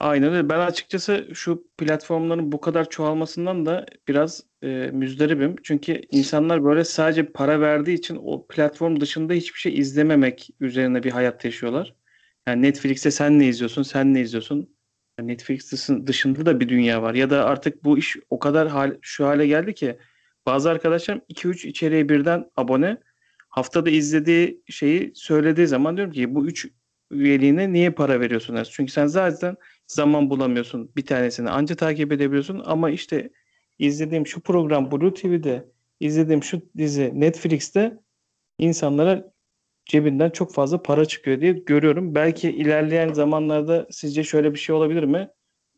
Aynen 0.00 0.32
öyle. 0.32 0.48
Ben 0.48 0.58
açıkçası 0.60 1.28
şu 1.34 1.64
platformların 1.78 2.52
bu 2.52 2.60
kadar 2.60 2.90
çoğalmasından 2.90 3.66
da 3.66 3.86
biraz 4.08 4.42
e, 4.62 4.66
müzdaribim. 4.92 5.56
Çünkü 5.62 6.00
insanlar 6.10 6.64
böyle 6.64 6.84
sadece 6.84 7.26
para 7.32 7.60
verdiği 7.60 7.94
için 7.94 8.18
o 8.22 8.46
platform 8.46 9.00
dışında 9.00 9.32
hiçbir 9.32 9.58
şey 9.58 9.78
izlememek 9.78 10.50
üzerine 10.60 11.02
bir 11.02 11.10
hayat 11.10 11.44
yaşıyorlar. 11.44 11.94
Yani 12.46 12.62
Netflix'te 12.62 13.10
sen 13.10 13.38
ne 13.38 13.48
izliyorsun, 13.48 13.82
sen 13.82 14.14
ne 14.14 14.20
izliyorsun? 14.20 14.76
Yani 15.18 15.28
Netflix 15.32 15.72
dışın- 15.72 16.06
dışında 16.06 16.46
da 16.46 16.60
bir 16.60 16.68
dünya 16.68 17.02
var. 17.02 17.14
Ya 17.14 17.30
da 17.30 17.44
artık 17.46 17.84
bu 17.84 17.98
iş 17.98 18.16
o 18.30 18.38
kadar 18.38 18.68
hal, 18.68 18.96
şu 19.02 19.26
hale 19.26 19.46
geldi 19.46 19.74
ki 19.74 19.98
bazı 20.46 20.70
arkadaşlarım 20.70 21.22
2-3 21.28 21.64
içeriğe 21.64 22.08
birden 22.08 22.50
abone. 22.56 22.96
Haftada 23.48 23.90
izlediği 23.90 24.62
şeyi 24.68 25.12
söylediği 25.14 25.66
zaman 25.66 25.96
diyorum 25.96 26.12
ki 26.12 26.34
bu 26.34 26.46
3 26.46 26.68
üyeliğine 27.10 27.72
niye 27.72 27.90
para 27.90 28.20
veriyorsunuz? 28.20 28.70
Çünkü 28.72 28.92
sen 28.92 29.06
zaten 29.06 29.56
zaman 29.90 30.30
bulamıyorsun. 30.30 30.90
Bir 30.96 31.06
tanesini 31.06 31.50
anca 31.50 31.74
takip 31.74 32.12
edebiliyorsun 32.12 32.62
ama 32.64 32.90
işte 32.90 33.30
izlediğim 33.78 34.26
şu 34.26 34.40
program 34.40 34.90
Blue 34.90 35.14
TV'de, 35.14 35.68
izlediğim 36.00 36.42
şu 36.42 36.62
dizi 36.76 37.20
Netflix'te 37.20 37.98
insanlara 38.58 39.32
cebinden 39.86 40.30
çok 40.30 40.54
fazla 40.54 40.82
para 40.82 41.04
çıkıyor 41.04 41.40
diye 41.40 41.52
görüyorum. 41.52 42.14
Belki 42.14 42.50
ilerleyen 42.50 43.12
zamanlarda 43.12 43.86
sizce 43.90 44.24
şöyle 44.24 44.52
bir 44.52 44.58
şey 44.58 44.74
olabilir 44.74 45.02
mi? 45.02 45.28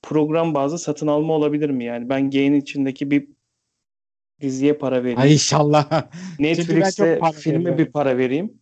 Program 0.03 0.55
bazı 0.55 0.79
satın 0.79 1.07
alma 1.07 1.35
olabilir 1.35 1.71
mi? 1.71 1.85
Yani 1.85 2.09
ben 2.09 2.31
Gain 2.31 2.55
içindeki 2.55 3.11
bir 3.11 3.29
diziye 4.41 4.73
para 4.73 5.01
vereyim. 5.01 5.19
Ay 5.19 5.33
inşallah. 5.33 6.11
Netflix'te 6.39 7.21
filme 7.35 7.79
bir 7.79 7.87
para 7.87 8.19
vereyim. 8.19 8.62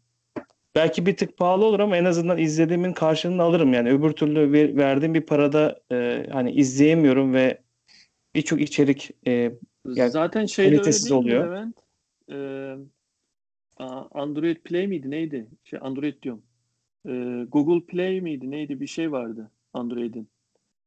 Belki 0.74 1.06
bir 1.06 1.16
tık 1.16 1.36
pahalı 1.38 1.64
olur 1.64 1.80
ama 1.80 1.96
en 1.96 2.04
azından 2.04 2.38
izlediğimin 2.38 2.92
karşılığını 2.92 3.42
alırım 3.42 3.72
yani. 3.72 3.90
Öbür 3.90 4.12
türlü 4.12 4.52
ver- 4.52 4.76
verdiğim 4.76 5.14
bir 5.14 5.26
parada 5.26 5.80
e, 5.92 6.26
hani 6.32 6.52
izleyemiyorum 6.52 7.34
ve 7.34 7.62
birçok 8.34 8.60
içerik 8.60 9.10
e, 9.26 9.52
Yani 9.86 10.10
Zaten 10.10 10.46
şeyde 10.46 10.70
öyle 10.80 10.84
değil 10.84 11.04
mi 11.10 11.14
oluyor. 11.14 11.46
Levent? 11.46 11.76
Ee, 12.32 12.76
a- 13.76 14.20
Android 14.22 14.56
Play 14.56 14.86
miydi 14.86 15.10
neydi? 15.10 15.46
Şey 15.64 15.78
Android 15.82 16.22
diyorum. 16.22 16.42
Ee, 17.08 17.44
Google 17.48 17.86
Play 17.86 18.20
miydi 18.20 18.50
neydi 18.50 18.80
bir 18.80 18.86
şey 18.86 19.12
vardı 19.12 19.50
Android'in. 19.72 20.28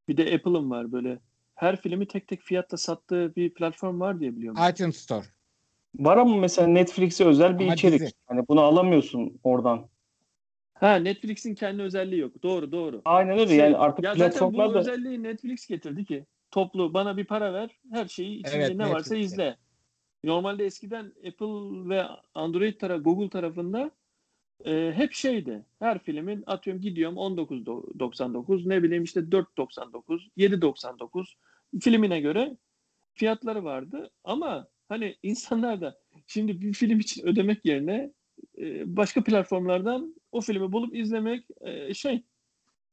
Bir 0.08 0.18
de 0.18 0.36
Apple'ın 0.36 0.70
var 0.70 0.92
böyle. 0.92 1.20
Her 1.56 1.82
filmi 1.82 2.08
tek 2.08 2.28
tek 2.28 2.42
fiyatta 2.42 2.78
sattığı 2.78 3.36
bir 3.36 3.54
platform 3.54 4.00
var 4.00 4.20
diye 4.20 4.36
biliyorum. 4.36 4.62
iTunes 4.72 4.96
Store. 4.98 5.26
Var 5.96 6.18
ama 6.18 6.38
mesela 6.38 6.68
Netflix'e 6.68 7.26
özel 7.26 7.60
bir 7.60 7.64
Ama 7.66 7.74
içerik. 7.74 8.02
dizi. 8.02 8.12
Hani 8.28 8.48
bunu 8.48 8.62
alamıyorsun 8.62 9.40
oradan. 9.44 9.90
Ha 10.74 10.96
Netflix'in 10.96 11.56
kendi 11.56 11.82
özelliği 11.82 12.22
yok. 12.22 12.44
Doğru 12.44 12.72
doğru. 12.72 13.02
Aynen 13.06 13.34
öyle 13.40 13.48
Şey, 13.48 13.58
yani 13.58 13.78
artık 13.78 14.06
ya 14.06 14.16
zaten 14.16 14.30
platformlar 14.32 14.70
bu 14.70 14.74
da 14.74 14.80
özelliği 14.80 15.24
Netflix 15.24 15.68
getirdi 15.68 16.06
ki. 16.06 16.26
Toplu 16.52 16.94
bana 16.94 17.18
bir 17.18 17.26
para 17.26 17.54
ver. 17.54 17.70
Her 17.92 18.08
şeyi 18.08 18.40
içinde 18.40 18.56
Evet, 18.56 18.76
ne 18.76 18.84
varsa 18.84 18.96
Netflix'te. 18.96 19.20
izle. 19.20 19.58
Normalde 20.24 20.66
eskiden 20.66 21.06
Apple 21.06 21.90
ve 21.90 22.04
Android 22.36 22.80
tarafı 22.80 23.04
Google 23.04 23.30
tarafında 23.30 23.92
e, 24.66 24.92
hep 24.96 25.14
şeydi. 25.14 25.66
Her 25.80 26.00
filmin 26.00 26.44
atıyorum 26.48 26.82
gidiyorum 26.82 27.18
19.99 27.18 28.70
ne 28.70 28.84
bileyim 28.84 29.04
işte 29.04 29.20
4.99 29.20 30.30
7.99 30.38 31.36
filmine 31.82 32.20
göre 32.20 32.58
fiyatları 33.14 33.64
vardı 33.64 34.10
ama 34.24 34.68
hani 34.90 35.16
insanlar 35.24 35.82
da 35.82 35.98
şimdi 36.28 36.62
bir 36.62 36.74
film 36.74 37.00
için 37.00 37.28
ödemek 37.28 37.66
yerine 37.66 38.12
e, 38.58 38.96
başka 38.98 39.24
platformlardan 39.24 40.16
o 40.32 40.42
filmi 40.42 40.72
bulup 40.72 40.96
izlemek 40.96 41.48
e, 41.62 41.94
şey 41.94 42.24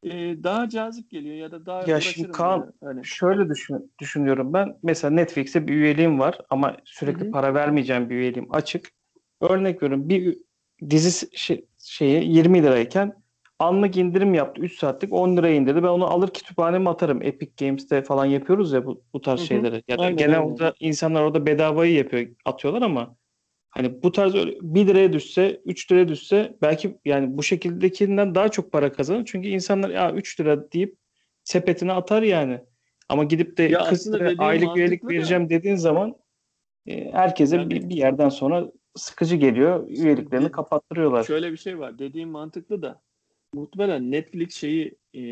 e, 0.02 0.10
daha 0.42 0.68
cazip 0.68 1.10
geliyor 1.10 1.36
ya 1.36 1.50
da 1.50 1.66
daha 1.66 1.82
Ya 1.86 2.00
şimdi 2.00 2.32
Kaan, 2.32 2.72
hani 2.84 3.04
şöyle 3.04 3.48
düşün, 3.48 3.92
düşünüyorum 3.98 4.52
ben. 4.52 4.78
Mesela 4.82 5.10
Netflix'e 5.10 5.68
bir 5.68 5.74
üyeliğim 5.74 6.18
var 6.18 6.38
ama 6.50 6.76
sürekli 6.84 7.24
Hı 7.24 7.28
hı. 7.28 7.30
para 7.30 7.54
vermeyeceğim 7.54 8.10
bir 8.10 8.14
üyeliğim 8.14 8.54
açık. 8.54 8.92
Örnek 9.40 9.82
veriyorum 9.82 10.08
bir 10.08 10.38
dizi 10.90 11.36
şey, 11.36 11.64
şeyi 11.78 12.36
20 12.36 12.62
lirayken 12.62 13.19
anlık 13.60 13.96
indirim 13.96 14.34
yaptı. 14.34 14.62
3 14.62 14.78
saatlik 14.78 15.12
10 15.12 15.36
liraya 15.36 15.54
indirdi. 15.54 15.82
Ben 15.82 15.88
onu 15.88 16.04
alır 16.06 16.28
kütüphaneme 16.30 16.90
atarım. 16.90 17.22
Epic 17.22 17.52
Games'te 17.66 18.02
falan 18.02 18.24
yapıyoruz 18.26 18.72
ya 18.72 18.86
bu, 18.86 19.02
bu 19.12 19.20
tarz 19.20 19.38
Hı 19.38 19.42
hı. 19.42 19.46
şeyleri. 19.46 19.82
Ya 19.88 19.98
da 19.98 20.02
Aynen, 20.02 20.16
genel 20.16 20.38
aynen. 20.38 20.50
orada 20.50 20.74
insanlar 20.80 21.22
orada 21.22 21.46
bedavayı 21.46 21.94
yapıyor, 21.94 22.26
atıyorlar 22.44 22.82
ama 22.82 23.16
hani 23.70 24.02
bu 24.02 24.12
tarz 24.12 24.34
öyle 24.34 24.54
1 24.62 24.86
liraya 24.86 25.12
düşse, 25.12 25.60
3 25.64 25.92
liraya 25.92 26.08
düşse 26.08 26.56
belki 26.62 26.98
yani 27.04 27.38
bu 27.38 27.42
şekildekinden 27.42 28.34
daha 28.34 28.48
çok 28.48 28.72
para 28.72 28.92
kazanır. 28.92 29.24
Çünkü 29.26 29.48
insanlar 29.48 29.90
ya 29.90 30.12
3 30.12 30.40
lira 30.40 30.72
deyip 30.72 30.96
sepetine 31.44 31.92
atar 31.92 32.22
yani. 32.22 32.60
Ama 33.08 33.24
gidip 33.24 33.56
de 33.58 33.62
Ya 33.62 33.78
40 33.78 33.92
aslında 33.92 34.16
lira 34.16 34.24
dediğin 34.26 34.38
aylık 34.38 34.76
üyelik 34.76 35.08
vereceğim 35.10 35.50
dediğin 35.50 35.76
zaman 35.76 36.16
e, 36.86 37.12
herkese 37.12 37.56
Yani- 37.56 37.70
bir, 37.70 37.88
bir 37.88 37.96
yerden 37.96 38.28
sonra 38.28 38.64
sıkıcı 38.96 39.36
geliyor. 39.36 39.88
Üyeliklerini 39.88 40.46
De- 40.46 40.52
kapattırıyorlar. 40.52 41.24
Şöyle 41.24 41.52
bir 41.52 41.56
şey 41.56 41.78
var. 41.78 41.98
Dediğim 41.98 42.28
mantıklı 42.28 42.82
da 42.82 43.00
muhtemelen 43.54 44.10
Netflix 44.10 44.54
şeyi 44.54 44.94
e, 45.14 45.22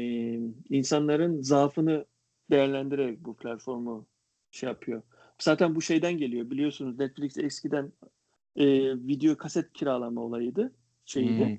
insanların 0.71 1.43
zaafını 1.43 2.07
değerlendirerek 2.51 3.25
bu 3.25 3.37
platformu 3.37 4.07
şey 4.51 4.69
yapıyor. 4.69 5.03
Zaten 5.39 5.75
bu 5.75 5.83
şeyden 5.83 6.19
geliyor. 6.19 6.51
Biliyorsunuz 6.51 6.99
Netflix 6.99 7.39
eskiden 7.39 7.93
e, 8.57 8.67
video 8.95 9.37
kaset 9.37 9.73
kiralama 9.73 10.21
olayıydı. 10.21 10.73
Şeyiydi. 11.05 11.47
Hmm. 11.47 11.57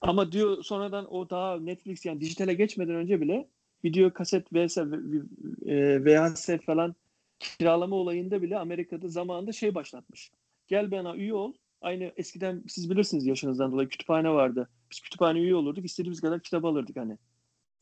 Ama 0.00 0.32
diyor 0.32 0.62
sonradan 0.62 1.14
o 1.14 1.30
daha 1.30 1.60
Netflix 1.60 2.06
yani 2.06 2.20
dijitale 2.20 2.54
geçmeden 2.54 2.94
önce 2.94 3.20
bile 3.20 3.48
video 3.84 4.12
kaset 4.12 4.52
vs 4.52 4.78
e, 5.66 6.04
VHS 6.04 6.50
falan 6.66 6.94
kiralama 7.40 7.96
olayında 7.96 8.42
bile 8.42 8.58
Amerika'da 8.58 9.08
zamanında 9.08 9.52
şey 9.52 9.74
başlatmış. 9.74 10.32
Gel 10.68 10.90
bana 10.90 11.16
üye 11.16 11.34
ol. 11.34 11.52
Aynı 11.80 12.12
eskiden 12.16 12.64
siz 12.68 12.90
bilirsiniz 12.90 13.26
yaşınızdan 13.26 13.72
dolayı 13.72 13.88
kütüphane 13.88 14.30
vardı. 14.30 14.68
Biz 14.90 15.00
kütüphane 15.00 15.38
üye 15.38 15.54
olurduk. 15.54 15.84
istediğimiz 15.84 16.20
kadar 16.20 16.40
kitap 16.40 16.64
alırdık 16.64 16.96
hani. 16.96 17.18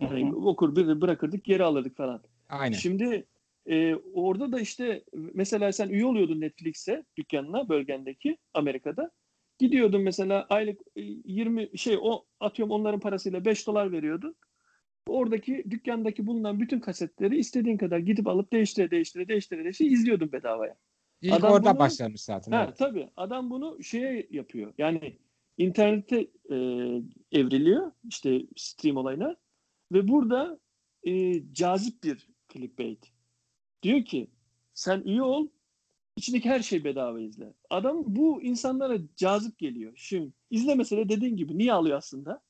Hı. 0.03 0.37
okur 0.37 0.77
bir 0.77 1.01
bırakırdık 1.01 1.45
geri 1.45 1.65
alırdık 1.65 1.97
falan. 1.97 2.23
Aynen. 2.49 2.77
Şimdi 2.77 3.27
e, 3.67 3.95
orada 3.95 4.53
da 4.53 4.61
işte 4.61 5.05
mesela 5.13 5.73
sen 5.73 5.89
üye 5.89 6.07
oluyordun 6.07 6.41
Netflix'e 6.41 7.05
dükkanına 7.17 7.69
bölgendeki 7.69 8.39
Amerika'da. 8.55 9.11
Gidiyordun 9.59 10.01
mesela 10.01 10.47
aylık 10.49 10.81
e, 10.97 11.03
20 11.25 11.79
şey 11.79 11.99
o 12.03 12.25
atıyorum 12.41 12.73
onların 12.73 13.01
parasıyla 13.01 13.45
5 13.45 13.67
dolar 13.67 13.93
veriyordun. 13.93 14.37
Oradaki 15.09 15.65
dükkandaki 15.71 16.27
bulunan 16.27 16.61
bütün 16.61 16.81
kasetleri 16.81 17.39
istediğin 17.39 17.77
kadar 17.77 17.99
gidip 17.99 18.27
alıp 18.27 18.53
değiştire 18.53 18.91
değiştire 18.91 19.29
değiştire 19.29 19.65
değiştire 19.65 19.89
izliyordun 19.89 20.33
bedavaya. 20.33 20.77
İlk 21.23 21.33
adam 21.33 21.53
orada 21.53 21.71
bunu- 21.71 21.79
başlamış 21.79 22.21
zaten. 22.21 22.53
Ha, 22.53 22.65
evet. 22.65 22.79
tabii 22.79 23.09
adam 23.17 23.51
bunu 23.51 23.83
şeye 23.83 24.27
yapıyor. 24.31 24.73
Yani 24.79 25.19
internete 25.59 26.21
e, 26.51 26.57
evriliyor 27.33 27.93
işte 28.09 28.43
stream 28.57 28.97
olayına 28.97 29.37
ve 29.93 30.09
burada 30.09 30.61
e, 31.03 31.43
cazip 31.53 32.05
bir 32.05 32.29
clickbait. 32.53 33.13
Diyor 33.83 34.05
ki 34.05 34.31
sen 34.75 35.01
üye 35.01 35.23
ol 35.23 35.49
içindeki 36.17 36.51
her 36.51 36.61
şey 36.61 36.85
bedava 36.85 37.21
izle. 37.21 37.55
Adam 37.71 38.05
bu 38.07 38.43
insanlara 38.43 38.99
cazip 39.17 39.59
geliyor. 39.59 39.93
Şimdi 39.97 40.33
izlemese 40.51 40.97
de 40.97 41.09
dediğin 41.09 41.37
gibi 41.37 41.59
niye 41.59 41.73
alıyor 41.73 41.99
aslında? 41.99 42.43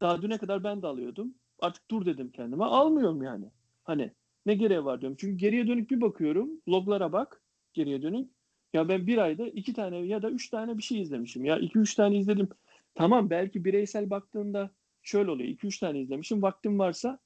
Daha 0.00 0.22
düne 0.22 0.38
kadar 0.38 0.64
ben 0.64 0.82
de 0.82 0.86
alıyordum. 0.86 1.34
Artık 1.60 1.90
dur 1.90 2.06
dedim 2.06 2.30
kendime. 2.32 2.64
Almıyorum 2.64 3.22
yani. 3.22 3.50
Hani 3.84 4.12
ne 4.46 4.54
gereği 4.54 4.84
var 4.84 5.00
diyorum. 5.00 5.16
Çünkü 5.20 5.36
geriye 5.36 5.66
dönük 5.68 5.90
bir 5.90 6.00
bakıyorum. 6.00 6.50
Loglara 6.68 7.12
bak 7.12 7.42
geriye 7.72 8.02
dönük. 8.02 8.30
Ya 8.74 8.88
ben 8.88 9.06
bir 9.06 9.18
ayda 9.18 9.48
iki 9.48 9.72
tane 9.72 9.98
ya 9.98 10.22
da 10.22 10.30
üç 10.30 10.50
tane 10.50 10.78
bir 10.78 10.82
şey 10.82 11.00
izlemişim. 11.00 11.44
Ya 11.44 11.58
iki 11.58 11.78
üç 11.78 11.94
tane 11.94 12.18
izledim. 12.18 12.48
Tamam 12.94 13.30
belki 13.30 13.64
bireysel 13.64 14.10
baktığında 14.10 14.70
şöyle 15.02 15.30
oluyor. 15.30 15.48
iki 15.48 15.66
üç 15.66 15.78
tane 15.78 16.00
izlemişim. 16.00 16.42
Vaktim 16.42 16.78
varsa 16.78 17.18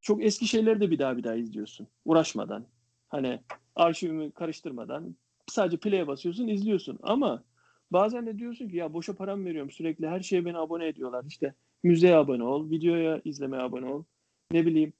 çok 0.00 0.24
eski 0.24 0.46
şeyleri 0.46 0.80
de 0.80 0.90
bir 0.90 0.98
daha 0.98 1.16
bir 1.16 1.24
daha 1.24 1.34
izliyorsun. 1.34 1.86
Uğraşmadan. 2.04 2.66
Hani 3.08 3.40
arşivimi 3.76 4.30
karıştırmadan 4.30 5.16
sadece 5.46 5.76
play'e 5.76 6.06
basıyorsun 6.06 6.48
izliyorsun. 6.48 6.98
Ama 7.02 7.44
bazen 7.90 8.26
de 8.26 8.38
diyorsun 8.38 8.68
ki 8.68 8.76
ya 8.76 8.92
boşa 8.92 9.16
param 9.16 9.44
veriyorum 9.44 9.70
sürekli 9.70 10.08
her 10.08 10.20
şeye 10.20 10.44
beni 10.44 10.58
abone 10.58 10.86
ediyorlar. 10.86 11.24
İşte 11.28 11.54
müzeye 11.82 12.16
abone 12.16 12.44
ol, 12.44 12.70
videoya 12.70 13.20
izlemeye 13.24 13.62
abone 13.62 13.86
ol. 13.86 14.04
Ne 14.50 14.66
bileyim 14.66 14.92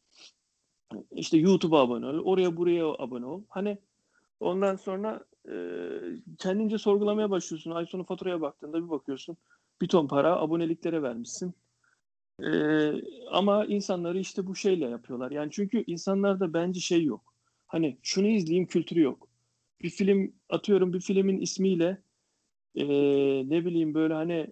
işte 1.12 1.38
YouTube'a 1.38 1.80
abone 1.80 2.07
ol, 2.07 2.18
oraya 2.24 2.57
buraya 2.57 2.86
abone 2.86 3.26
ol. 3.26 3.42
Hani 3.49 3.78
ondan 4.40 4.76
sonra 4.76 5.24
kendince 6.38 6.78
sorgulamaya 6.78 7.30
başlıyorsun. 7.30 7.70
Ay 7.70 7.86
sonu 7.86 8.05
faturaya 8.05 8.40
baktığında 8.40 8.84
bir 8.84 8.90
bakıyorsun. 8.90 9.36
Bir 9.80 9.88
ton 9.88 10.09
para 10.09 10.36
aboneliklere 10.36 11.03
vermişsin. 11.03 11.55
E, 12.44 12.51
ama 13.30 13.64
insanları 13.66 14.18
işte 14.18 14.46
bu 14.46 14.55
şeyle 14.57 14.84
yapıyorlar. 14.88 15.30
Yani 15.30 15.51
çünkü 15.53 15.84
insanlarda 15.86 16.53
bence 16.55 16.80
şey 16.80 17.05
yok. 17.05 17.34
Hani 17.66 17.99
şunu 18.03 18.26
izleyeyim 18.28 18.66
kültürü 18.66 19.01
yok. 19.03 19.28
Bir 19.82 19.90
film 19.90 20.32
atıyorum 20.51 20.92
bir 20.92 21.01
filmin 21.01 21.40
ismiyle 21.40 22.03
Ee, 22.74 22.84
ne 23.51 23.64
bileyim 23.64 23.94
böyle 23.94 24.14
hani 24.14 24.46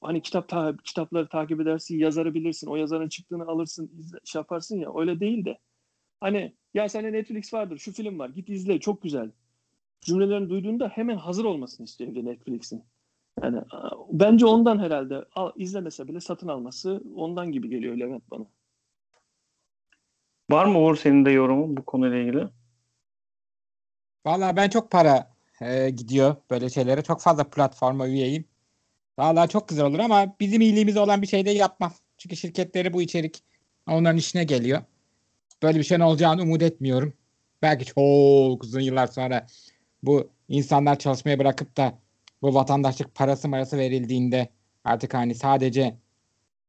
hani 0.00 0.22
kitap 0.22 0.48
ta- 0.48 0.76
kitapları 0.84 1.28
takip 1.28 1.60
edersin, 1.60 1.98
yazarı 1.98 2.34
bilirsin, 2.34 2.66
o 2.68 2.76
yazarın 2.76 3.08
çıktığını 3.08 3.44
alırsın, 3.46 3.90
izle, 3.98 4.18
şey 4.24 4.38
yaparsın 4.40 4.78
ya 4.80 4.90
öyle 5.00 5.20
değil 5.20 5.44
de 5.44 5.58
hani 6.20 6.56
ya 6.74 6.88
sende 6.88 7.12
Netflix 7.12 7.54
vardır, 7.54 7.78
şu 7.78 7.92
film 7.92 8.18
var, 8.18 8.28
git 8.28 8.48
izle, 8.50 8.80
çok 8.80 9.02
güzel. 9.02 9.30
Cümlelerini 10.00 10.50
duyduğunda 10.50 10.88
hemen 10.88 11.16
hazır 11.16 11.44
olmasını 11.44 11.84
istiyor 11.84 12.10
evde 12.10 12.24
Netflix'in. 12.24 12.84
Yani 13.42 13.62
bence 14.12 14.46
ondan 14.46 14.78
herhalde 14.78 15.24
al, 15.34 15.52
izlemese 15.56 16.08
bile 16.08 16.20
satın 16.20 16.48
alması 16.48 17.02
ondan 17.16 17.52
gibi 17.52 17.68
geliyor 17.70 17.96
Levent 17.96 18.30
bana. 18.30 18.46
Var 20.50 20.66
mı 20.66 20.78
Uğur 20.78 20.96
senin 20.96 21.24
de 21.24 21.30
yorumun 21.30 21.76
bu 21.76 21.84
konuyla 21.84 22.18
ilgili? 22.18 22.48
Valla 24.26 24.56
ben 24.56 24.68
çok 24.68 24.90
para 24.90 25.30
e, 25.60 25.90
gidiyor 25.90 26.36
böyle 26.50 26.70
şeylere. 26.70 27.02
Çok 27.02 27.20
fazla 27.20 27.44
platforma 27.44 28.08
üyeyim. 28.08 28.44
Valla 29.18 29.46
çok 29.46 29.68
güzel 29.68 29.84
olur 29.84 29.98
ama 29.98 30.36
bizim 30.40 30.60
iyiliğimize 30.60 31.00
olan 31.00 31.22
bir 31.22 31.26
şey 31.26 31.46
de 31.46 31.50
yapmam. 31.50 31.92
Çünkü 32.18 32.36
şirketleri 32.36 32.92
bu 32.92 33.02
içerik 33.02 33.42
onların 33.88 34.16
işine 34.16 34.44
geliyor. 34.44 34.82
Böyle 35.62 35.78
bir 35.78 35.84
şeyin 35.84 36.00
olacağını 36.00 36.42
umut 36.42 36.62
etmiyorum. 36.62 37.12
Belki 37.62 37.84
çok 37.84 38.64
uzun 38.64 38.80
yıllar 38.80 39.06
sonra 39.06 39.46
bu 40.02 40.30
insanlar 40.48 40.98
çalışmayı 40.98 41.38
bırakıp 41.38 41.76
da 41.76 41.98
bu 42.42 42.54
vatandaşlık 42.54 43.14
parası 43.14 43.48
marası 43.48 43.78
verildiğinde 43.78 44.48
artık 44.84 45.14
hani 45.14 45.34
sadece 45.34 45.96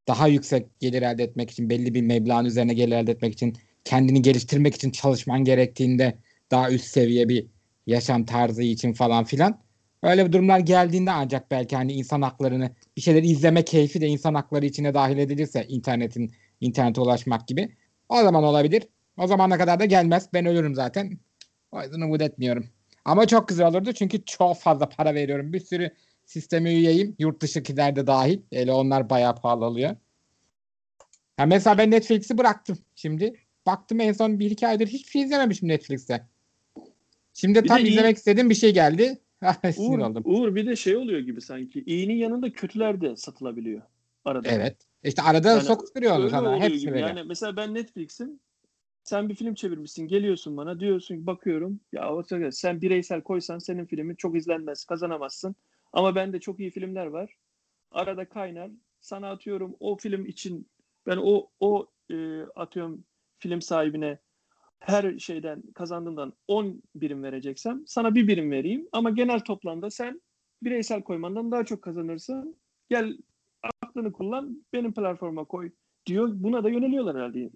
daha 0.08 0.28
yüksek 0.28 0.80
gelir 0.80 1.02
elde 1.02 1.24
etmek 1.24 1.52
için 1.52 1.70
belli 1.70 1.94
bir 1.94 2.02
meblağın 2.02 2.46
üzerine 2.46 2.74
gelir 2.74 2.96
elde 2.96 3.12
etmek 3.12 3.34
için 3.34 3.58
kendini 3.86 4.22
geliştirmek 4.22 4.76
için 4.76 4.92
çalışman 4.92 5.44
gerektiğinde 5.44 6.18
daha 6.52 6.72
üst 6.72 6.86
seviye 6.86 7.30
bir 7.30 7.48
yaşam 7.88 8.26
tarzı 8.26 8.64
için 8.64 8.94
falan 8.94 9.24
filan. 9.24 9.62
Öyle 10.04 10.28
bir 10.28 10.32
durumlar 10.32 10.60
geldiğinde 10.60 11.12
ancak 11.12 11.52
belki 11.52 11.76
hani 11.76 11.94
insan 11.94 12.22
haklarını 12.22 12.72
bir 12.98 13.02
şeyleri 13.02 13.28
izleme 13.28 13.66
keyfi 13.66 14.02
de 14.02 14.08
insan 14.08 14.34
hakları 14.34 14.66
içine 14.66 14.94
dahil 14.94 15.18
edilirse 15.18 15.66
internetin 15.68 16.32
internete 16.62 17.02
ulaşmak 17.02 17.48
gibi 17.48 17.76
o 18.10 18.16
zaman 18.24 18.44
olabilir. 18.44 18.88
O 19.18 19.28
zamana 19.28 19.58
kadar 19.58 19.80
da 19.80 19.86
gelmez. 19.86 20.30
Ben 20.34 20.46
ölürüm 20.46 20.76
zaten. 20.76 21.20
O 21.72 21.82
yüzden 21.84 22.02
umut 22.02 22.22
etmiyorum. 22.22 22.70
Ama 23.06 23.28
çok 23.28 23.48
güzel 23.48 23.68
olurdu 23.68 23.94
çünkü 23.94 24.26
çok 24.26 24.58
fazla 24.58 24.90
para 24.90 25.14
veriyorum. 25.16 25.54
Bir 25.54 25.60
sürü 25.60 25.92
sisteme 26.26 26.74
üyeyim. 26.74 27.16
Yurt 27.20 27.42
dışındakiler 27.42 27.96
de 27.96 28.08
dahil. 28.08 28.40
Hele 28.54 28.72
onlar 28.72 29.10
bayağı 29.10 29.36
pahalı 29.36 29.66
oluyor. 29.66 29.96
Ya 31.40 31.46
mesela 31.46 31.78
ben 31.78 31.92
Netflix'i 31.92 32.38
bıraktım 32.38 32.78
şimdi. 32.96 33.34
Baktım 33.66 34.00
en 34.00 34.12
son 34.12 34.40
bir 34.40 34.52
iki 34.52 34.68
aydır 34.68 34.88
hiçbir 34.88 35.12
şey 35.12 35.22
izlememişim 35.22 35.68
Netflix'te. 35.68 36.28
Şimdi 37.34 37.64
Bir 37.64 37.68
tam 37.68 37.78
de 37.78 37.82
iyi- 37.82 37.92
izlemek 37.92 38.18
istediğim 38.18 38.50
bir 38.50 38.56
şey 38.56 38.74
geldi. 38.74 39.20
Sinir 39.76 39.98
Uğur, 39.98 40.00
oldum. 40.00 40.24
Uğur 40.26 40.56
bir 40.56 40.68
de 40.68 40.76
şey 40.76 40.96
oluyor 40.96 41.20
gibi 41.20 41.42
sanki. 41.42 41.84
İyinin 41.86 42.14
yanında 42.16 42.54
kötüler 42.54 43.02
de 43.02 43.16
satılabiliyor 43.16 43.82
arada. 44.26 44.50
Evet. 44.50 44.78
İşte 45.04 45.22
arada 45.22 45.50
Yani 45.50 45.62
sokturuyor 45.62 46.20
onu 46.20 46.30
sana. 46.30 46.60
Hepsi 46.60 46.80
gibi. 46.80 47.00
Yani 47.00 47.24
mesela 47.24 47.58
ben 47.58 47.74
Netflix'im 47.74 48.40
sen 49.04 49.30
bir 49.30 49.36
film 49.36 49.54
çevirmişsin 49.54 50.08
geliyorsun 50.08 50.58
bana 50.58 50.80
diyorsun 50.80 51.28
bakıyorum. 51.28 51.80
Ya 51.92 52.24
sen 52.52 52.82
bireysel 52.82 53.22
koysan 53.22 53.60
senin 53.60 53.86
filmin 53.86 54.16
çok 54.16 54.36
izlenmez 54.38 54.86
kazanamazsın. 54.86 55.56
Ama 55.94 56.16
bende 56.16 56.40
çok 56.40 56.60
iyi 56.60 56.72
filmler 56.72 57.06
var. 57.06 57.36
Arada 57.92 58.30
kaynar. 58.30 58.72
Sana 59.02 59.30
atıyorum 59.32 59.76
o 59.80 59.98
film 59.98 60.26
için 60.26 60.68
ben 61.08 61.18
o 61.18 61.50
o 61.60 61.88
e, 62.12 62.42
atıyorum 62.56 63.04
film 63.40 63.62
sahibine 63.62 64.20
her 64.80 65.20
şeyden 65.20 65.64
kazandığımdan 65.76 66.34
10 66.48 66.82
birim 66.96 67.24
vereceksem 67.24 67.84
sana 67.88 68.16
bir 68.16 68.28
birim 68.28 68.52
vereyim. 68.52 68.88
Ama 68.92 69.10
genel 69.10 69.40
toplamda 69.40 69.90
sen 69.90 70.22
bireysel 70.64 71.02
koymandan 71.02 71.52
daha 71.52 71.66
çok 71.66 71.82
kazanırsın. 71.82 72.56
Gel 72.90 73.18
aklını 73.82 74.12
kullan 74.12 74.66
benim 74.74 74.94
platforma 74.94 75.46
koy 75.46 75.72
diyor. 76.06 76.30
Buna 76.34 76.64
da 76.64 76.70
yöneliyorlar 76.70 77.16
herhalde. 77.16 77.50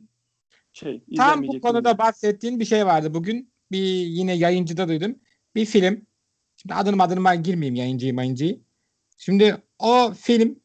Şey, 0.75 1.03
Tam 1.17 1.47
bu 1.47 1.61
konuda 1.61 1.77
filmler. 1.77 1.97
bahsettiğin 1.97 2.59
bir 2.59 2.65
şey 2.65 2.85
vardı. 2.85 3.13
Bugün 3.13 3.53
bir 3.71 3.85
yine 4.05 4.33
yayıncıda 4.33 4.87
duydum. 4.87 5.19
Bir 5.55 5.65
film. 5.65 6.05
Şimdi 6.55 6.73
adını 6.73 7.25
ben 7.25 7.43
girmeyeyim 7.43 7.75
yayıncıyı 7.75 8.13
mayıncıyı. 8.13 8.59
Şimdi 9.17 9.57
o 9.79 10.13
film 10.13 10.59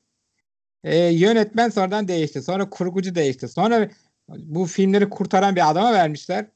e, 0.84 0.96
yönetmen 0.96 1.68
sonradan 1.68 2.08
değişti. 2.08 2.42
Sonra 2.42 2.70
kurgucu 2.70 3.14
değişti. 3.14 3.48
Sonra 3.48 3.90
bu 4.28 4.66
filmleri 4.66 5.10
kurtaran 5.10 5.56
bir 5.56 5.70
adama 5.70 5.92
vermişler. 5.92 6.46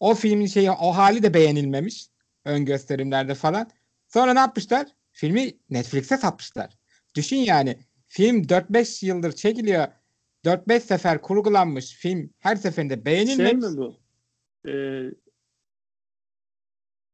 O 0.00 0.14
filmin 0.14 0.46
şeyi 0.46 0.70
o 0.70 0.96
hali 0.96 1.22
de 1.22 1.34
beğenilmemiş. 1.34 2.08
Ön 2.44 2.64
gösterimlerde 2.64 3.34
falan. 3.34 3.70
Sonra 4.08 4.32
ne 4.32 4.38
yapmışlar? 4.38 4.86
Filmi 5.12 5.52
Netflix'e 5.70 6.16
satmışlar. 6.16 6.78
Düşün 7.14 7.36
yani. 7.36 7.78
Film 8.06 8.42
4-5 8.42 9.06
yıldır 9.06 9.32
çekiliyor. 9.32 9.88
4-5 10.44 10.80
sefer 10.80 11.22
kurgulanmış 11.22 11.92
film 11.94 12.30
her 12.38 12.56
seferinde 12.56 12.94
Şey 12.94 13.04
beğenilmemiş. 13.04 13.64
mi 13.64 13.76
bu? 13.76 13.96
Ee, 14.68 15.02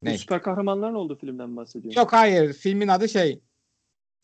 Ne? 0.03 0.19
süper 0.19 0.43
kahramanların 0.43 0.95
olduğu 0.95 1.17
filmden 1.19 1.57
bahsediyorum. 1.57 1.99
Yok 2.01 2.13
hayır. 2.13 2.53
Filmin 2.53 2.89
adı 2.89 3.09
şey 3.09 3.41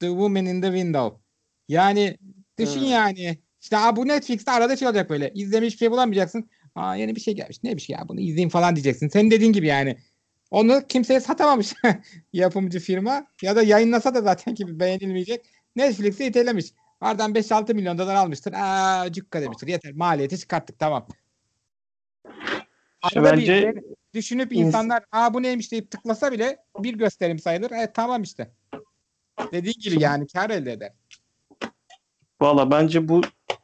The 0.01 0.07
Woman 0.07 0.47
in 0.47 0.61
the 0.63 0.67
Window. 0.67 1.21
Yani 1.69 2.17
düşün 2.59 2.81
Ha. 2.81 2.87
yani. 2.87 3.39
İşte 3.61 3.77
aa, 3.79 3.97
bu 3.97 4.09
Netflix'te 4.09 4.51
arada 4.51 4.77
şey 4.77 4.89
olacak 4.89 5.11
böyle. 5.11 5.33
İzlemiş 5.35 5.75
bir 5.75 5.79
şey 5.79 5.91
bulamayacaksın. 5.91 6.51
Aa 6.75 6.97
yeni 6.97 7.17
bir 7.17 7.21
şey 7.21 7.35
gelmiş. 7.35 7.63
Ne 7.63 7.77
bir 7.77 7.81
şey 7.83 7.97
ya 7.97 8.09
bunu 8.09 8.21
izleyeyim 8.21 8.49
falan 8.49 8.77
diyeceksin. 8.77 9.09
Senin 9.09 9.31
dediğin 9.31 9.53
gibi 9.53 9.67
yani. 9.67 9.99
Onu 10.51 10.83
kimseye 10.89 11.21
satamamış 11.21 11.75
yapımcı 12.33 12.81
firma. 12.81 13.27
Ya 13.43 13.57
da 13.57 13.63
yayınlasa 13.63 14.15
da 14.15 14.23
zaten 14.23 14.55
gibi 14.55 14.81
beğenilmeyecek. 14.81 15.47
Netflix'e 15.77 16.27
itelemiş. 16.27 16.67
Aradan 17.01 17.33
5-6 17.35 17.75
milyon 17.75 17.99
dolar 17.99 18.15
almıştır. 18.15 18.55
Aa 18.57 19.13
cukka 19.13 19.43
demiştir. 19.43 19.67
Yeter 19.67 19.93
maliyeti 19.93 20.39
çıkarttık 20.39 20.79
tamam. 20.79 21.07
İşte 23.05 23.25
bence 23.25 23.75
düşünüp 24.15 24.53
ins- 24.53 24.57
insanlar 24.57 25.05
aa 25.13 25.35
bu 25.35 25.43
neymiş 25.43 25.73
deyip 25.73 25.91
tıklasa 25.91 26.33
bile 26.33 26.57
bir 26.79 26.95
gösterim 26.95 27.39
sayılır. 27.39 27.71
Evet 27.71 27.95
tamam 27.95 28.23
işte. 28.23 28.51
Dediğin 29.53 29.75
gibi 29.81 30.03
yani 30.03 30.27
kar 30.27 30.51
elde 30.51 30.73
eder. 30.73 30.93
Valla 32.41 32.71
bence 32.71 33.09
bu 33.09 33.21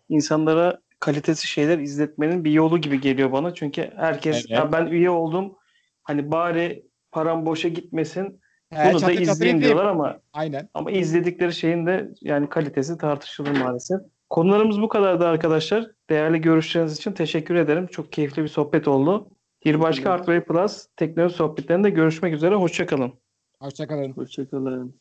insanlara 0.09 0.81
kalitesi 1.01 1.47
şeyler 1.47 1.79
izletmenin 1.79 2.45
bir 2.45 2.51
yolu 2.51 2.81
gibi 2.81 3.01
geliyor 3.01 3.33
bana. 3.33 3.55
Çünkü 3.55 3.91
herkes 3.97 4.37
Evet. 4.37 4.51
"Ya 4.51 4.73
ben 4.73 4.87
üye 4.87 5.11
oldum 5.11 5.57
hani 6.03 6.31
bari 6.33 6.87
param 7.13 7.47
boşa 7.47 7.69
gitmesin 7.69 8.41
He, 8.77 8.93
bunu 8.93 9.03
da 9.03 9.13
izleyin 9.13 9.61
diyorlar 9.61 9.85
ama 9.85 10.19
Aynen. 10.33 10.69
ama 10.75 10.91
izledikleri 10.91 11.53
şeyin 11.53 11.87
de 11.87 12.09
yani 12.21 12.49
kalitesi 12.49 12.99
tartışılır 12.99 13.61
maalesef. 13.61 14.01
Konularımız 14.31 14.81
bu 14.81 14.89
kadardı 14.89 15.27
arkadaşlar. 15.27 15.91
Değerli 16.11 16.41
görüşleriniz 16.41 16.97
için 16.97 17.13
teşekkür 17.13 17.55
ederim. 17.55 17.87
Çok 17.87 18.13
keyifli 18.13 18.43
bir 18.43 18.49
sohbet 18.49 18.89
oldu. 18.89 19.29
Bir 19.65 19.81
başka. 19.81 20.11
Artway 20.11 20.45
Plus 20.45 20.87
teknoloji 20.97 21.35
sohbetlerinde 21.35 21.91
görüşmek 21.91 22.35
üzere. 22.35 22.55
Hoşçakalın. 22.55 23.13
Hoşçakalın. 23.61 24.13
Hoşçakalın. 24.13 25.01